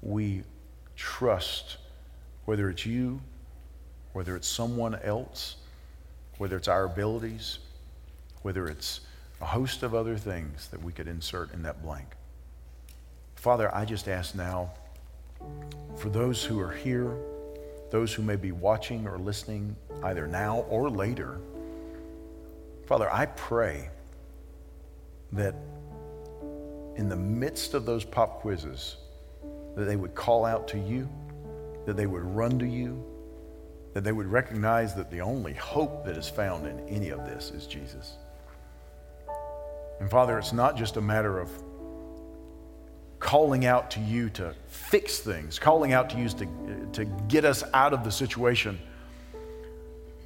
we 0.00 0.44
trust, 0.96 1.76
whether 2.46 2.70
it's 2.70 2.86
you, 2.86 3.20
whether 4.14 4.34
it's 4.34 4.48
someone 4.48 4.94
else, 4.94 5.56
whether 6.38 6.56
it's 6.56 6.68
our 6.68 6.84
abilities, 6.86 7.58
whether 8.40 8.66
it's 8.66 9.02
a 9.40 9.44
host 9.44 9.82
of 9.82 9.94
other 9.94 10.16
things 10.16 10.68
that 10.68 10.82
we 10.82 10.92
could 10.92 11.08
insert 11.08 11.52
in 11.52 11.62
that 11.62 11.82
blank. 11.82 12.06
Father, 13.34 13.74
I 13.74 13.84
just 13.84 14.08
ask 14.08 14.34
now 14.34 14.70
for 15.96 16.08
those 16.08 16.44
who 16.44 16.58
are 16.60 16.72
here, 16.72 17.16
those 17.90 18.12
who 18.12 18.22
may 18.22 18.36
be 18.36 18.52
watching 18.52 19.06
or 19.06 19.18
listening 19.18 19.76
either 20.02 20.26
now 20.26 20.60
or 20.68 20.90
later, 20.90 21.38
Father, 22.86 23.12
I 23.12 23.26
pray 23.26 23.90
that 25.32 25.54
in 26.96 27.08
the 27.08 27.16
midst 27.16 27.74
of 27.74 27.84
those 27.84 28.04
pop 28.04 28.40
quizzes, 28.40 28.96
that 29.76 29.84
they 29.84 29.96
would 29.96 30.14
call 30.14 30.44
out 30.44 30.66
to 30.68 30.78
you, 30.78 31.08
that 31.84 31.96
they 31.96 32.06
would 32.06 32.22
run 32.22 32.58
to 32.58 32.66
you, 32.66 33.04
that 33.92 34.02
they 34.02 34.12
would 34.12 34.26
recognize 34.26 34.94
that 34.94 35.10
the 35.10 35.20
only 35.20 35.52
hope 35.54 36.04
that 36.04 36.16
is 36.16 36.28
found 36.28 36.66
in 36.66 36.80
any 36.88 37.10
of 37.10 37.24
this 37.26 37.50
is 37.50 37.66
Jesus. 37.66 38.16
And 40.00 40.10
Father, 40.10 40.38
it's 40.38 40.52
not 40.52 40.76
just 40.76 40.96
a 40.96 41.00
matter 41.00 41.38
of 41.38 41.50
calling 43.18 43.64
out 43.64 43.90
to 43.92 44.00
you 44.00 44.28
to 44.30 44.54
fix 44.68 45.18
things, 45.20 45.58
calling 45.58 45.92
out 45.92 46.10
to 46.10 46.18
you 46.18 46.28
to, 46.28 46.88
to 46.92 47.04
get 47.28 47.44
us 47.44 47.64
out 47.72 47.92
of 47.92 48.04
the 48.04 48.10
situation. 48.10 48.78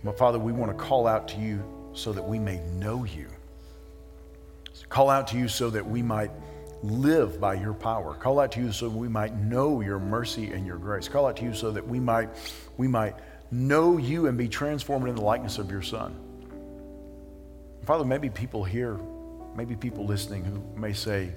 But 0.02 0.18
Father, 0.18 0.38
we 0.38 0.52
want 0.52 0.76
to 0.76 0.84
call 0.84 1.06
out 1.06 1.28
to 1.28 1.38
you 1.38 1.62
so 1.92 2.12
that 2.12 2.22
we 2.22 2.38
may 2.38 2.60
know 2.78 3.04
you. 3.04 3.28
Call 4.88 5.08
out 5.08 5.28
to 5.28 5.38
you 5.38 5.46
so 5.46 5.70
that 5.70 5.86
we 5.86 6.02
might 6.02 6.32
live 6.82 7.40
by 7.40 7.54
your 7.54 7.74
power. 7.74 8.14
Call 8.14 8.40
out 8.40 8.52
to 8.52 8.60
you 8.60 8.72
so 8.72 8.88
we 8.88 9.08
might 9.08 9.34
know 9.36 9.80
your 9.80 9.98
mercy 9.98 10.52
and 10.52 10.66
your 10.66 10.78
grace. 10.78 11.08
Call 11.08 11.26
out 11.26 11.36
to 11.36 11.44
you 11.44 11.54
so 11.54 11.70
that 11.70 11.86
we 11.86 12.00
might, 12.00 12.30
we 12.76 12.88
might 12.88 13.14
know 13.50 13.98
you 13.98 14.26
and 14.26 14.36
be 14.36 14.48
transformed 14.48 15.08
in 15.08 15.14
the 15.14 15.20
likeness 15.20 15.58
of 15.58 15.70
your 15.70 15.82
Son. 15.82 16.14
Father, 17.84 18.04
maybe 18.04 18.30
people 18.30 18.64
here, 18.64 18.98
maybe 19.54 19.76
people 19.76 20.06
listening 20.06 20.44
who 20.44 20.62
may 20.78 20.92
say, 20.92 21.30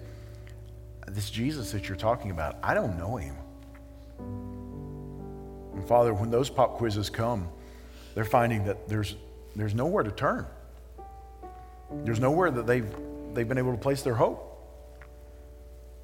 This 1.08 1.30
Jesus 1.30 1.72
that 1.72 1.88
you're 1.88 1.98
talking 1.98 2.32
about, 2.32 2.58
I 2.64 2.74
don't 2.74 2.98
know 2.98 3.18
him. 3.18 3.36
And 5.74 5.88
Father, 5.88 6.14
when 6.14 6.30
those 6.30 6.50
pop 6.50 6.78
quizzes 6.78 7.10
come, 7.10 7.50
they're 8.16 8.26
finding 8.26 8.66
that 8.66 8.88
there's, 8.88 9.16
there's 9.56 9.74
nowhere 9.74 10.04
to 10.04 10.12
turn. 10.12 10.46
There's 11.92 12.20
nowhere 12.20 12.52
that 12.52 12.68
they've, 12.68 12.88
they've 13.34 13.48
been 13.48 13.58
able 13.58 13.72
to 13.72 13.78
place 13.78 14.02
their 14.04 14.16
hope. 14.16 14.50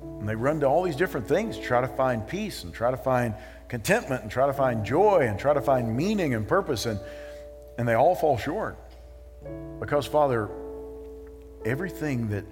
And 0.01 0.27
they 0.27 0.35
run 0.35 0.59
to 0.61 0.65
all 0.65 0.83
these 0.83 0.95
different 0.95 1.27
things 1.27 1.57
to 1.57 1.63
try 1.63 1.81
to 1.81 1.87
find 1.87 2.27
peace 2.27 2.63
and 2.63 2.73
try 2.73 2.89
to 2.91 2.97
find 2.97 3.35
contentment 3.67 4.23
and 4.23 4.31
try 4.31 4.47
to 4.47 4.53
find 4.53 4.85
joy 4.85 5.27
and 5.29 5.37
try 5.37 5.53
to 5.53 5.61
find 5.61 5.95
meaning 5.95 6.33
and 6.33 6.47
purpose, 6.47 6.85
and, 6.85 6.99
and 7.77 7.87
they 7.87 7.93
all 7.93 8.15
fall 8.15 8.37
short. 8.37 8.77
Because, 9.79 10.05
Father, 10.05 10.49
everything 11.65 12.29
that, 12.29 12.45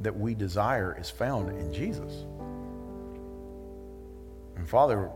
that 0.00 0.16
we 0.16 0.34
desire 0.34 0.96
is 0.98 1.10
found 1.10 1.48
in 1.50 1.72
Jesus. 1.72 2.24
And, 4.56 4.68
Father, 4.68 5.10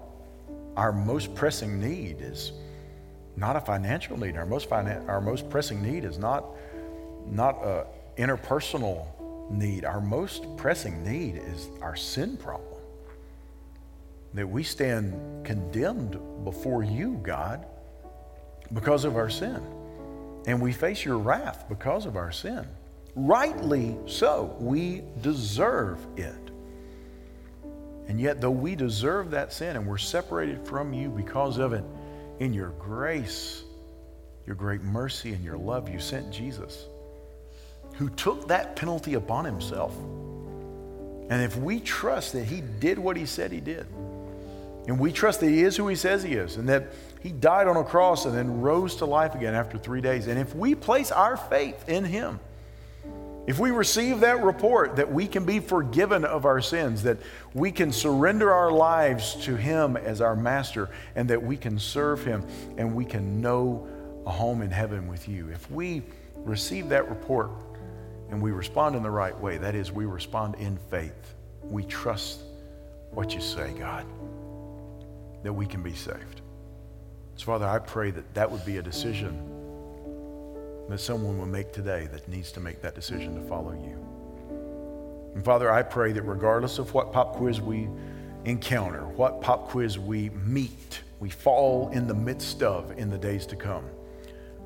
our 0.77 0.93
most 0.93 1.35
pressing 1.35 1.81
need 1.81 2.21
is 2.21 2.53
not 3.37 3.57
a 3.57 3.61
financial 3.61 4.19
need. 4.19 4.37
Our 4.37 4.47
most, 4.47 4.69
finan- 4.69 5.09
our 5.09 5.21
most 5.21 5.51
pressing 5.51 5.83
need 5.83 6.05
is 6.05 6.19
not, 6.19 6.45
not 7.27 7.63
an 7.65 7.85
interpersonal 8.17 9.07
need. 9.51 9.85
Our 9.85 10.01
most 10.01 10.57
pressing 10.57 11.05
need 11.05 11.37
is 11.37 11.69
our 11.81 11.97
sin 11.97 12.37
problem. 12.37 12.81
That 14.35 14.49
we 14.49 14.63
stand 14.63 15.45
condemned 15.45 16.19
before 16.45 16.83
you, 16.83 17.21
God, 17.23 17.67
because 18.73 19.05
of 19.05 19.17
our 19.17 19.31
sin. 19.31 19.63
And 20.47 20.61
we 20.61 20.73
face 20.73 21.05
your 21.05 21.19
wrath 21.19 21.67
because 21.69 22.07
of 22.07 22.17
our 22.17 22.33
sin. 22.33 22.67
Rightly 23.15 23.97
so. 24.07 24.57
We 24.59 25.03
deserve 25.23 25.99
it. 26.17 26.35
And 28.07 28.21
yet, 28.21 28.41
though 28.41 28.51
we 28.51 28.75
deserve 28.75 29.31
that 29.31 29.53
sin 29.53 29.77
and 29.77 29.87
we're 29.87 29.99
separated 29.99 30.67
from 30.67 30.93
you 30.93 31.09
because 31.09 31.59
of 31.59 31.73
it, 31.73 31.85
in 32.41 32.53
your 32.53 32.71
grace, 32.71 33.63
your 34.47 34.57
great 34.57 34.83
mercy, 34.83 35.33
and 35.33 35.43
your 35.43 35.57
love, 35.57 35.89
you 35.89 35.99
sent 35.99 36.31
Jesus 36.31 36.87
who 37.95 38.09
took 38.11 38.49
that 38.49 38.77
penalty 38.77 39.15
upon 39.15 39.45
himself. 39.45 39.97
And 41.31 41.43
if 41.43 41.57
we 41.57 41.81
trust 41.81 42.33
that 42.33 42.45
he 42.45 42.61
did 42.61 42.99
what 42.99 43.17
he 43.17 43.25
said 43.25 43.53
he 43.53 43.61
did, 43.61 43.87
and 44.87 44.99
we 44.99 45.13
trust 45.13 45.41
that 45.41 45.49
he 45.49 45.63
is 45.63 45.77
who 45.77 45.89
he 45.89 45.97
says 45.97 46.23
he 46.23 46.35
is, 46.35 46.57
and 46.57 46.69
that 46.69 46.93
he 47.21 47.31
died 47.31 47.67
on 47.67 47.77
a 47.77 47.85
cross 47.85 48.27
and 48.27 48.35
then 48.35 48.61
rose 48.61 48.97
to 48.97 49.07
life 49.07 49.35
again 49.35 49.55
after 49.55 49.79
three 49.79 50.01
days, 50.01 50.27
and 50.27 50.39
if 50.39 50.55
we 50.55 50.75
place 50.75 51.11
our 51.11 51.37
faith 51.37 51.89
in 51.89 52.05
him, 52.05 52.39
if 53.47 53.59
we 53.59 53.71
receive 53.71 54.21
that 54.21 54.43
report 54.43 54.97
that 54.97 55.13
we 55.13 55.27
can 55.27 55.45
be 55.45 55.61
forgiven 55.61 56.25
of 56.25 56.47
our 56.47 56.61
sins, 56.61 57.03
that 57.03 57.19
we 57.53 57.71
can 57.71 57.93
surrender 57.93 58.53
our 58.53 58.71
lives 58.71 59.35
to 59.45 59.55
Him 59.55 59.97
as 59.97 60.21
our 60.21 60.35
master, 60.35 60.89
and 61.15 61.29
that 61.29 61.43
we 61.43 61.57
can 61.57 61.79
serve 61.79 62.25
Him 62.25 62.47
and 62.79 62.95
we 62.95 63.05
can 63.05 63.43
know 63.43 63.87
a 64.27 64.31
home 64.31 64.63
in 64.63 64.71
heaven 64.71 65.07
with 65.07 65.29
you, 65.29 65.51
if 65.51 65.71
we 65.71 66.03
receive 66.37 66.89
that 66.89 67.09
report, 67.11 67.51
and 68.31 68.41
we 68.41 68.51
respond 68.51 68.97
in 68.97 69.03
the 69.03 69.11
right 69.11 69.39
way. 69.39 69.59
That 69.59 69.75
is, 69.75 69.93
we 69.93 70.07
respond 70.07 70.55
in 70.57 70.79
faith. 70.91 71.35
We 71.63 71.85
trust 71.85 72.41
what 73.11 73.35
you 73.35 73.41
say, 73.41 73.73
God, 73.79 74.07
that 75.43 75.53
we 75.53 75.67
can 75.67 75.83
be 75.83 75.95
saved. 75.95 76.41
So, 77.37 77.45
Father, 77.45 77.67
I 77.67 77.79
pray 77.79 78.11
that 78.11 78.35
that 78.35 78.51
would 78.51 78.65
be 78.65 78.79
a 78.79 78.83
decision 78.83 79.54
that 80.89 80.99
someone 80.99 81.39
will 81.39 81.47
make 81.47 81.73
today 81.73 82.09
that 82.13 82.29
needs 82.29 82.53
to 82.53 82.61
make 82.61 82.81
that 82.83 82.95
decision 82.95 83.35
to 83.35 83.49
follow 83.49 83.73
you. 83.73 83.99
And 85.35 85.45
Father, 85.45 85.71
I 85.71 85.83
pray 85.83 86.13
that 86.13 86.23
regardless 86.23 86.79
of 86.79 86.95
what 86.95 87.13
pop 87.13 87.35
quiz 87.37 87.61
we 87.61 87.89
encounter, 88.45 89.07
what 89.07 89.41
pop 89.41 89.69
quiz 89.69 89.99
we 89.99 90.31
meet, 90.31 91.01
we 91.19 91.31
fall 91.31 91.89
in 91.91 92.07
the 92.07 92.15
midst 92.15 92.63
of 92.63 92.97
in 92.99 93.11
the 93.11 93.19
days 93.19 93.47
to 93.47 93.57
come, 93.57 93.85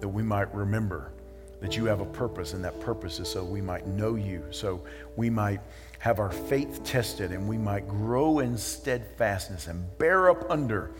that 0.00 0.08
we 0.08 0.22
might 0.22 0.52
remember 0.54 1.12
that 1.60 1.76
you 1.76 1.86
have 1.86 2.00
a 2.00 2.06
purpose, 2.06 2.52
and 2.52 2.64
that 2.64 2.78
purpose 2.80 3.18
is 3.18 3.28
so 3.28 3.42
we 3.42 3.60
might 3.60 3.86
know 3.86 4.14
you, 4.14 4.44
so 4.50 4.82
we 5.16 5.28
might 5.30 5.60
have 5.98 6.20
our 6.20 6.30
faith 6.30 6.84
tested, 6.84 7.32
and 7.32 7.48
we 7.48 7.58
might 7.58 7.88
grow 7.88 8.38
in 8.38 8.56
steadfastness 8.56 9.66
and 9.66 9.84
bear 9.98 10.30
up 10.30 10.48
under 10.48 10.92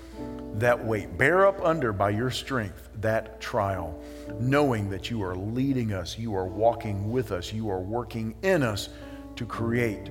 that 0.55 0.85
weight, 0.85 1.17
bear 1.17 1.47
up 1.47 1.61
under 1.65 1.93
by 1.93 2.11
your 2.11 2.31
strength 2.31 2.89
that 3.01 3.41
trial, 3.41 4.03
knowing 4.41 4.91
that 4.91 5.09
you 5.09 5.23
are 5.23 5.37
leading 5.37 5.93
us, 5.93 6.19
you 6.19 6.35
are 6.35 6.47
walking 6.47 7.13
with 7.13 7.31
us, 7.31 7.53
you 7.53 7.71
are 7.71 7.81
working 7.81 8.35
in 8.43 8.65
us 8.65 8.89
to 9.37 9.47
create 9.47 10.11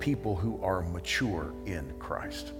people 0.00 0.34
who 0.34 0.60
are 0.62 0.82
mature 0.82 1.52
in 1.66 1.92
Christ. 2.00 2.52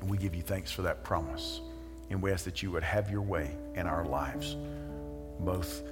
And 0.00 0.08
we 0.08 0.16
give 0.16 0.34
you 0.34 0.42
thanks 0.42 0.72
for 0.72 0.82
that 0.82 1.04
promise. 1.04 1.60
And 2.08 2.20
we 2.22 2.32
ask 2.32 2.44
that 2.46 2.62
you 2.62 2.70
would 2.70 2.82
have 2.82 3.10
your 3.10 3.22
way 3.22 3.54
in 3.74 3.86
our 3.86 4.06
lives, 4.06 4.56
both 5.40 5.82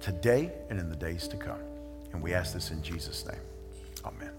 today 0.00 0.52
and 0.70 0.78
in 0.78 0.88
the 0.88 0.96
days 0.96 1.28
to 1.28 1.36
come. 1.36 1.60
And 2.12 2.22
we 2.22 2.32
ask 2.32 2.54
this 2.54 2.70
in 2.70 2.82
Jesus' 2.82 3.26
name. 3.26 3.40
Amen. 4.04 4.31